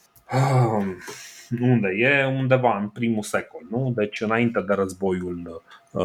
[1.61, 2.25] unde e?
[2.25, 3.91] Undeva în primul secol, nu?
[3.95, 6.03] Deci înainte de războiul, uh,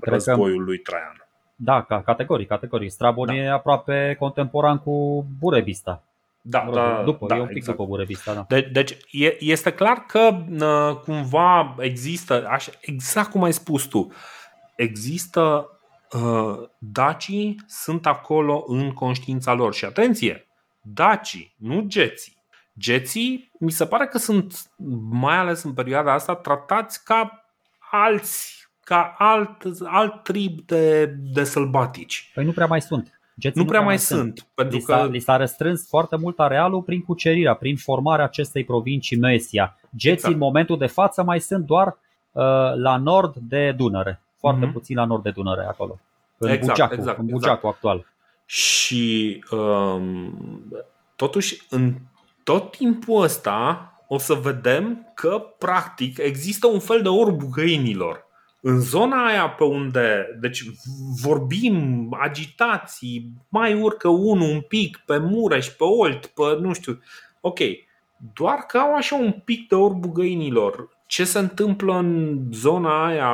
[0.00, 1.26] războiul lui Traian.
[1.56, 2.90] Da, ca categorii, categorii.
[2.90, 3.34] Strabon da.
[3.34, 6.02] e aproape contemporan cu Burebista.
[6.48, 7.76] Da, mă rog, da, după, da, e un pic exact.
[7.76, 8.44] după Burebista, da.
[8.48, 14.12] De, deci e, este clar că uh, cumva există, așa, exact cum ai spus tu,
[14.76, 15.70] există
[16.12, 20.46] uh, dacii sunt acolo în conștiința lor și atenție,
[20.80, 22.36] dacii, nu geții.
[22.78, 24.54] Geții mi se pare că sunt,
[25.10, 27.44] mai ales în perioada asta, tratați ca
[27.90, 32.30] alți, ca alt, alt trib de, de sălbatici.
[32.34, 33.15] Păi nu prea mai sunt.
[33.38, 34.20] Geții nu prea mai sunt.
[34.20, 35.08] sunt pentru li, s-a, că...
[35.10, 39.78] li s-a restrâns foarte mult arealul prin cucerirea, prin formarea acestei provincii Mesia.
[39.96, 40.34] Geții exact.
[40.34, 42.42] în momentul de față mai sunt doar uh,
[42.74, 44.20] la nord de Dunăre.
[44.38, 44.72] Foarte mm-hmm.
[44.72, 45.98] puțin la nord de Dunăre acolo.
[46.38, 47.74] În exact, Bugeacu, exact, în Bugeacu exact.
[47.74, 48.06] actual.
[48.46, 50.72] Și um,
[51.16, 51.94] totuși în
[52.44, 58.25] tot timpul ăsta o să vedem că practic există un fel de orb găinilor.
[58.60, 60.64] În zona aia pe unde, deci
[61.22, 67.00] vorbim, agitații, mai urcă unul un pic pe Mureș, pe Olt, pe nu știu.
[67.40, 67.58] Ok,
[68.34, 70.88] doar că au așa un pic de orbul găinilor.
[71.06, 73.30] Ce se întâmplă în zona aia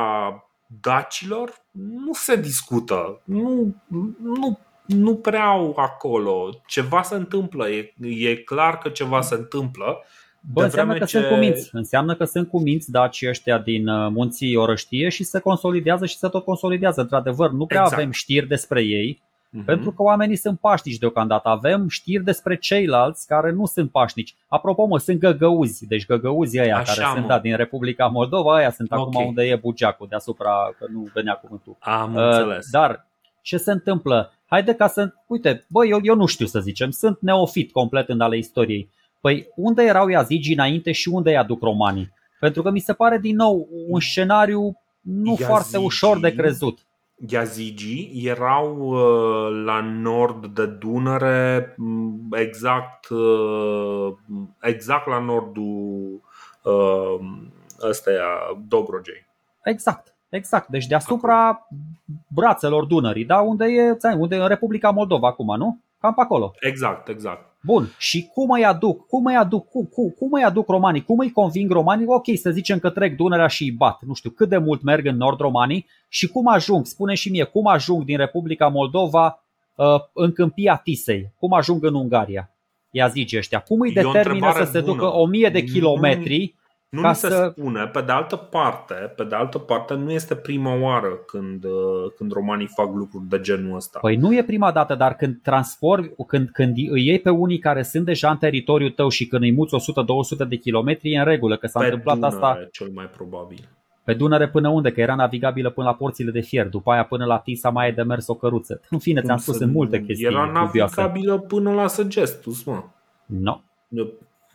[0.81, 3.21] dacilor nu se discută.
[3.23, 3.75] Nu,
[4.21, 6.49] nu nu prea au acolo.
[6.65, 10.03] Ceva se întâmplă, e, e clar că ceva se întâmplă.
[10.51, 11.17] Bă, înseamnă că ce...
[11.17, 11.69] sunt cuminți.
[11.71, 16.27] Înseamnă că sunt cuminți dacii ăștia din uh, munții Orăștie și se consolidează și se
[16.27, 17.01] tot consolidează.
[17.01, 17.99] Într-adevăr, nu prea Exact.
[18.01, 19.21] avem știri despre ei,
[19.55, 19.65] Mhm.
[19.65, 21.49] pentru că oamenii sunt pașnici deocamdată.
[21.49, 24.35] Avem știri despre ceilalți care nu sunt pașnici.
[24.47, 27.13] Apropo, mă, sunt găgăuzi, deci găgăuzii ăia Așa, care mă.
[27.15, 29.27] sunt da, din Republica Moldova, aia sunt acum Ok.
[29.27, 31.75] unde e Bugeacu, deasupra, că nu venea cuvântul.
[31.79, 32.69] Am Uh, înțeles.
[32.71, 33.07] Dar
[33.41, 34.31] ce se întâmplă?
[34.45, 35.13] Haide ca să.
[35.27, 38.89] Uite, băi, eu, eu nu știu să zicem, sunt neofit complet în ale istoriei.
[39.23, 42.13] Păi unde erau Yazigi înainte și unde îi aduc romanii?
[42.39, 46.79] Pentru că mi se pare din nou un scenariu nu Yazigi- foarte ușor de crezut.
[47.27, 54.13] Yazigii erau uh, la nord de Dunăre, m, exact, uh,
[54.61, 56.21] exact la nordul
[56.63, 57.19] uh,
[57.89, 58.25] ăsteia,
[58.67, 59.25] Dobrogei.
[59.63, 60.67] Exact, exact.
[60.67, 61.67] Deci deasupra
[62.27, 63.39] brațelor Dunării, da?
[63.41, 65.79] Unde e, ți-ai- unde e în Republica Moldova acum, nu?
[65.99, 66.53] Cam pe acolo.
[66.59, 67.52] Exact, exact.
[67.65, 69.07] Bun, și cum îi aduc?
[69.07, 69.69] Cum îi aduc?
[69.69, 71.03] Cum, cum, cum îi aduc romanii?
[71.03, 72.05] Cum îi conving romanii?
[72.07, 74.01] Ok, să zicem că trec Dunărea și îi bat.
[74.01, 76.85] Nu știu cât de mult merg în nord romanii și cum ajung?
[76.85, 79.43] Spune și mie, cum ajung din Republica Moldova
[79.75, 81.31] uh, în câmpia Tisei?
[81.39, 82.49] Cum ajung în Ungaria?
[82.91, 83.59] Ia zice ăștia.
[83.59, 84.93] Cum îi E o determină să întrebare se bună.
[84.93, 86.55] ducă o mie de Nu- kilometri?
[86.93, 90.11] Nu Ca ni se să- spune, pe de altă parte, pe de altă parte, nu
[90.11, 91.71] este prima oară când, uh,
[92.17, 93.99] când romanii fac lucruri de genul ăsta.
[93.99, 97.83] Păi nu e prima dată, dar când transformi, când, când îi iei pe unii care
[97.83, 101.57] sunt deja în teritoriul tău și când îi muți 100-200 de kilometri, e în regulă,
[101.57, 103.69] că s-a pe întâmplat Dunăre, asta cel mai probabil.
[104.03, 104.91] Pe Dunăre până unde?
[104.91, 106.67] Că era navigabilă până la porțile de fier.
[106.67, 108.81] După aia până la Tisa mai e de mers o căruță.
[108.89, 111.01] În fine, ți-am spus, Să- sunt multe chestii Era dubioase.
[111.01, 112.83] navigabilă până la Săgestus, mă.
[113.25, 113.59] No.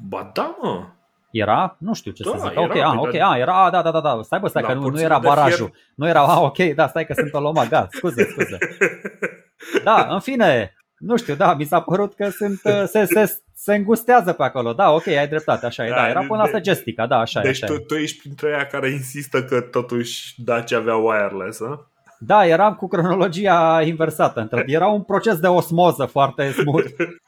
[0.08, 0.84] Ba da, mă.
[1.30, 1.76] Era?
[1.78, 2.50] Nu știu ce Da, să zic.
[2.50, 4.20] era, ok, pe ah, ok, de- ah, era, ah, da, da, da, da.
[4.22, 5.66] Stai bă, stai La că nu, nu porțile era de barajul.
[5.66, 5.70] fier.
[5.94, 8.58] Nu era, ah, ok, da, stai că sunt o lomat, da, scuze, scuze.
[9.84, 13.74] Da, în fine, nu știu, da, mi s-a părut că sunt, uh, se, se, se
[13.74, 17.06] îngustează pe acolo, da, ok, ai dreptate, așa e, da, da era până la Gestica,
[17.06, 17.66] da, așa deci e.
[17.66, 21.86] Deci tu, tu ești printre aia care insistă că totuși Dacia avea wireless, a?
[22.18, 24.48] Da, eram cu cronologia inversată.
[24.66, 26.90] Era un proces de osmoză foarte smooth.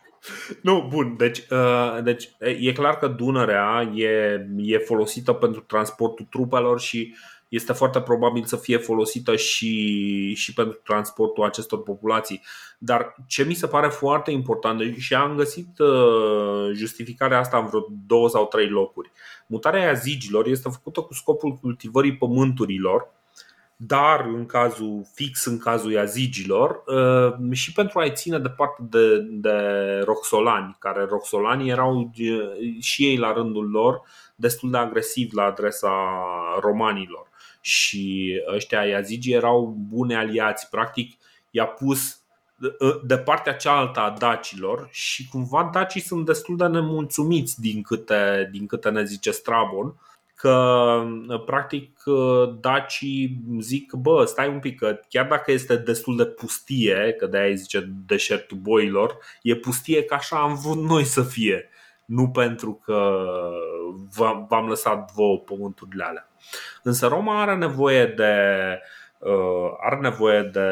[0.63, 6.81] Nu, bun, deci, uh, deci e clar că Dunărea e, e folosită pentru transportul trupelor
[6.81, 7.15] și
[7.49, 12.43] este foarte probabil să fie folosită și, și pentru transportul acestor populații.
[12.79, 17.87] Dar ce mi se pare foarte important și am găsit uh, justificarea asta în vreo
[18.07, 19.11] două sau trei locuri.
[19.47, 23.09] Mutarea yazigilor este făcută cu scopul cultivării pământurilor
[23.83, 29.59] dar în cazul fix în cazul yazigilor uh, și pentru a-i ține departe de, de
[30.05, 34.03] roxolani, care roxolanii erau uh, și ei la rândul lor
[34.35, 35.93] destul de agresivi la adresa
[36.61, 37.29] romanilor.
[37.61, 41.19] Și ăștia yazigi erau bune aliați, practic
[41.51, 42.21] i-a pus
[42.61, 48.49] uh, de partea cealaltă a dacilor și cumva dacii sunt destul de nemulțumiți din câte,
[48.53, 49.95] din câte ne zice Strabon
[50.41, 51.03] că
[51.47, 52.03] practic
[52.61, 57.55] dacii zic, bă, stai un pic, că chiar dacă este destul de pustie, că de-aia
[57.55, 61.69] zice deșertul boilor, e pustie ca așa am vrut noi să fie,
[62.05, 63.25] nu pentru că
[64.49, 66.29] v-am lăsat vouă pământurile alea.
[66.83, 68.35] Însă Roma are nevoie de
[69.19, 70.69] uh, are nevoie de,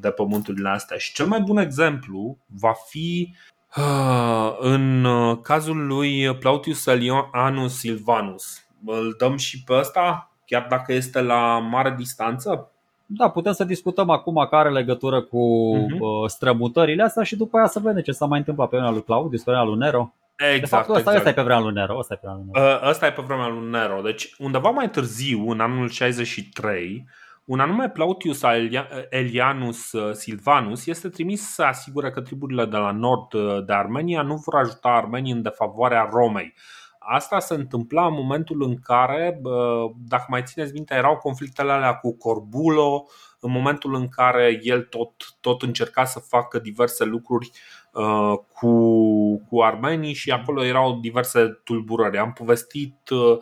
[0.00, 3.34] de pământurile astea și cel mai bun exemplu va fi
[3.76, 5.06] uh, în
[5.42, 6.86] cazul lui Plautius
[7.32, 12.70] Anus Silvanus îl dăm și pe ăsta, chiar dacă este la mare distanță?
[13.06, 16.26] Da, putem să discutăm acum care are legătură cu uh-huh.
[16.26, 19.42] strămutările astea și după aia să vedem ce s-a mai întâmplat pe vremea lui Claudius,
[19.42, 20.14] pe vremea lui Nero.
[20.36, 21.16] Exact, de fapt, ăsta, exact.
[21.16, 21.98] ăsta e pe vremea lui Nero.
[21.98, 22.78] Ăsta e pe vremea lui Nero.
[22.82, 24.00] Uh, ăsta e pe vremea lui Nero.
[24.00, 27.06] Deci undeva mai târziu, în anul 63,
[27.44, 28.42] un anume Plautius
[29.08, 34.22] Elianus uh, Silvanus este trimis să asigure că triburile de la nord uh, de Armenia
[34.22, 36.54] nu vor ajuta armenii în defavoarea Romei.
[37.02, 39.40] Asta se întâmpla în momentul în care,
[40.08, 43.06] dacă mai țineți minte, erau conflictele alea cu Corbulo,
[43.40, 45.10] în momentul în care el tot,
[45.40, 47.50] tot încerca să facă diverse lucruri
[47.92, 48.72] uh, cu,
[49.48, 52.18] cu armenii și acolo erau diverse tulburări.
[52.18, 53.38] Am povestit uh,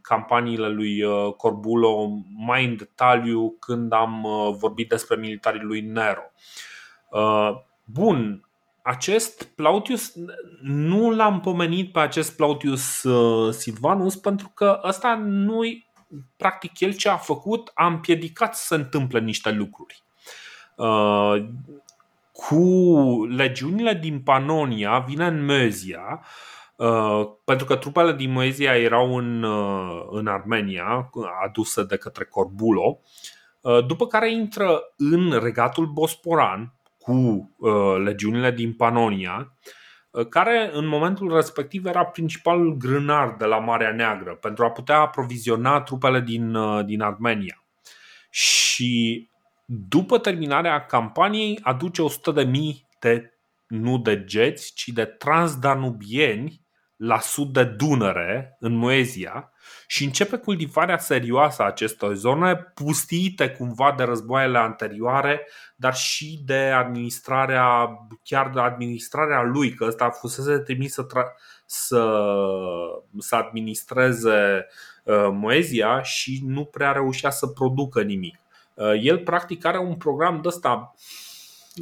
[0.00, 1.02] campaniile lui
[1.36, 2.08] Corbulo
[2.46, 4.26] mai în detaliu când am
[4.58, 6.22] vorbit despre militarii lui Nero.
[7.84, 8.45] Bun,
[8.86, 10.12] acest Plautius,
[10.62, 15.60] nu l-am pomenit pe acest Plautius uh, Silvanus pentru că ăsta nu
[16.36, 20.02] practic el ce a făcut a împiedicat să se întâmple niște lucruri.
[20.76, 21.44] Uh,
[22.32, 22.64] cu
[23.30, 26.24] legiunile din Panonia vine în Mezia
[26.76, 29.44] uh, pentru că trupele din Moezia erau în,
[30.10, 31.10] în Armenia,
[31.44, 33.00] aduse de către Corbulo,
[33.86, 36.75] după care intră în regatul Bosporan,
[37.06, 39.52] cu uh, legiunile din Panonia,
[40.10, 44.98] uh, care în momentul respectiv era principalul grânar de la Marea Neagră pentru a putea
[44.98, 47.64] aproviziona trupele din, uh, din Armenia.
[48.30, 49.28] Și
[49.64, 52.50] după terminarea campaniei aduce 100.000
[53.00, 56.60] de, nu de geți, ci de transdanubieni
[56.96, 59.52] la sud de Dunăre, în Moezia,
[59.86, 66.56] și începe cultivarea serioasă a acestor zone, pustiite cumva de războaiele anterioare, dar și de
[66.56, 67.88] administrarea,
[68.22, 71.34] chiar de administrarea lui, că ăsta fusese trimis să, tra-
[71.66, 72.20] să,
[73.18, 74.66] să administreze
[75.04, 78.38] uh, Moezia și nu prea reușea să producă nimic.
[78.74, 80.94] Uh, el practic are un program de ăsta,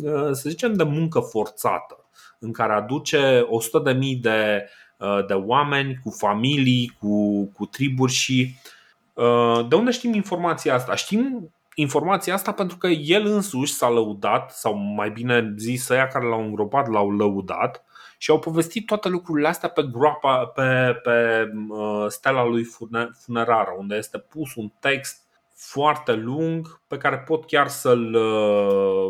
[0.03, 2.09] uh, să zicem, de muncă forțată,
[2.39, 3.47] în care aduce
[3.95, 4.84] 100.000 de Uh,
[5.27, 8.55] de oameni, cu familii, cu, cu triburi și
[9.13, 10.95] uh, de unde știm informația asta?
[10.95, 16.27] Știm informația asta pentru că el însuși s-a lăudat, sau mai bine zis, ăia care
[16.27, 17.85] l-au îngropat l-au lăudat
[18.19, 22.65] și au povestit toate lucrurile astea pe groapa, pe, pe uh, stela lui
[23.25, 25.23] funerară, unde este pus un text
[25.55, 28.17] foarte lung pe care pot chiar să-l,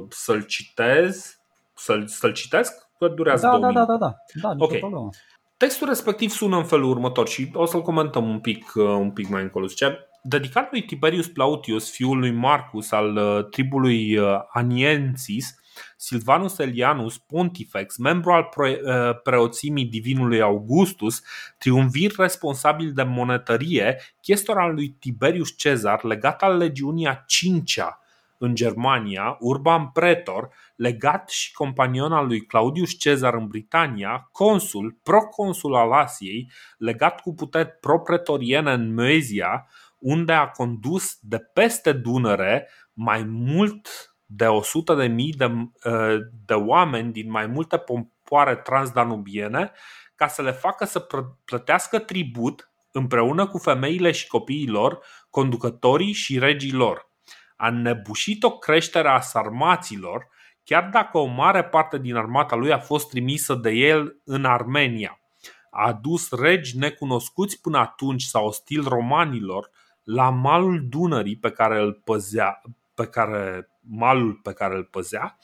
[0.08, 1.38] să-l citez,
[1.74, 3.86] să-l, să-l citesc, că durează da, două da, minute.
[3.86, 4.78] da, da, da, da, okay.
[4.78, 5.08] problemă.
[5.64, 9.28] Textul respectiv sună în felul următor și o să-l comentăm un pic, uh, un pic
[9.28, 9.66] mai încolo.
[9.66, 15.54] Zice, dedicat lui Tiberius Plautius, fiul lui Marcus al uh, tribului uh, Aniensis,
[15.96, 18.80] Silvanus Elianus Pontifex, membru al pre-
[19.22, 21.22] preoțimii divinului Augustus,
[21.58, 28.03] triumvir responsabil de monetărie, chestor al lui Tiberius Cezar, legat al legiunii a cincea
[28.38, 35.74] în Germania, Urban Pretor, legat și companion al lui Claudius Cezar în Britania, consul, proconsul
[35.74, 43.22] al Asiei, legat cu puteri propretoriene în Moezia, unde a condus de peste Dunăre mai
[43.22, 43.88] mult
[44.26, 45.50] de 100 de mii de,
[46.46, 49.72] de oameni din mai multe popoare transdanubiene
[50.14, 51.06] ca să le facă să
[51.44, 54.98] plătească tribut împreună cu femeile și copiii lor,
[55.30, 57.12] conducătorii și regii lor.
[57.64, 60.28] A nebușit o creștere a sarmaților,
[60.64, 65.20] chiar dacă o mare parte din armata lui a fost trimisă de el în Armenia.
[65.70, 69.70] A adus regi necunoscuți până atunci sau ostil romanilor
[70.02, 72.60] la malul Dunării pe care îl păzea,
[72.94, 75.38] pe care, malul pe care îl păzea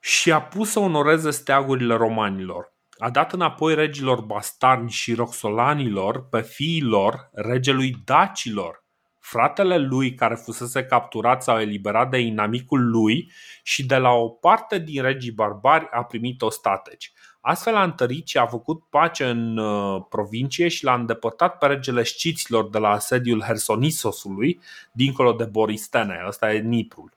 [0.00, 2.72] și a pus să onoreze steagurile romanilor.
[2.98, 8.86] A dat înapoi regilor bastarni și roxolanilor pe fiii lor, regelui dacilor,
[9.30, 13.32] fratele lui care fusese capturat sau eliberat de inamicul lui
[13.62, 17.12] și de la o parte din regii barbari a primit ostateci.
[17.40, 22.02] Astfel a întărit și a făcut pace în uh, provincie și l-a îndepărtat pe regele
[22.02, 24.60] sciților de la asediul Hersonisosului,
[24.92, 27.12] dincolo de Boristene, ăsta e Niprul.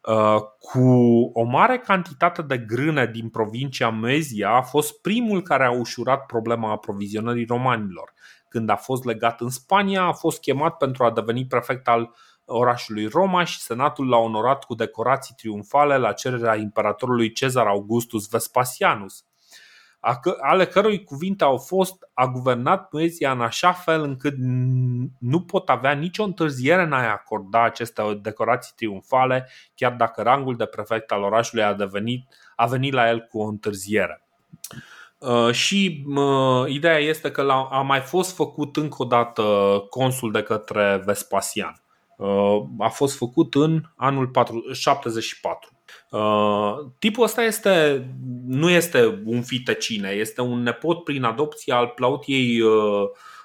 [0.00, 0.80] Uh, cu
[1.34, 6.70] o mare cantitate de grâne din provincia Mezia, a fost primul care a ușurat problema
[6.70, 8.12] aprovizionării romanilor.
[8.54, 12.14] Când a fost legat în Spania, a fost chemat pentru a deveni prefect al
[12.44, 19.24] orașului Roma și senatul l-a onorat cu decorații triumfale la cererea imperatorului Cezar Augustus Vespasianus
[20.40, 24.34] ale cărui cuvinte au fost a guvernat poezia în așa fel încât
[25.18, 30.64] nu pot avea nicio întârziere în a acorda aceste decorații triumfale, chiar dacă rangul de
[30.64, 34.24] prefect al orașului a, devenit, a venit la el cu o întârziere.
[35.18, 39.42] Uh, și uh, ideea este că a mai fost făcut încă o dată
[39.90, 41.82] consul de către Vespasian.
[42.16, 44.30] Uh, a fost făcut în anul
[44.72, 45.74] 74.
[46.10, 48.06] Uh, tipul ăsta este,
[48.46, 53.02] nu este un fitecine, este un nepot prin adopție al Plautiei uh,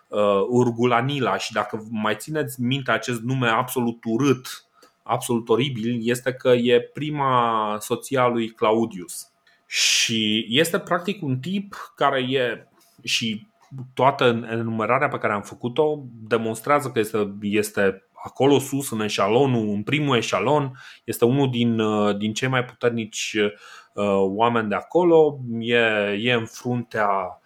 [0.08, 4.66] uh, Urgulanila și dacă mai țineți minte acest nume absolut urât,
[5.04, 9.32] absolut oribil, este că e prima soția lui Claudius.
[9.72, 12.68] Și este practic un tip care e
[13.04, 13.48] și
[13.94, 19.84] toată enumerarea pe care am făcut-o demonstrează că este, este acolo sus, în eșalonul, în
[19.84, 23.36] primul eșalon, este unul din, uh, din cei mai puternici
[23.94, 25.78] uh, oameni de acolo, e,
[26.22, 27.39] e în fruntea uh,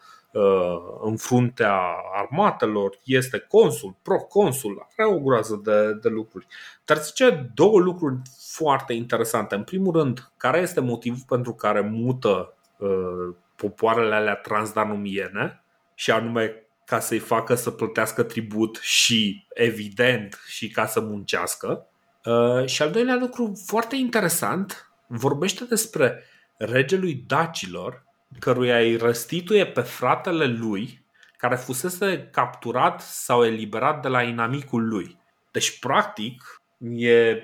[1.02, 1.80] în fruntea
[2.14, 6.48] armatelor, este consul, proconsul, are o groază de, de lucruri.
[6.86, 9.56] Dar zice două lucruri foarte interesante.
[9.56, 15.64] În primul rând, care este motivul pentru care mută uh, popoarele alea transdanumiene
[15.96, 21.88] și anume ca să-i facă să plătească tribut și, evident, și ca să muncească.
[22.26, 26.24] Uh, și al doilea lucru foarte interesant, vorbește despre
[26.58, 28.04] regelui dacilor,
[28.40, 31.06] căruia îi restituie pe fratele lui,
[31.38, 35.18] care fusese capturat sau eliberat de la inamicul lui.
[35.52, 36.62] Deci, practic,
[36.96, 37.38] e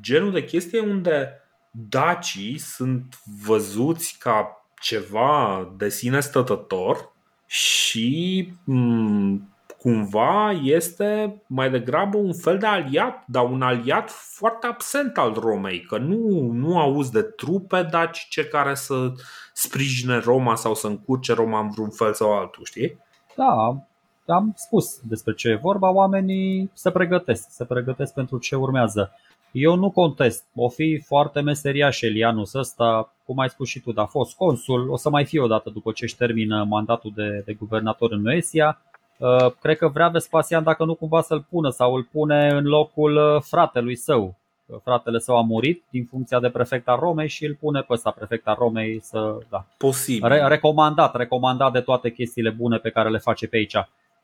[0.00, 7.12] genul de chestie unde dacii sunt văzuți ca ceva de sine stătător
[7.46, 9.51] și mm,
[9.82, 15.80] cumva este mai degrabă un fel de aliat, dar un aliat foarte absent al Romei,
[15.80, 19.12] că nu, nu auzi de trupe dacice care să
[19.52, 22.98] sprijine Roma sau să încurce Roma în vreun fel sau altul, știi?
[23.36, 29.12] Da, am spus despre ce e vorba, oamenii se pregătesc, se pregătesc pentru ce urmează.
[29.52, 34.04] Eu nu contest, o fi foarte meseriaș Elianus ăsta, cum ai spus și tu, dar
[34.04, 37.52] a fost consul, o să mai fie odată după ce își termină mandatul de, de
[37.52, 38.80] guvernator în Noesia.
[39.18, 43.16] Uh, cred că vrea Vespasian dacă nu cumva să-l pună sau îl pune în locul
[43.16, 44.34] uh, fratelui său.
[44.82, 48.10] Fratele său a murit din funcția de prefect al Romei și îl pune pe ăsta
[48.10, 49.64] prefect al Romei să, da.
[49.78, 50.28] Posibil.
[50.28, 53.76] Re- recomandat, recomandat de toate chestiile bune pe care le face pe aici.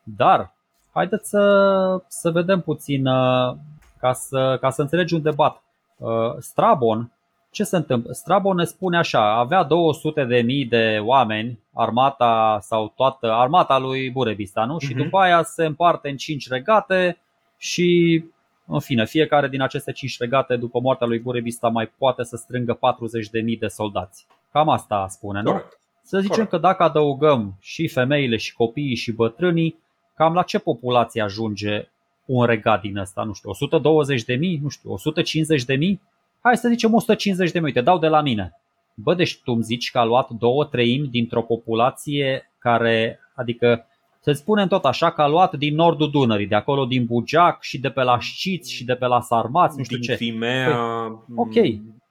[0.02, 0.52] Dar
[0.92, 3.56] haideți să, să vedem puțin uh,
[3.98, 5.62] ca să, ca să înțelegi un debat.
[5.96, 7.12] Uh, Strabon,
[7.50, 8.12] ce se întâmplă?
[8.12, 14.10] Strabon ne spune așa, avea 200 de mii de oameni, armata sau toată armata lui
[14.10, 14.76] Burebista, nu?
[14.76, 14.86] Uh-huh.
[14.86, 15.02] Și mhm.
[15.02, 17.18] după aia se împarte în 5 regate
[17.56, 18.24] și
[18.66, 22.74] în fine, fiecare din aceste 5 regate după moartea lui Burebista mai poate să strângă
[22.74, 24.26] 40 de mii de soldați.
[24.52, 25.50] Cam asta spune, nu?
[25.50, 25.78] Correct.
[26.02, 26.50] Să zicem Correct.
[26.50, 29.78] că dacă adăugăm și femeile și copiii și bătrânii,
[30.14, 31.88] cam la ce populație ajunge
[32.24, 36.00] un regat din ăsta, nu știu, 120 de mii, nu știu, 150 de mii?
[36.40, 38.52] Hai să zicem 150 de mii, uite, dau de la mine.
[38.94, 43.86] Bă, deci tu îmi zici că a luat două treimi dintr-o populație care, adică
[44.20, 47.78] să spunem tot așa că a luat din nordul Dunării, de acolo din Bugeac și
[47.78, 50.14] de pe la Șciți și de pe la Sarmați, nu știu din ce.
[50.14, 51.54] Crimea, păi, ok,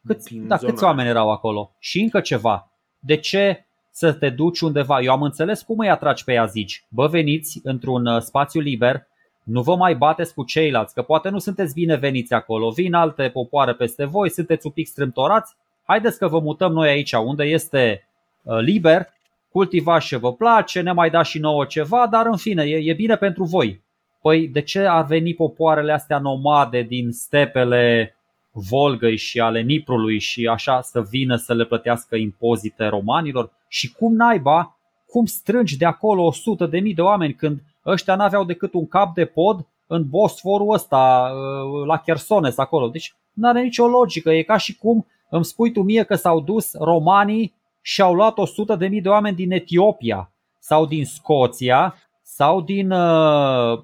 [0.06, 1.72] câți, da, câți oameni erau acolo?
[1.80, 2.72] Și încă ceva.
[3.00, 5.02] De ce să te duci undeva?
[5.02, 6.86] Eu am înțeles cum îi atragi pe ea zici.
[6.90, 9.08] Bă, veniți într-un uh, spațiu liber,
[9.48, 13.74] nu vă mai bateți cu ceilalți, că poate nu sunteți bineveniți acolo, vin alte popoare
[13.74, 18.08] peste voi, sunteți un pic strâmtorați, haideți că vă mutăm noi aici unde este
[18.42, 19.08] uh, liber,
[19.52, 22.94] cultivați ce vă place, ne mai dați și nouă ceva, dar în fine, e, e
[22.94, 23.82] bine pentru voi.
[24.22, 28.12] Păi de ce ar veni popoarele astea nomade din stepele
[28.52, 33.52] Volgăi și ale Niprului și așa să vină să le plătească impozite romanilor?
[33.68, 38.44] Și cum naiba, cum strângi de acolo 100 de mii de oameni când ăștia n-aveau
[38.44, 42.88] decât un cap de pod în Bosforul ăsta, uh, la Chersones acolo.
[42.88, 44.32] Deci nu are nicio logică.
[44.32, 48.38] E ca și cum îmi spui tu mie că s-au dus romanii și au luat
[48.38, 53.80] 100 de mii de oameni din Etiopia sau din Scoția sau din uh,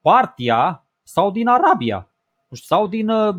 [0.00, 2.08] Partia sau din Arabia
[2.50, 3.34] sau din uh,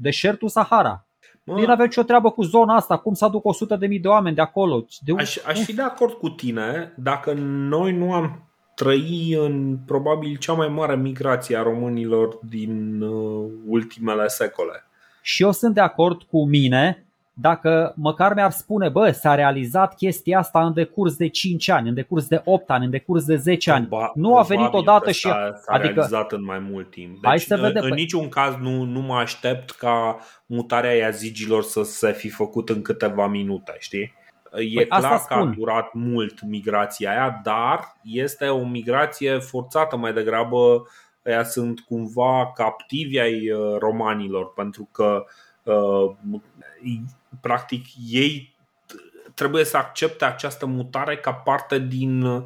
[0.00, 1.06] deșertul Sahara.
[1.44, 4.08] Mă, nu avea nicio treabă cu zona asta, cum să aduc 100 de mii de
[4.08, 4.84] oameni de acolo.
[5.00, 8.42] De aș, aș fi de acord cu tine dacă noi nu am
[8.74, 14.84] trăi în probabil cea mai mare migrație a românilor din uh, ultimele secole.
[15.22, 17.04] Și eu sunt de acord cu mine
[17.36, 21.94] dacă măcar mi-ar spune, bă, s-a realizat chestia asta în decurs de 5 ani, în
[21.94, 23.86] decurs de 8 ani, în decurs de 10 ani.
[23.86, 25.20] Ba, nu a venit odată și...
[25.20, 27.12] S-a, s-a adică, realizat în mai mult timp.
[27.12, 27.82] Deci, hai să vedem.
[27.82, 32.68] În, în niciun caz nu, nu mă aștept ca mutarea iazigilor să se fi făcut
[32.68, 34.14] în câteva minute, știi?
[34.56, 40.12] E păi clar că a durat mult migrația aia, dar este o migrație forțată mai
[40.12, 40.86] degrabă.
[41.22, 45.24] Ea sunt cumva captivi ai uh, romanilor, pentru că
[45.62, 46.10] uh,
[47.40, 48.54] practic ei
[49.34, 52.42] trebuie să accepte această mutare ca parte din uh,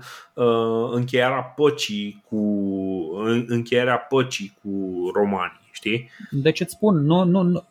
[0.91, 2.37] încheierea păcii cu
[3.47, 4.71] încheierea păcii cu
[5.15, 6.11] romanii, știi?
[6.31, 7.65] Deci îți spun, nu, nu, nu,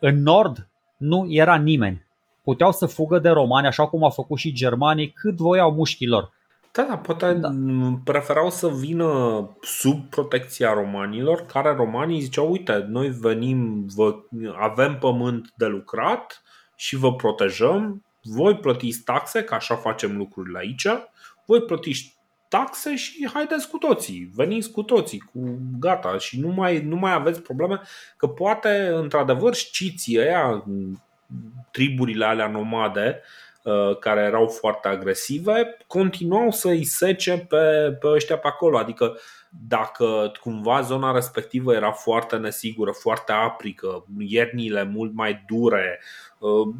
[0.00, 2.06] în nord nu era nimeni
[2.42, 6.32] puteau să fugă de romani, așa cum au făcut și germanii, cât voiau mușchilor.
[6.72, 7.48] Da, da, poate da.
[8.04, 14.14] preferau să vină sub protecția romanilor, care romanii ziceau, uite, noi venim, vă,
[14.58, 16.42] avem pământ de lucrat
[16.76, 20.86] și vă protejăm, voi plătiți taxe, că așa facem lucrurile aici,
[21.46, 22.16] voi plătiți
[22.48, 27.12] taxe și haideți cu toții, veniți cu toții, cu gata și nu mai, nu mai
[27.12, 27.80] aveți probleme,
[28.16, 30.64] că poate într-adevăr știți ăia
[31.70, 33.20] triburile alea nomade
[33.62, 38.78] uh, care erau foarte agresive, continuau să îi sece pe, pe ăștia pe acolo.
[38.78, 39.16] Adică
[39.68, 46.00] dacă cumva zona respectivă era foarte nesigură, foarte aprică, iernile mult mai dure,
[46.38, 46.74] uh,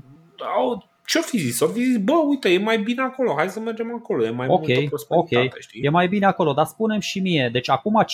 [0.57, 1.61] au, ce-o fi zis?
[1.61, 4.47] O fi zis, bă, uite, e mai bine acolo, hai să mergem acolo, e mai
[4.49, 5.61] okay, multă prosperitate, okay.
[5.61, 5.83] știi?
[5.83, 8.05] E mai bine acolo, dar spunem și mie, deci acum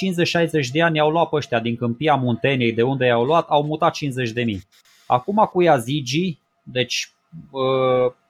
[0.66, 3.62] 50-60 de ani au luat pe ăștia din câmpia Munteniei, de unde i-au luat, au
[3.62, 4.62] mutat 50 de mii.
[5.08, 7.12] Acum cu Yazigi, deci,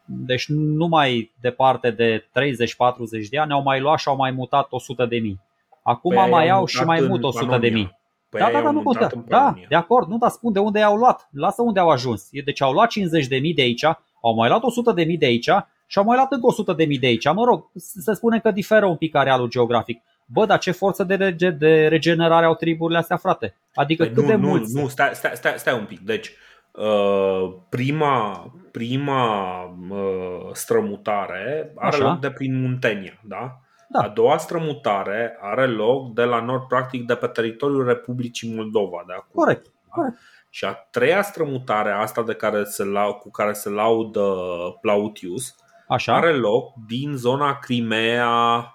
[0.05, 2.25] deci nu mai departe de 30-40
[3.31, 5.41] de ani, au mai luat și au mai mutat 100 de mii.
[5.83, 7.97] Acum păi mai au și mai mult 100 de mii.
[8.29, 9.25] Păi da, da, da, nu contează.
[9.29, 11.29] Da, de acord, nu, dar spun de unde i-au luat.
[11.33, 12.29] Lasă unde au ajuns.
[12.45, 13.85] Deci au luat 50 de mii de aici,
[14.23, 15.51] au mai luat 100 de mii de aici
[15.87, 17.33] și au mai luat încă 100 de mii de aici.
[17.33, 20.03] Mă rog, se spune că diferă un pic arealul geografic.
[20.27, 23.55] Bă, dar ce forță de, rege, de regenerare au triburile astea, frate?
[23.75, 24.75] Adică păi cât nu, de nu, mulți?
[24.75, 26.01] Nu, stai, stai, stai, stai un pic.
[26.01, 26.48] Deci, Uh,
[27.69, 32.05] prima, prima uh, strămutare are Așa.
[32.05, 33.61] loc de prin Muntenia, da?
[33.89, 34.01] Da.
[34.01, 39.05] A doua strămutare are loc de la nord, practic de pe teritoriul Republicii Moldova.
[39.07, 39.43] De acum.
[39.43, 39.67] Corect.
[39.89, 40.17] Corect.
[40.51, 44.35] Și a treia strămutare, asta de care se lau, cu care se laudă
[44.81, 45.55] Plautius,
[45.89, 46.15] Așa.
[46.15, 48.29] are loc din zona Crimea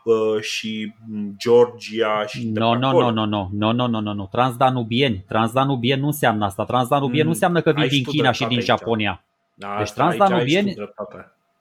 [0.04, 0.94] uh, și
[1.38, 4.26] Georgia și no, no, no, no, no, no, no, no, no, no.
[4.26, 5.26] Transdanubieni.
[5.28, 6.64] Transdanubieni nu înseamnă asta.
[6.64, 8.66] Transdanubieni mm, nu înseamnă că vin din China și din aici.
[8.66, 9.24] Japonia.
[9.54, 10.74] Da, deci transdanubieni,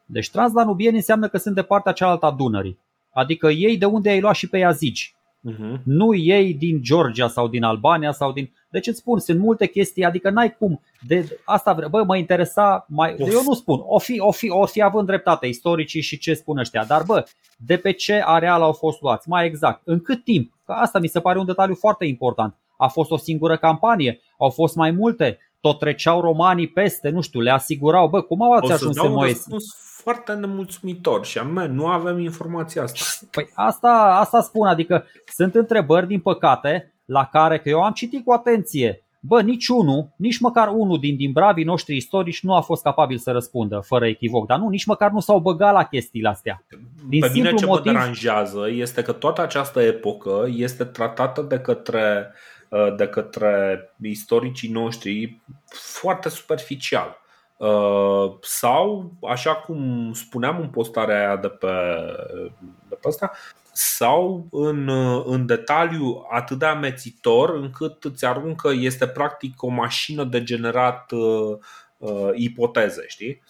[0.07, 2.79] deci transdanubieni înseamnă că sunt de partea cealaltă a Dunării.
[3.13, 5.15] Adică ei de unde ai luat și pe Iazici.
[5.51, 5.81] Uh-huh.
[5.85, 10.05] Nu ei din Georgia sau din Albania sau din deci îți spun, sunt multe chestii,
[10.05, 10.81] adică n-ai cum.
[11.07, 14.67] De asta, vre- bă, mă interesa, mai, eu nu spun, o fi, o, fi, o
[14.67, 17.25] fi având dreptate istoricii și ce spun ăștia, dar bă,
[17.57, 21.07] de pe ce areal au fost luați, mai exact, în cât timp, că asta mi
[21.07, 22.57] se pare un detaliu foarte important.
[22.77, 27.41] A fost o singură campanie, au fost mai multe, tot treceau romanii peste, nu știu,
[27.41, 29.57] le asigurau, bă, cum au ați ajuns în Moise?
[30.03, 33.27] Foarte nemulțumitor și anume nu avem informația asta.
[33.31, 35.05] Păi asta, asta spun, adică
[35.35, 40.09] sunt întrebări, din păcate, la care, că eu am citit cu atenție, bă, nici unul,
[40.17, 44.07] nici măcar unul din, din bravii noștri istorici nu a fost capabil să răspundă, fără
[44.07, 44.47] echivoc.
[44.47, 46.65] Dar nu, nici măcar nu s-au băgat la chestiile astea.
[47.09, 47.85] Din Pe mine ce motiv...
[47.85, 52.33] mă deranjează este că toată această epocă este tratată de către,
[52.69, 57.22] uh, de către istoricii noștri foarte superficial.
[57.63, 61.69] Uh, sau, așa cum spuneam în postarea aia de pe,
[62.89, 63.33] de pe asta,
[63.73, 64.89] sau în,
[65.25, 71.59] în detaliu atât de amețitor încât îți aruncă, este practic o mașină de generat uh,
[71.97, 73.43] uh, ipoteze, știi?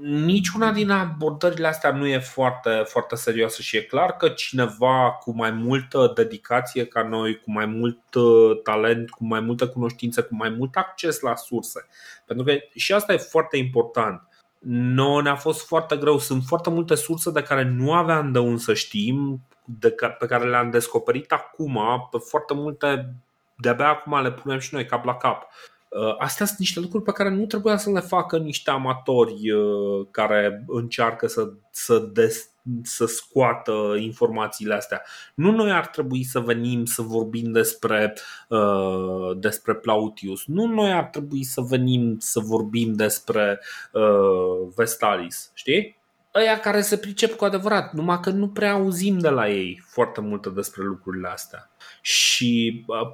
[0.00, 5.34] Niciuna din abordările astea nu e foarte, foarte serioasă și e clar că cineva cu
[5.34, 10.34] mai multă dedicație ca noi, cu mai mult uh, talent, cu mai multă cunoștință, cu
[10.34, 11.86] mai mult acces la surse.
[12.26, 14.28] Pentru că și asta e foarte important.
[14.68, 16.18] Noi ne-a fost foarte greu.
[16.18, 20.48] Sunt foarte multe surse de care nu aveam de unde să știm, de pe care
[20.48, 21.78] le-am descoperit acum,
[22.10, 23.14] pe foarte multe
[23.56, 25.42] de-abia acum le punem și noi cap la cap.
[25.42, 25.75] Uh,
[26.18, 30.64] astea sunt niște lucruri pe care nu trebuia să le facă niște amatori uh, care
[30.66, 32.50] încearcă să, să, des,
[32.82, 35.02] să scoată informațiile astea.
[35.34, 38.14] Nu noi ar trebui să venim să vorbim despre,
[38.48, 43.60] uh, despre Plautius, nu noi ar trebui să venim să vorbim despre
[43.92, 45.96] uh, Vestalis, știi?
[46.34, 50.20] Ăia care se pricep cu adevărat, numai că nu prea auzim de la ei foarte
[50.20, 51.70] multe despre lucrurile astea.
[52.00, 53.12] Și uh,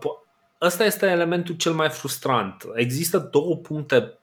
[0.62, 2.64] ăsta este elementul cel mai frustrant.
[2.74, 4.18] Există două puncte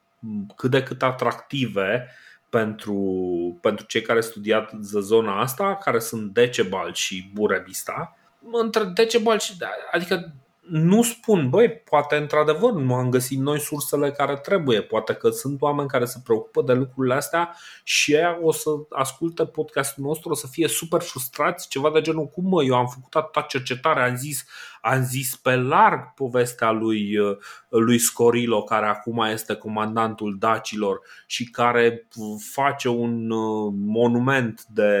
[0.56, 2.08] cât de cât atractive
[2.48, 8.16] pentru, pentru cei care studiat zona asta, care sunt Decebal și Burebista.
[8.52, 9.56] Între Decebal și.
[9.92, 10.32] Adică
[10.68, 15.62] nu spun, băi, poate într-adevăr nu am găsit noi sursele care trebuie, poate că sunt
[15.62, 20.34] oameni care se preocupă de lucrurile astea și ei o să asculte podcastul nostru, o
[20.34, 24.16] să fie super frustrați, ceva de genul, cum mă, eu am făcut atâta cercetare, am
[24.16, 24.44] zis,
[24.80, 27.16] am zis pe larg povestea lui,
[27.68, 32.08] lui Scorilo, care acum este comandantul dacilor și care
[32.52, 34.92] face un uh, monument de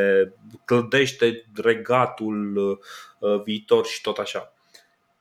[0.64, 2.56] clădește regatul
[3.18, 4.52] uh, viitor și tot așa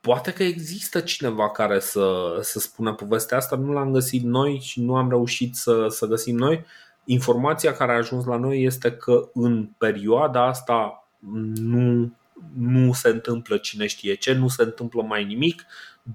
[0.01, 4.81] poate că există cineva care să, să spună povestea asta, nu l-am găsit noi și
[4.81, 6.65] nu am reușit să, să găsim noi.
[7.05, 11.07] Informația care a ajuns la noi este că în perioada asta
[11.55, 12.13] nu,
[12.57, 15.65] nu se întâmplă cine știe ce, nu se întâmplă mai nimic,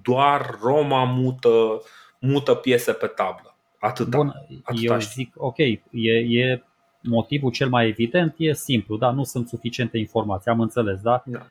[0.02, 1.82] doar Roma mută,
[2.18, 3.56] mută piese pe tablă.
[3.78, 4.16] Atâta.
[4.16, 4.28] Bun,
[4.62, 5.22] atâta eu știu.
[5.22, 6.62] zic, ok, e, e
[7.02, 11.24] motivul cel mai evident, e simplu, da, nu sunt suficiente informații, am înțeles, da?
[11.26, 11.46] da.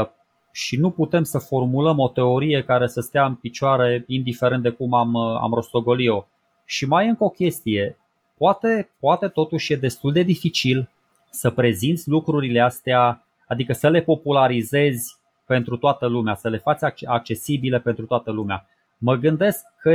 [0.00, 0.08] Uh,
[0.52, 4.94] și nu putem să formulăm o teorie care să stea în picioare indiferent de cum
[4.94, 6.24] am, am rostogolit-o.
[6.64, 7.96] Și mai e încă o chestie,
[8.36, 10.88] poate, poate totuși e destul de dificil
[11.30, 15.16] să prezinți lucrurile astea, adică să le popularizezi
[15.46, 18.66] pentru toată lumea, să le faci accesibile pentru toată lumea.
[18.98, 19.92] Mă gândesc că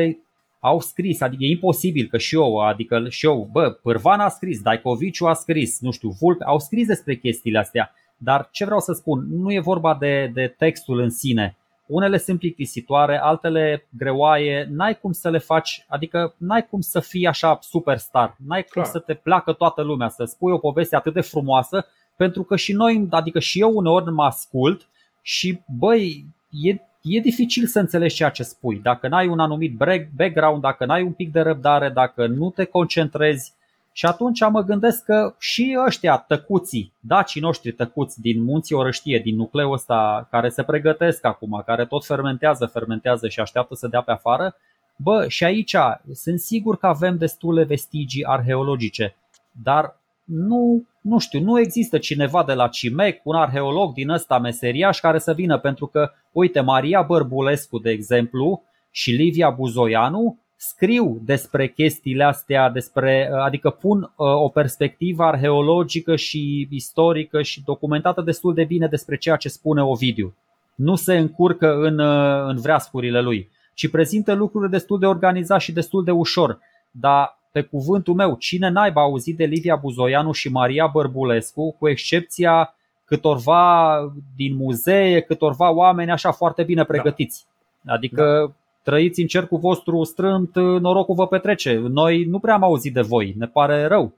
[0.59, 4.61] au scris, adică e imposibil că și eu, adică și eu, bă, Pârvan a scris,
[4.61, 8.93] Daikoviciu a scris, nu știu, Vulp, au scris despre chestiile astea dar ce vreau să
[8.93, 11.57] spun, nu e vorba de, de textul în sine.
[11.85, 17.27] Unele sunt plictisitoare, altele greoaie, n-ai cum să le faci, adică n-ai cum să fii
[17.27, 18.85] așa superstar, n-ai cum Clar.
[18.85, 21.85] să te placă toată lumea, să spui o poveste atât de frumoasă,
[22.15, 24.87] pentru că și noi, adică și eu uneori mă ascult
[25.21, 26.69] și băi, e,
[27.01, 28.79] e dificil să înțelegi ceea ce spui.
[28.79, 29.77] Dacă n-ai un anumit
[30.15, 33.53] background, dacă n-ai un pic de răbdare, dacă nu te concentrezi,
[33.97, 39.35] și atunci mă gândesc că și ăștia tăcuții, dacii noștri tăcuți din munții Orăștie, din
[39.35, 44.11] nucleul ăsta care se pregătesc acum, care tot fermentează, fermentează și așteaptă să dea pe
[44.11, 44.55] afară,
[44.95, 45.75] bă, și aici
[46.13, 49.15] sunt sigur că avem destule vestigii arheologice,
[49.51, 54.99] dar nu, nu știu, nu există cineva de la CIMEC, un arheolog din ăsta meseriaș
[54.99, 61.67] care să vină pentru că, uite, Maria Bărbulescu, de exemplu, și Livia Buzoianu scriu despre
[61.67, 68.63] chestiile astea, despre, adică pun uh, o perspectivă arheologică și istorică și documentată destul de
[68.63, 70.35] bine despre ceea ce spune Ovidiu.
[70.75, 75.71] Nu se încurcă în, uh, în vreascurile lui, ci prezintă lucrurile destul de organizat și
[75.71, 76.59] destul de ușor.
[76.91, 82.75] Dar pe cuvântul meu, cine n-aibă auzit de Livia Buzoianu și Maria Bărbulescu, cu excepția
[83.05, 83.97] câtorva
[84.35, 87.45] din muzee, câtorva oameni așa foarte bine pregătiți.
[87.85, 91.73] Adică da trăiți în cercul vostru strânt, norocul vă petrece.
[91.73, 94.17] Noi nu prea am auzit de voi, ne pare rău.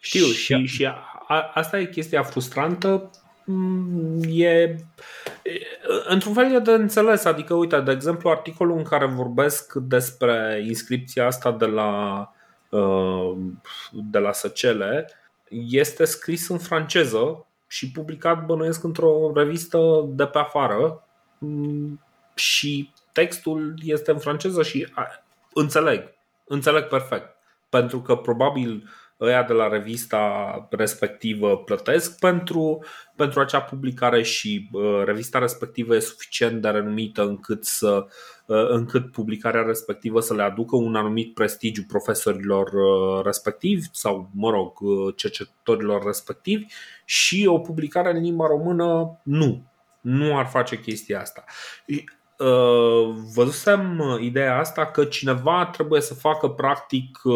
[0.00, 0.86] Știu și, și
[1.26, 3.10] a, asta e chestia frustrantă
[3.44, 4.76] mm, e
[6.08, 11.26] într-un fel e de înțeles, adică uite, de exemplu, articolul în care vorbesc despre inscripția
[11.26, 12.32] asta de la
[12.68, 13.36] uh,
[13.92, 15.10] de la Săcele
[15.68, 21.06] este scris în franceză și publicat bănuiesc într-o revistă de pe afară
[21.38, 22.00] mm,
[22.34, 24.86] și textul este în franceză și
[25.54, 26.14] înțeleg,
[26.44, 27.36] înțeleg perfect.
[27.68, 28.88] Pentru că probabil
[29.20, 32.84] ăia de la revista respectivă plătesc pentru,
[33.16, 38.06] pentru acea publicare și uh, revista respectivă e suficient de renumită încât, să,
[38.46, 44.50] uh, încât publicarea respectivă să le aducă un anumit prestigiu profesorilor uh, respectivi sau, mă
[44.50, 46.66] rog, uh, cercetătorilor respectivi
[47.04, 49.64] și o publicare în limba română nu.
[50.00, 51.44] Nu ar face chestia asta.
[52.40, 57.34] Uh, văzusem ideea asta că cineva trebuie să facă practic uh,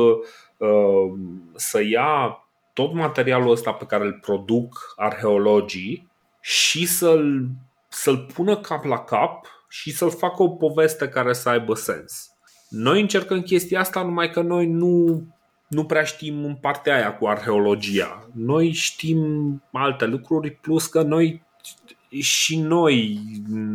[0.56, 1.12] uh,
[1.55, 2.39] să ia
[2.72, 6.10] tot materialul ăsta pe care îl produc arheologii
[6.40, 7.47] și să-l,
[7.89, 12.31] să-l pună cap la cap și să-l facă o poveste care să aibă sens.
[12.68, 15.22] Noi încercăm chestia asta, numai că noi nu,
[15.68, 18.28] nu prea știm în partea aia cu arheologia.
[18.35, 21.43] Noi știm alte lucruri, plus că noi
[22.20, 23.20] și noi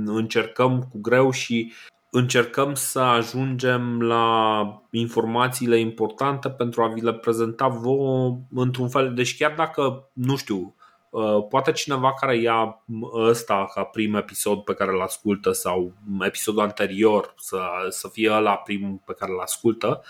[0.06, 1.74] încercăm cu greu și
[2.11, 9.14] încercăm să ajungem la informațiile importante pentru a vi le prezenta vouă într-un fel.
[9.14, 10.76] Deci chiar dacă, nu știu,
[11.10, 12.84] uh, poate cineva care ia
[13.14, 18.56] ăsta ca prim episod pe care îl ascultă sau episodul anterior să, să fie ăla
[18.56, 20.03] primul pe care îl ascultă,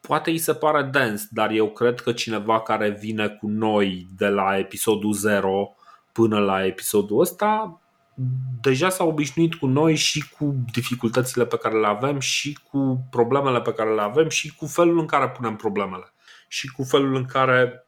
[0.00, 4.28] poate îi se pare dens, dar eu cred că cineva care vine cu noi de
[4.28, 5.74] la episodul 0
[6.16, 7.80] până la episodul ăsta
[8.60, 13.60] deja s-a obișnuit cu noi și cu dificultățile pe care le avem și cu problemele
[13.60, 16.12] pe care le avem și cu felul în care punem problemele
[16.48, 17.86] și cu felul în care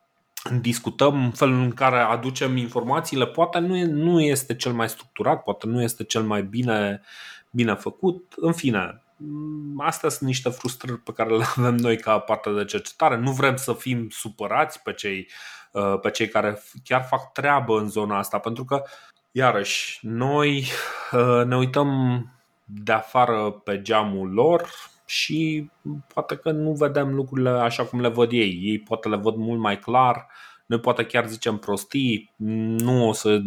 [0.61, 3.27] discutăm, felul în care aducem informațiile.
[3.27, 7.03] Poate nu, nu este cel mai structurat, poate nu este cel mai bine,
[7.51, 8.35] bine făcut.
[8.37, 9.03] În fine,
[9.79, 13.17] astea sunt niște frustrări pe care le avem noi ca parte de cercetare.
[13.17, 15.29] Nu vrem să fim supărați pe cei,
[16.03, 18.83] pe cei care chiar fac treabă în zona asta, pentru că
[19.39, 20.67] Iarăși, noi
[21.13, 21.89] uh, ne uităm
[22.65, 24.69] de afară pe geamul lor
[25.05, 25.71] și
[26.15, 28.61] poate că nu vedem lucrurile așa cum le văd ei.
[28.63, 30.27] Ei poate le văd mult mai clar,
[30.67, 33.41] noi poate chiar zicem prostii, nu o să,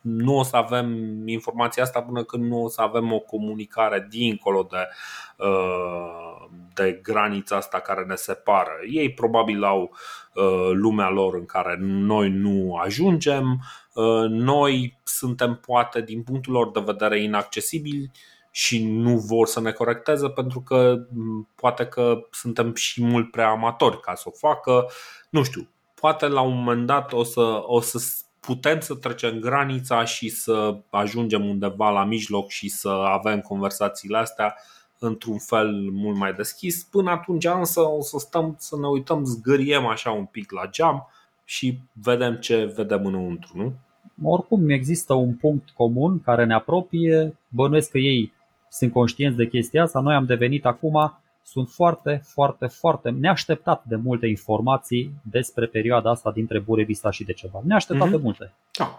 [0.00, 0.88] nu o să avem
[1.28, 4.88] informația asta până când nu o să avem o comunicare dincolo de,
[5.36, 6.29] uh,
[6.74, 8.70] de granița asta care ne separă.
[8.90, 9.82] Ei probabil au
[10.34, 13.60] uh, lumea lor în care noi nu ajungem,
[13.94, 18.10] Uh, noi suntem poate din punctul lor de vedere inaccesibili
[18.50, 20.96] și nu vor să ne corecteze pentru că
[21.54, 24.86] poate că suntem și mult prea amatori ca să o facă.
[25.30, 27.98] Nu știu, poate la un moment dat o să, o să
[28.40, 34.56] putem să trecem granița și să ajungem undeva la mijloc și să avem conversațiile astea
[35.02, 36.84] într-un fel mult mai deschis.
[36.84, 41.06] Până atunci însă o să stăm să ne uităm, zgâriem așa un pic la geam
[41.44, 43.72] și vedem ce vedem înăuntru, nu?
[44.22, 48.32] Oricum există un punct comun care ne apropie, bănuiesc că ei
[48.68, 53.96] sunt conștienți de chestia asta, noi am devenit acum, sunt foarte, foarte, foarte neașteptat de
[53.96, 57.60] multe informații despre perioada asta dintre Burevista și de ceva.
[57.64, 58.10] Neașteptat mm-hmm.
[58.10, 58.52] de multe.
[58.78, 58.98] Da.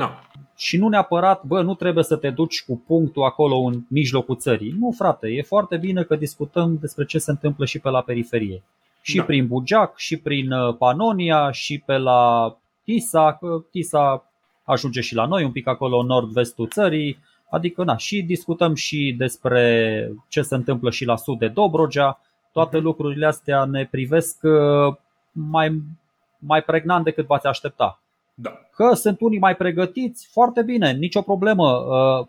[0.00, 0.20] Da.
[0.56, 4.74] Și nu neapărat, bă, nu trebuie să te duci cu punctul acolo în mijlocul țării.
[4.78, 8.62] Nu, frate, e foarte bine că discutăm despre ce se întâmplă și pe la periferie
[9.00, 9.22] și da.
[9.22, 13.38] prin Bugeac, și prin uh, Panonia, și pe la Tisa.
[13.70, 14.24] Tisa
[14.64, 17.18] ajunge și la noi, un pic acolo în nord-vestul țării.
[17.50, 22.20] Adică, na, și discutăm și despre ce se întâmplă și la sud de Dobrogea.
[22.52, 22.86] Toate mhm.
[22.86, 24.96] lucrurile astea ne privesc uh,
[25.32, 25.82] mai,
[26.38, 28.00] mai pregnant decât v-ați aștepta.
[28.42, 28.60] Da.
[28.74, 31.68] Că sunt unii mai pregătiți, foarte bine, nicio problemă.
[31.68, 32.26] Uh,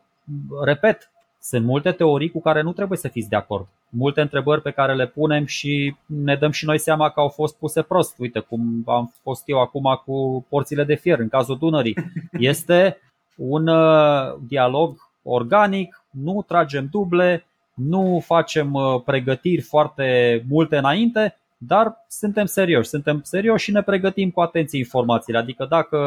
[0.63, 1.11] repet,
[1.41, 3.67] sunt multe teorii cu care nu trebuie să fiți de acord.
[3.89, 7.55] Multe întrebări pe care le punem și ne dăm și noi seama că au fost
[7.55, 8.15] puse prost.
[8.17, 11.97] Uite cum am fost eu acum cu porțile de fier în cazul Dunării.
[12.31, 12.97] Este
[13.35, 22.05] un uh, dialog organic, nu tragem duble, nu facem uh, pregătiri foarte multe înainte, dar
[22.07, 25.39] suntem serioși, suntem serioși și ne pregătim cu atenție informațiile.
[25.39, 25.97] Adică dacă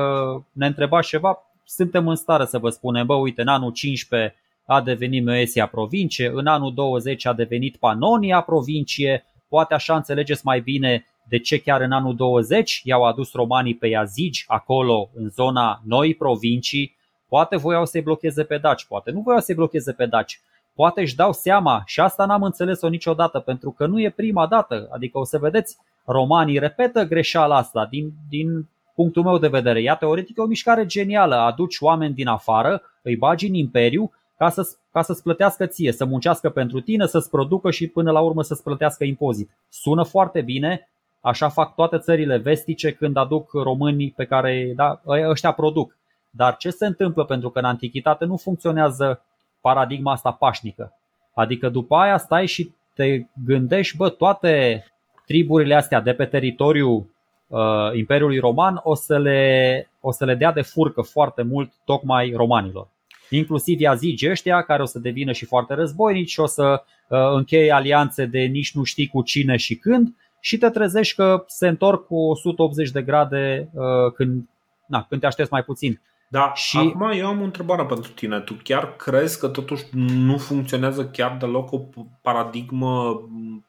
[0.52, 4.80] ne întrebați ceva, suntem în stare să vă spunem, bă, uite, în anul 15 a
[4.80, 11.06] devenit Moesia provincie, în anul 20 a devenit Panonia provincie, poate așa înțelegeți mai bine
[11.28, 16.14] de ce chiar în anul 20 i-au adus romanii pe Iazigi, acolo în zona noi
[16.14, 16.96] provincii,
[17.28, 20.40] poate voiau să-i blocheze pe daci, poate nu voiau să-i blocheze pe daci,
[20.74, 24.88] poate își dau seama și asta n-am înțeles-o niciodată pentru că nu e prima dată,
[24.90, 29.82] adică o să vedeți, romanii repetă greșeala asta din, din punctul meu de vedere.
[29.82, 34.48] Ea teoretic e o mișcare genială, aduci oameni din afară, îi bagi în imperiu ca,
[34.48, 38.42] să, ca să-ți plătească ție, să muncească pentru tine, să-ți producă și până la urmă
[38.42, 39.50] să-ți plătească impozit.
[39.68, 40.88] Sună foarte bine,
[41.20, 45.96] așa fac toate țările vestice când aduc românii pe care da, ăștia produc.
[46.30, 47.24] Dar ce se întâmplă?
[47.24, 49.22] Pentru că în antichitate nu funcționează
[49.64, 50.92] paradigma asta pașnică.
[51.34, 54.84] Adică după aia stai și te gândești, bă, toate
[55.26, 57.10] triburile astea de pe teritoriu
[57.46, 57.60] uh,
[57.94, 62.88] Imperiului Roman o să, le, o să le dea de furcă foarte mult tocmai romanilor.
[63.30, 67.72] Inclusiv Yazigi ăștia care o să devină și foarte războinici și o să uh, încheie
[67.72, 72.06] alianțe de nici nu știi cu cine și când și te trezești că se întorc
[72.06, 74.48] cu 180 de grade uh, când,
[74.86, 76.00] na, când te aștepți mai puțin.
[76.28, 78.40] Da, și acum eu am o întrebare pentru tine.
[78.40, 81.80] Tu chiar crezi că totuși nu funcționează chiar deloc o
[82.22, 83.22] paradigmă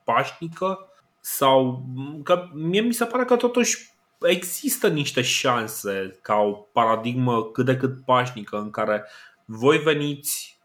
[0.04, 0.90] pașnică?
[1.20, 1.86] Sau
[2.24, 7.78] că mie mi se pare că totuși există niște șanse ca o paradigmă cât de
[7.78, 9.06] cât pașnică în care
[9.46, 10.60] voi veniți,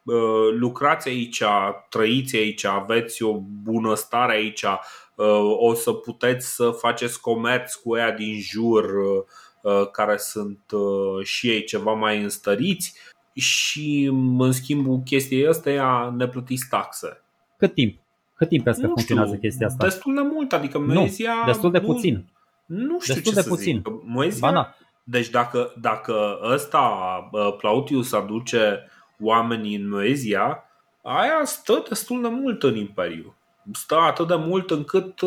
[0.50, 1.42] lucrați aici,
[1.88, 4.64] trăiți aici, aveți o bunăstare aici,
[5.58, 9.24] o să puteți să faceți comerț cu ea din jur, Uh,
[9.92, 12.94] care sunt uh, și ei ceva mai înstăriți
[13.34, 17.22] și în schimbul chestiei astea ne plătiți taxe.
[17.56, 17.98] Cât timp?
[18.34, 19.84] Cât timp crezi că nu funcționează știu, chestia asta?
[19.84, 21.34] Destul de mult, adică Moezia...
[21.34, 22.24] Nu, destul de nu, puțin.
[22.66, 23.76] Nu știu destul ce de să puțin.
[23.76, 23.88] zic.
[24.04, 24.74] Moezia, da.
[25.04, 26.88] deci dacă, dacă ăsta,
[27.32, 28.86] uh, Plautius, aduce
[29.20, 30.64] oamenii în Moezia,
[31.02, 33.34] aia stă destul de mult în Imperiu.
[33.72, 35.20] Stă atât de mult încât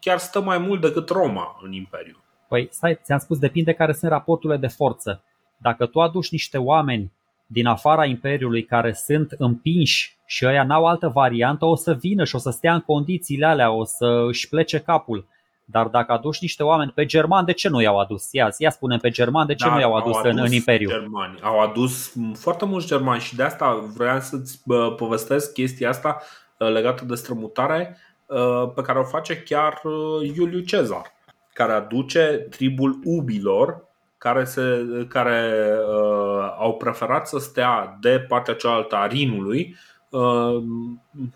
[0.00, 2.22] chiar stă mai mult decât Roma în Imperiu.
[2.48, 5.22] Păi stai, ți-am spus, depinde care sunt raporturile de forță.
[5.56, 7.12] Dacă tu aduci niște oameni
[7.46, 12.34] din afara Imperiului care sunt împinși și ăia n-au altă variantă, o să vină și
[12.34, 15.26] o să stea în condițiile alea, o să își plece capul.
[15.64, 18.32] Dar dacă aduci niște oameni pe german, de ce nu i-au adus?
[18.32, 20.88] Ia, ia spune pe german, de ce da, nu i-au adus, adus în, în Imperiu?
[20.88, 21.38] Germani.
[21.42, 24.62] Au adus foarte mulți germani și de asta vreau să-ți
[24.96, 26.22] povestesc chestia asta
[26.58, 27.96] uh, legată de strămutare
[28.26, 31.16] uh, pe care o face chiar uh, Iuliu Cezar
[31.58, 33.84] care aduce tribul ubilor
[34.18, 39.76] care, se, care uh, au preferat să stea de partea cealaltă a Rinului
[40.10, 40.62] uh,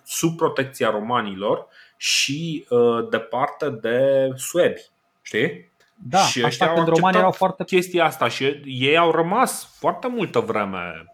[0.03, 1.67] sub protecția romanilor
[1.97, 4.81] și uh, departe de suebi.
[5.23, 5.71] Știi?
[5.95, 7.65] Da, și asta când romanii erau foarte...
[7.65, 11.07] chestia asta și ei au rămas foarte multă vreme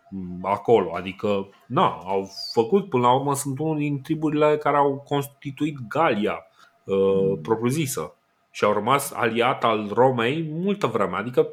[0.43, 5.76] acolo, adică na, au făcut, până la urmă sunt unul din triburile care au constituit
[5.89, 6.47] Galia
[6.85, 8.12] uh, propriu-zisă
[8.59, 11.16] și au rămas aliat al Romei multă vreme.
[11.16, 11.48] Adică,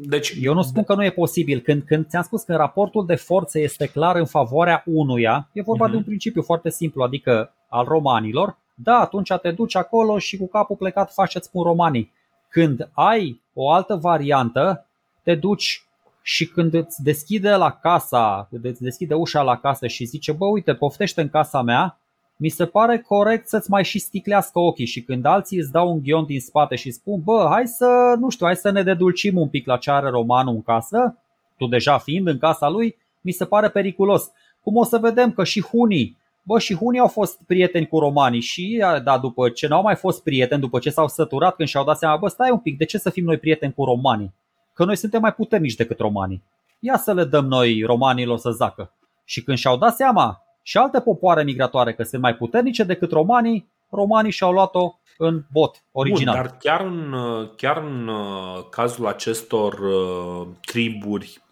[0.00, 0.34] deci...
[0.40, 1.60] Eu nu spun că nu e posibil.
[1.60, 5.86] Când, când ți-am spus că raportul de forțe este clar în favoarea unuia, e vorba
[5.86, 5.90] uh-huh.
[5.90, 10.46] de un principiu foarte simplu, adică al romanilor, da, atunci te duci acolo și cu
[10.46, 12.12] capul plecat faci ce spun romanii.
[12.48, 14.86] Când ai o altă variantă,
[15.22, 15.86] te duci
[16.22, 20.74] și când îți deschide la casa, îți deschide ușa la casă și zice, bă, uite,
[20.74, 21.98] poftește în casa mea,
[22.40, 26.02] mi se pare corect să-ți mai și sticlească ochii și când alții îți dau un
[26.02, 29.48] ghion din spate și spun, bă, hai să, nu știu, hai să ne dedulcim un
[29.48, 31.18] pic la ce are romanul în casă,
[31.56, 34.30] tu deja fiind în casa lui, mi se pare periculos.
[34.62, 38.40] Cum o să vedem că și hunii, bă, și hunii au fost prieteni cu romanii
[38.40, 41.98] și, da, după ce n-au mai fost prieteni, după ce s-au săturat când și-au dat
[41.98, 44.34] seama, bă, stai un pic, de ce să fim noi prieteni cu romanii?
[44.74, 46.42] Că noi suntem mai puternici decât romanii.
[46.78, 48.92] Ia să le dăm noi romanilor să zacă.
[49.24, 53.70] Și când și-au dat seama și alte popoare migratoare că sunt mai puternice decât romanii,
[53.90, 56.34] romanii și-au luat-o în bot original.
[56.34, 57.14] Bun, dar chiar în,
[57.56, 61.42] chiar în uh, cazul acestor uh, triburi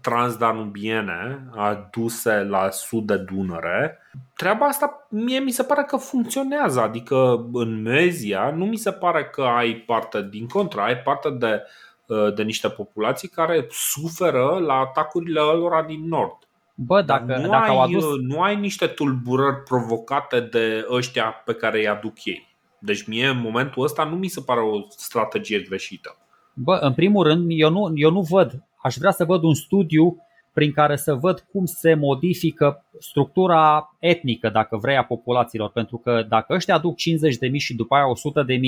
[0.00, 3.98] transdanubiene aduse la sud de Dunăre,
[4.34, 6.80] treaba asta mie mi se pare că funcționează.
[6.80, 11.62] Adică în Mezia nu mi se pare că ai parte, din contra, ai parte de,
[12.06, 16.45] uh, de niște populații care suferă la atacurile lor din nord.
[16.78, 18.04] Bă, dacă, nu, dacă ai, au adus...
[18.20, 22.46] nu ai niște tulburări provocate de ăștia pe care îi aduc ei.
[22.78, 26.16] Deci mie în momentul ăsta nu mi se pare o strategie greșită.
[26.54, 28.64] Bă, în primul rând, eu nu, eu nu văd.
[28.82, 30.16] Aș vrea să văd un studiu
[30.52, 35.70] prin care să văd cum se modifică structura etnică, dacă vrei, a populațiilor.
[35.70, 38.58] Pentru că dacă ăștia aduc 50.000 și după aia 100.000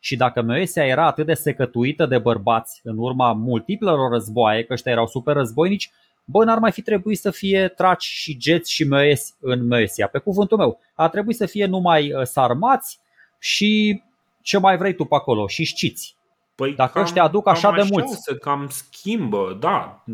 [0.00, 4.92] și dacă Moesia era atât de secătuită de bărbați în urma multiplelor războaie, că ăștia
[4.92, 5.90] erau super războinici,
[6.30, 10.08] bă, n-ar mai fi trebuit să fie traci și geți și măiesi în Măesia.
[10.08, 13.00] Pe cuvântul meu, ar trebui să fie numai uh, sarmați
[13.38, 14.02] și
[14.42, 16.16] ce mai vrei tu pe acolo și știți.
[16.54, 18.22] Păi Dacă cam, ăștia aduc așa de mulți.
[18.22, 20.04] Se cam schimbă, da.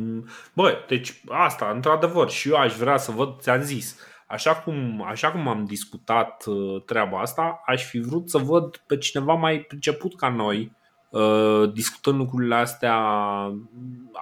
[0.52, 5.30] Bă, deci asta, într-adevăr, și eu aș vrea să văd, ți-am zis, așa cum, așa
[5.30, 10.16] cum am discutat uh, treaba asta, aș fi vrut să văd pe cineva mai priceput
[10.16, 10.72] ca noi,
[11.10, 12.96] uh, discutând lucrurile astea,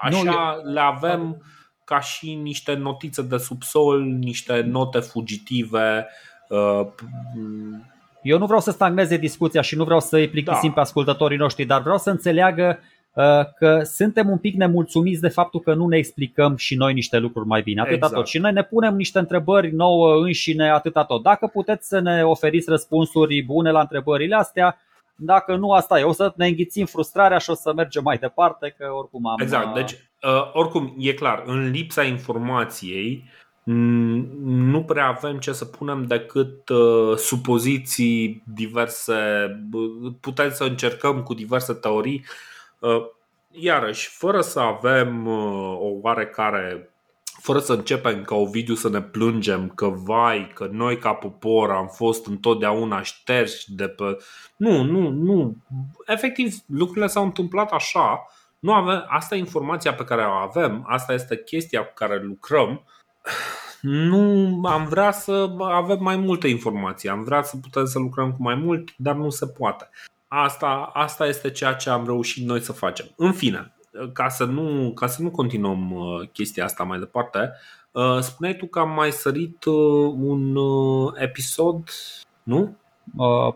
[0.02, 0.22] așa
[0.62, 1.42] nu, le avem
[1.92, 6.08] ca și niște notițe de subsol, niște note fugitive.
[6.48, 6.86] Uh,
[8.22, 10.74] Eu nu vreau să stagneze discuția și nu vreau să îi plictisim da.
[10.74, 12.78] pe ascultătorii noștri, dar vreau să înțeleagă
[13.12, 13.24] uh,
[13.56, 17.46] că suntem un pic nemulțumiți de faptul că nu ne explicăm și noi niște lucruri
[17.46, 17.80] mai bine.
[17.80, 18.14] Atâta exact.
[18.14, 18.26] tot.
[18.26, 21.22] Și noi ne punem niște întrebări nouă înșine, atâta tot.
[21.22, 24.78] Dacă puteți să ne oferiți răspunsuri bune la întrebările astea,
[25.24, 26.02] Dacă nu, asta e.
[26.04, 29.40] O să ne înghițim frustrarea și o să mergem mai departe, că oricum am...
[29.40, 33.24] Exact, deci uh, oricum e clar, în lipsa informației
[34.44, 39.14] nu prea avem ce să punem decât uh, supoziții diverse.
[40.20, 42.24] Putem să încercăm cu diverse teorii.
[42.78, 43.04] Uh,
[43.50, 46.91] iarăși, fără să avem uh, o oarecare
[47.42, 51.86] fără să începem ca Ovidiu să ne plângem că vai, că noi ca popor am
[51.86, 54.16] fost întotdeauna șterși de pe...
[54.56, 55.56] Nu, nu, nu.
[56.06, 58.26] Efectiv, lucrurile s-au întâmplat așa.
[58.58, 59.04] Nu avem...
[59.08, 62.84] Asta e informația pe care o avem, asta este chestia cu care lucrăm.
[63.80, 68.42] Nu am vrea să avem mai multe informații, am vrea să putem să lucrăm cu
[68.42, 69.88] mai mult, dar nu se poate.
[70.28, 73.06] Asta, asta este ceea ce am reușit noi să facem.
[73.16, 73.74] În fine,
[74.12, 77.52] ca să nu, ca să nu continuăm uh, chestia asta mai departe,
[77.92, 80.56] uh, spuneai tu că am mai sărit uh, un
[81.14, 81.88] episod,
[82.42, 82.76] nu?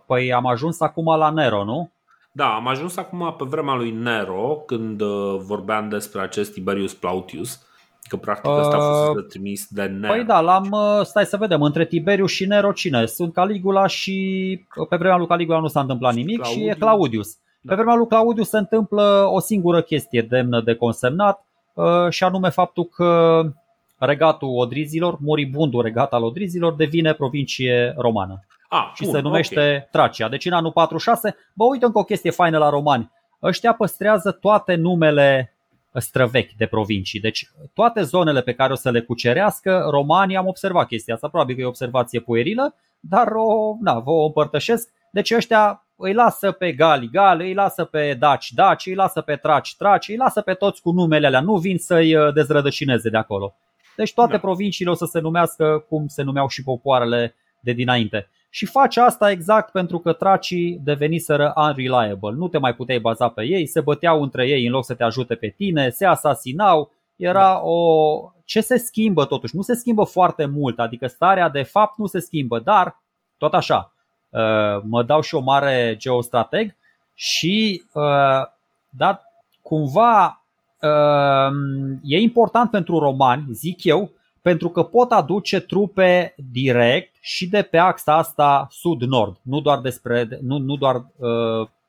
[0.06, 1.90] Păi am ajuns acum la Nero, nu?
[2.32, 5.02] Da, am ajuns acum pe vremea lui Nero, când
[5.38, 7.66] vorbeam despre acest Tiberius Plautius.
[8.08, 10.12] Că practic ăsta a fost trimis de Nero.
[10.12, 13.06] Păi da, l-am, stai să vedem, între Tiberius și Nero cine?
[13.06, 16.64] Sunt Caligula și pe vremea lui Caligula nu s-a întâmplat nimic Claudius.
[16.64, 17.38] și e Claudius.
[17.66, 21.44] Pe vremea lui Claudiu se întâmplă o singură chestie demnă de consemnat
[21.74, 23.42] uh, și anume faptul că
[23.98, 28.44] regatul Odrizilor, moribundul regat al Odrizilor, devine provincie romană.
[28.68, 29.88] Ah, și bun, se numește okay.
[29.90, 30.28] Tracia.
[30.28, 33.10] Deci în anul 46, bă, uite încă o chestie faină la romani.
[33.42, 35.56] Ăștia păstrează toate numele
[35.92, 37.20] străvechi de provincii.
[37.20, 41.54] Deci toate zonele pe care o să le cucerească, romanii am observat chestia asta, probabil
[41.54, 44.88] că e o observație puerilă, dar o, na, vă o împărtășesc.
[45.10, 49.36] Deci ăștia îi lasă pe gali gali, îi lasă pe daci daci, îi lasă pe
[49.36, 53.16] traci traci, îi lasă pe toți cu numele alea, nu vin să-i uh, dezrădăcineze de
[53.16, 53.54] acolo.
[53.96, 54.38] Deci toate da.
[54.38, 58.28] provinciile o să se numească cum se numeau și popoarele de dinainte.
[58.50, 62.34] Și face asta exact pentru că tracii deveniseră unreliable.
[62.36, 65.02] Nu te mai puteai baza pe ei, se băteau între ei în loc să te
[65.02, 66.92] ajute pe tine, se asasinau.
[67.16, 67.60] Era da.
[67.62, 68.30] o.
[68.44, 69.56] Ce se schimbă totuși?
[69.56, 73.02] Nu se schimbă foarte mult, adică starea de fapt nu se schimbă, dar
[73.36, 73.95] tot așa, Uh,
[74.82, 76.74] mă dau și o mare geostrateg
[77.14, 78.02] și uh,
[78.90, 79.20] da,
[79.62, 80.44] cumva
[80.80, 81.52] uh,
[82.02, 84.10] e important pentru romani, zic eu,
[84.42, 90.28] pentru că pot aduce trupe direct și de pe axa asta sud-nord, nu doar, despre,
[90.40, 91.04] nu, nu doar,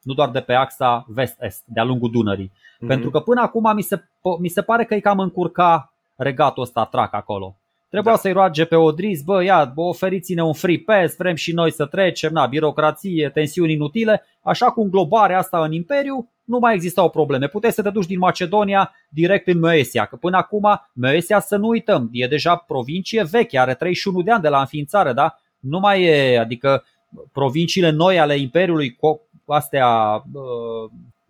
[0.01, 2.51] nu doar de pe axa vest-est, de-a lungul Dunării.
[2.51, 2.87] Mm-hmm.
[2.87, 4.03] Pentru că până acum mi se,
[4.39, 7.55] mi se pare că e cam încurca regatul ăsta trac acolo.
[7.89, 8.19] Trebuia da.
[8.19, 11.85] să-i roage pe Odriz, bă, ia, bă, oferiți-ne un free pass, vrem și noi să
[11.85, 17.47] trecem, na, birocrație, tensiuni inutile, așa cu globarea asta în Imperiu, nu mai existau probleme.
[17.47, 21.67] Puteai să te duci din Macedonia direct în Moesia, că până acum Moesia, să nu
[21.67, 25.39] uităm, e deja provincie veche, are 31 de ani de la înființare, da?
[25.59, 26.83] Nu mai e, adică
[27.31, 28.97] provinciile noi ale Imperiului,
[29.45, 30.23] astea,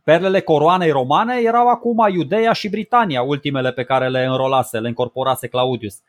[0.03, 5.47] perlele coroanei romane erau acum Iudeea și Britania, ultimele pe care le înrolase, le încorporase
[5.47, 6.01] Claudius.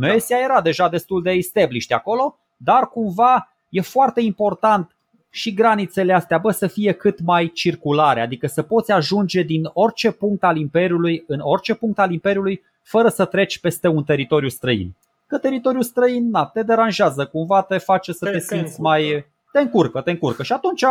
[0.00, 4.96] Moesia era deja destul de established acolo, dar cumva e foarte important
[5.30, 10.10] și granițele astea bă, să fie cât mai circulare, adică să poți ajunge din orice
[10.10, 14.94] punct al Imperiului în orice punct al Imperiului fără să treci peste un teritoriu străin.
[15.26, 19.26] Că teritoriul străin na, te deranjează, cumva te face să te, te simți te mai...
[19.52, 20.42] Te încurcă, te încurcă.
[20.42, 20.84] Și atunci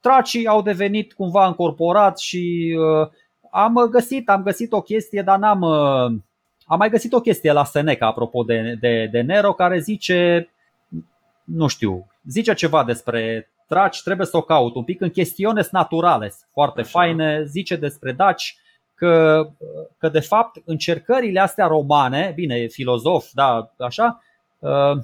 [0.00, 3.08] tracii au devenit cumva încorporați și uh,
[3.50, 6.20] am găsit, am găsit o chestie, dar n-am, uh,
[6.66, 10.48] am mai găsit o chestie la Seneca, apropo de, de, de Nero, care zice,
[11.44, 16.46] nu știu, zice ceva despre traci, trebuie să o caut un pic în chestiones naturales,
[16.52, 16.90] foarte Așa.
[16.90, 18.56] faine, zice despre daci
[18.94, 19.48] că,
[19.98, 24.22] că de fapt încercările astea romane, bine, filozof, da, așa,
[24.58, 24.98] uh,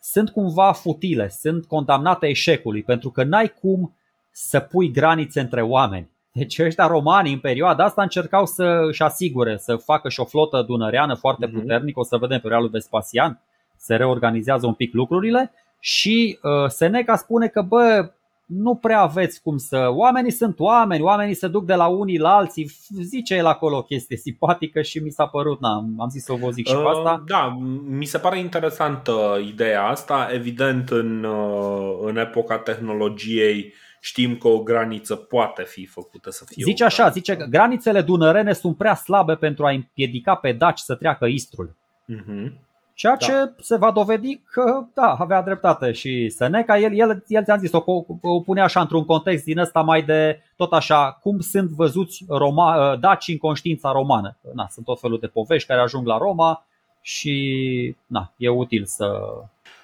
[0.00, 3.96] sunt cumva futile, sunt condamnate eșecului, pentru că n-ai cum
[4.30, 6.10] să pui granițe între oameni.
[6.38, 10.64] Deci ăștia romani în perioada asta încercau să își asigure, să facă și o flotă
[10.66, 11.60] dunăreană foarte mhm.
[11.60, 13.40] puternică, o să vedem pe realul Vespasian,
[13.76, 18.10] se reorganizează un pic lucrurile și uh, Seneca spune că bă,
[18.46, 19.88] nu prea aveți cum să...
[19.90, 22.70] Oamenii sunt oameni, oamenii se duc de la unii la alții.
[23.00, 26.50] Zice el acolo o chestie simpatică și mi s-a părut, na, am zis să vă
[26.50, 27.18] zic și pe asta.
[27.20, 27.58] Uh, da,
[27.88, 30.28] mi se pare interesantă ideea asta.
[30.32, 36.62] Evident, în, uh, în epoca tehnologiei știm că o graniță poate fi făcută să fie.
[36.64, 40.94] Zice așa, zice că granițele dunărene sunt prea slabe pentru a împiedica pe daci să
[40.94, 41.76] treacă Istrul.
[42.12, 42.52] Uh-huh.
[42.98, 43.26] Ceea da.
[43.26, 47.72] ce se va dovedi că, da, avea dreptate și Seneca, el, el, el ți-am zis,
[47.72, 47.82] o,
[48.22, 52.96] o pune așa într-un context din ăsta mai de, tot așa, cum sunt văzuți Roma,
[52.96, 54.36] daci în conștiința romană.
[54.54, 56.66] Na, sunt tot felul de povești care ajung la Roma
[57.00, 59.20] și na, e util să,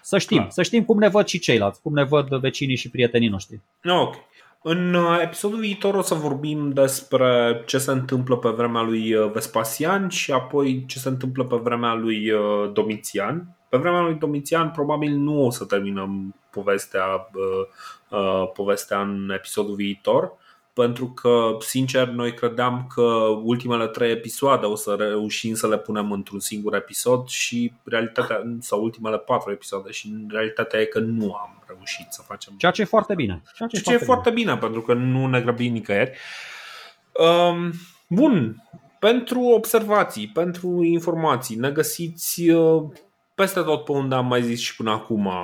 [0.04, 0.50] să știm, Clar.
[0.50, 3.60] să știm cum ne văd și ceilalți, cum ne văd vecinii și prietenii noștri.
[3.84, 4.14] Ok.
[4.62, 9.30] În uh, episodul viitor o să vorbim despre ce se întâmplă pe vremea lui uh,
[9.32, 13.56] Vespasian și apoi ce se întâmplă pe vremea lui uh, Domitian.
[13.68, 17.30] Pe vremea lui Domitian probabil nu o să terminăm povestea,
[18.54, 20.32] povestea în episodul viitor
[20.74, 23.02] pentru că, sincer, noi credeam că
[23.42, 28.82] ultimele trei episoade o să reușim să le punem într-un singur episod și realitatea, sau
[28.82, 32.54] ultimele patru episoade și realitatea e că nu am reușit să facem.
[32.56, 33.42] Ceea ce e foarte bine.
[33.54, 34.44] Ceea ce, Ceea ce e foarte bine.
[34.44, 36.18] bine, pentru că nu ne grăbim nicăieri.
[37.12, 37.72] Um,
[38.08, 38.62] bun,
[38.98, 42.82] pentru observații, pentru informații, ne găsiți uh,
[43.34, 45.34] peste tot pe unde am mai zis și până acum uh,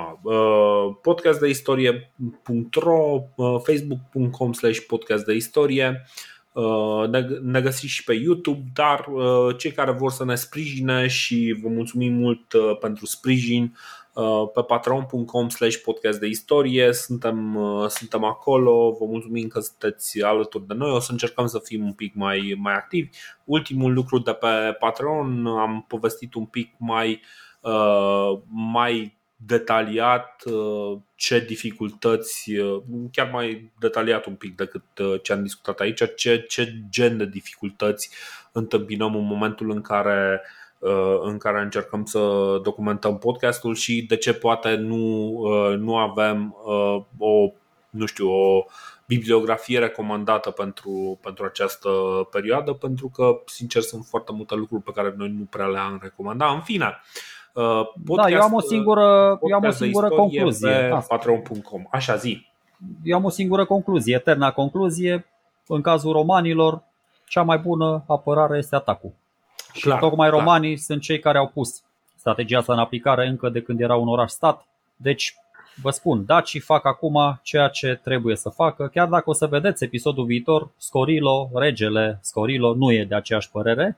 [1.01, 6.05] podcastdeistorie.ro uh, facebook.com slash podcastdeistorie
[6.51, 7.07] uh,
[7.41, 9.07] ne găsiți și pe YouTube, dar
[9.57, 13.75] cei care vor să ne sprijine și vă mulțumim mult pentru sprijin
[14.53, 17.57] pe patreon.com slash podcast de istorie suntem,
[17.87, 21.93] suntem acolo, vă mulțumim că sunteți alături de noi, o să încercăm să fim un
[21.93, 23.09] pic mai, mai activi.
[23.43, 24.47] Ultimul lucru de pe
[24.79, 27.50] Patreon am povestit un pic mai uh, Uh,
[28.49, 32.81] mai detaliat uh, ce dificultăți, uh,
[33.11, 34.83] chiar mai detaliat un pic decât
[35.21, 38.09] ce am discutat aici, ce, ce gen de dificultăți
[38.51, 40.41] întâmpinăm în momentul în care
[41.21, 42.19] în care încercăm să
[42.63, 45.31] documentăm podcastul și de ce poate nu,
[45.75, 46.55] nu avem
[47.17, 47.51] o,
[47.89, 48.65] nu știu, o
[49.05, 51.89] bibliografie recomandată pentru, pentru această
[52.31, 56.53] perioadă, pentru că, sincer, sunt foarte multe lucruri pe care noi nu prea le-am recomandat.
[56.53, 57.01] În fine,
[57.53, 61.03] Podcast, uh, da, eu am o singură, eu am o singură concluzie.
[61.07, 61.83] Patreon.com.
[61.91, 62.47] Așa zi.
[63.03, 65.25] Eu am o singură concluzie, eterna concluzie.
[65.67, 66.83] În cazul romanilor,
[67.27, 69.11] cea mai bună apărare este atacul.
[69.81, 70.83] Clar, și tocmai romanii clar.
[70.85, 71.83] sunt cei care au pus
[72.15, 74.65] strategia asta în aplicare încă de când era un oraș-stat.
[74.95, 75.35] Deci,
[75.81, 79.83] vă spun, dacii fac acum ceea ce trebuie să facă, chiar dacă o să vedeți
[79.83, 83.97] episodul viitor, Scorilo, regele Scorilo, nu e de aceeași părere,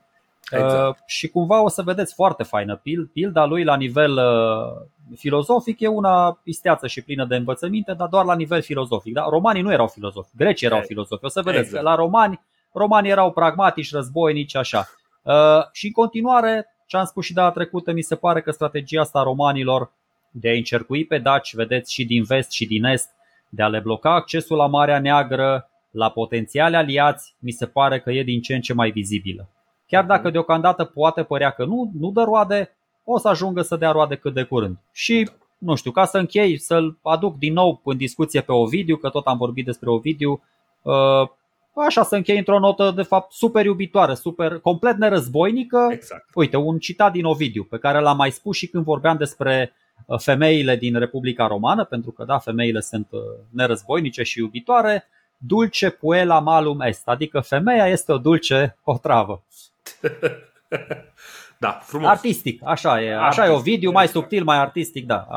[0.51, 0.89] Exact.
[0.89, 3.09] Uh, și cumva o să vedeți foarte faină pil.
[3.13, 4.87] Pilda lui la nivel uh,
[5.17, 9.13] filozofic e una isteață și plină de învățăminte, dar doar la nivel filozofic.
[9.13, 9.25] Da?
[9.29, 11.25] Romanii nu erau filozofi, grecii erau filozofi.
[11.25, 11.83] O să vedeți exact.
[11.83, 12.41] că la romani,
[12.73, 14.89] romanii erau pragmatici, războinici, așa.
[15.21, 15.33] Uh,
[15.71, 19.19] și în continuare, ce am spus și data trecută, mi se pare că strategia asta
[19.19, 19.91] a romanilor
[20.31, 23.09] de a încercui pe daci, vedeți și din vest și din est,
[23.49, 28.11] de a le bloca accesul la Marea Neagră, la potențiali aliați, mi se pare că
[28.11, 29.47] e din ce în ce mai vizibilă.
[29.87, 33.91] Chiar dacă deocamdată poate părea că nu, nu dă roade, o să ajungă să dea
[33.91, 34.77] roade cât de curând.
[34.91, 39.09] Și nu știu, ca să închei, să-l aduc din nou în discuție pe Ovidiu, că
[39.09, 40.41] tot am vorbit despre Ovidiu,
[40.81, 41.29] uh,
[41.75, 45.87] așa să închei într-o notă de fapt super iubitoare, super complet nerăzboinică.
[45.91, 46.29] Exact.
[46.33, 49.73] Uite, un citat din Ovidiu, pe care l-am mai spus și când vorbeam despre
[50.05, 53.19] uh, femeile din Republica Romană, pentru că da, femeile sunt uh,
[53.49, 55.07] nerăzboinice și iubitoare,
[55.37, 59.43] dulce puela malum est, adică femeia este o dulce otravă.
[61.57, 62.09] da, frumos.
[62.09, 63.13] Artistic, așa e.
[63.13, 65.27] Așa artistic, e o video mai subtil, mai artistic, da.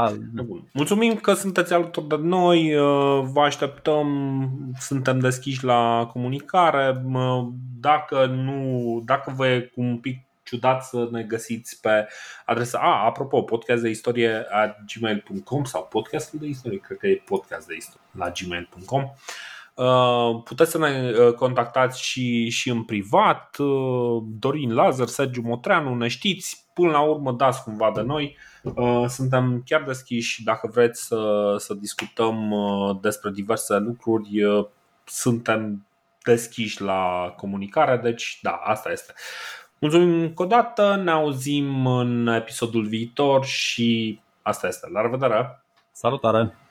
[0.73, 2.75] Mulțumim că sunteți alături de noi.
[2.75, 4.39] Uh, vă așteptăm,
[4.79, 7.03] suntem deschiși la comunicare.
[7.81, 12.09] Dacă nu, dacă vă e un pic ciudat să ne găsiți pe
[12.45, 12.79] adresa.
[12.79, 17.67] A, apropo, podcast de istorie a gmail.com sau podcastul de istorie, cred că e podcast
[17.67, 19.03] de istorie la gmail.com.
[19.03, 19.56] Uh, Uh,
[20.45, 23.57] puteți să ne uh, contactați și, și în privat.
[23.59, 26.65] Uh, Dorin Lazar, Sergiu Motreanu, ne știți.
[26.75, 28.37] Până la urmă dați cumva de noi.
[29.07, 32.55] Suntem chiar deschiși dacă vreți să, să discutăm
[33.01, 34.29] despre diverse lucruri.
[35.05, 35.87] Suntem
[36.23, 39.13] deschiși la comunicare, deci da, asta este.
[39.79, 44.89] Mulțumim încă o dată, ne auzim în episodul viitor și asta este.
[44.93, 45.63] La revedere!
[45.93, 46.66] Salutare!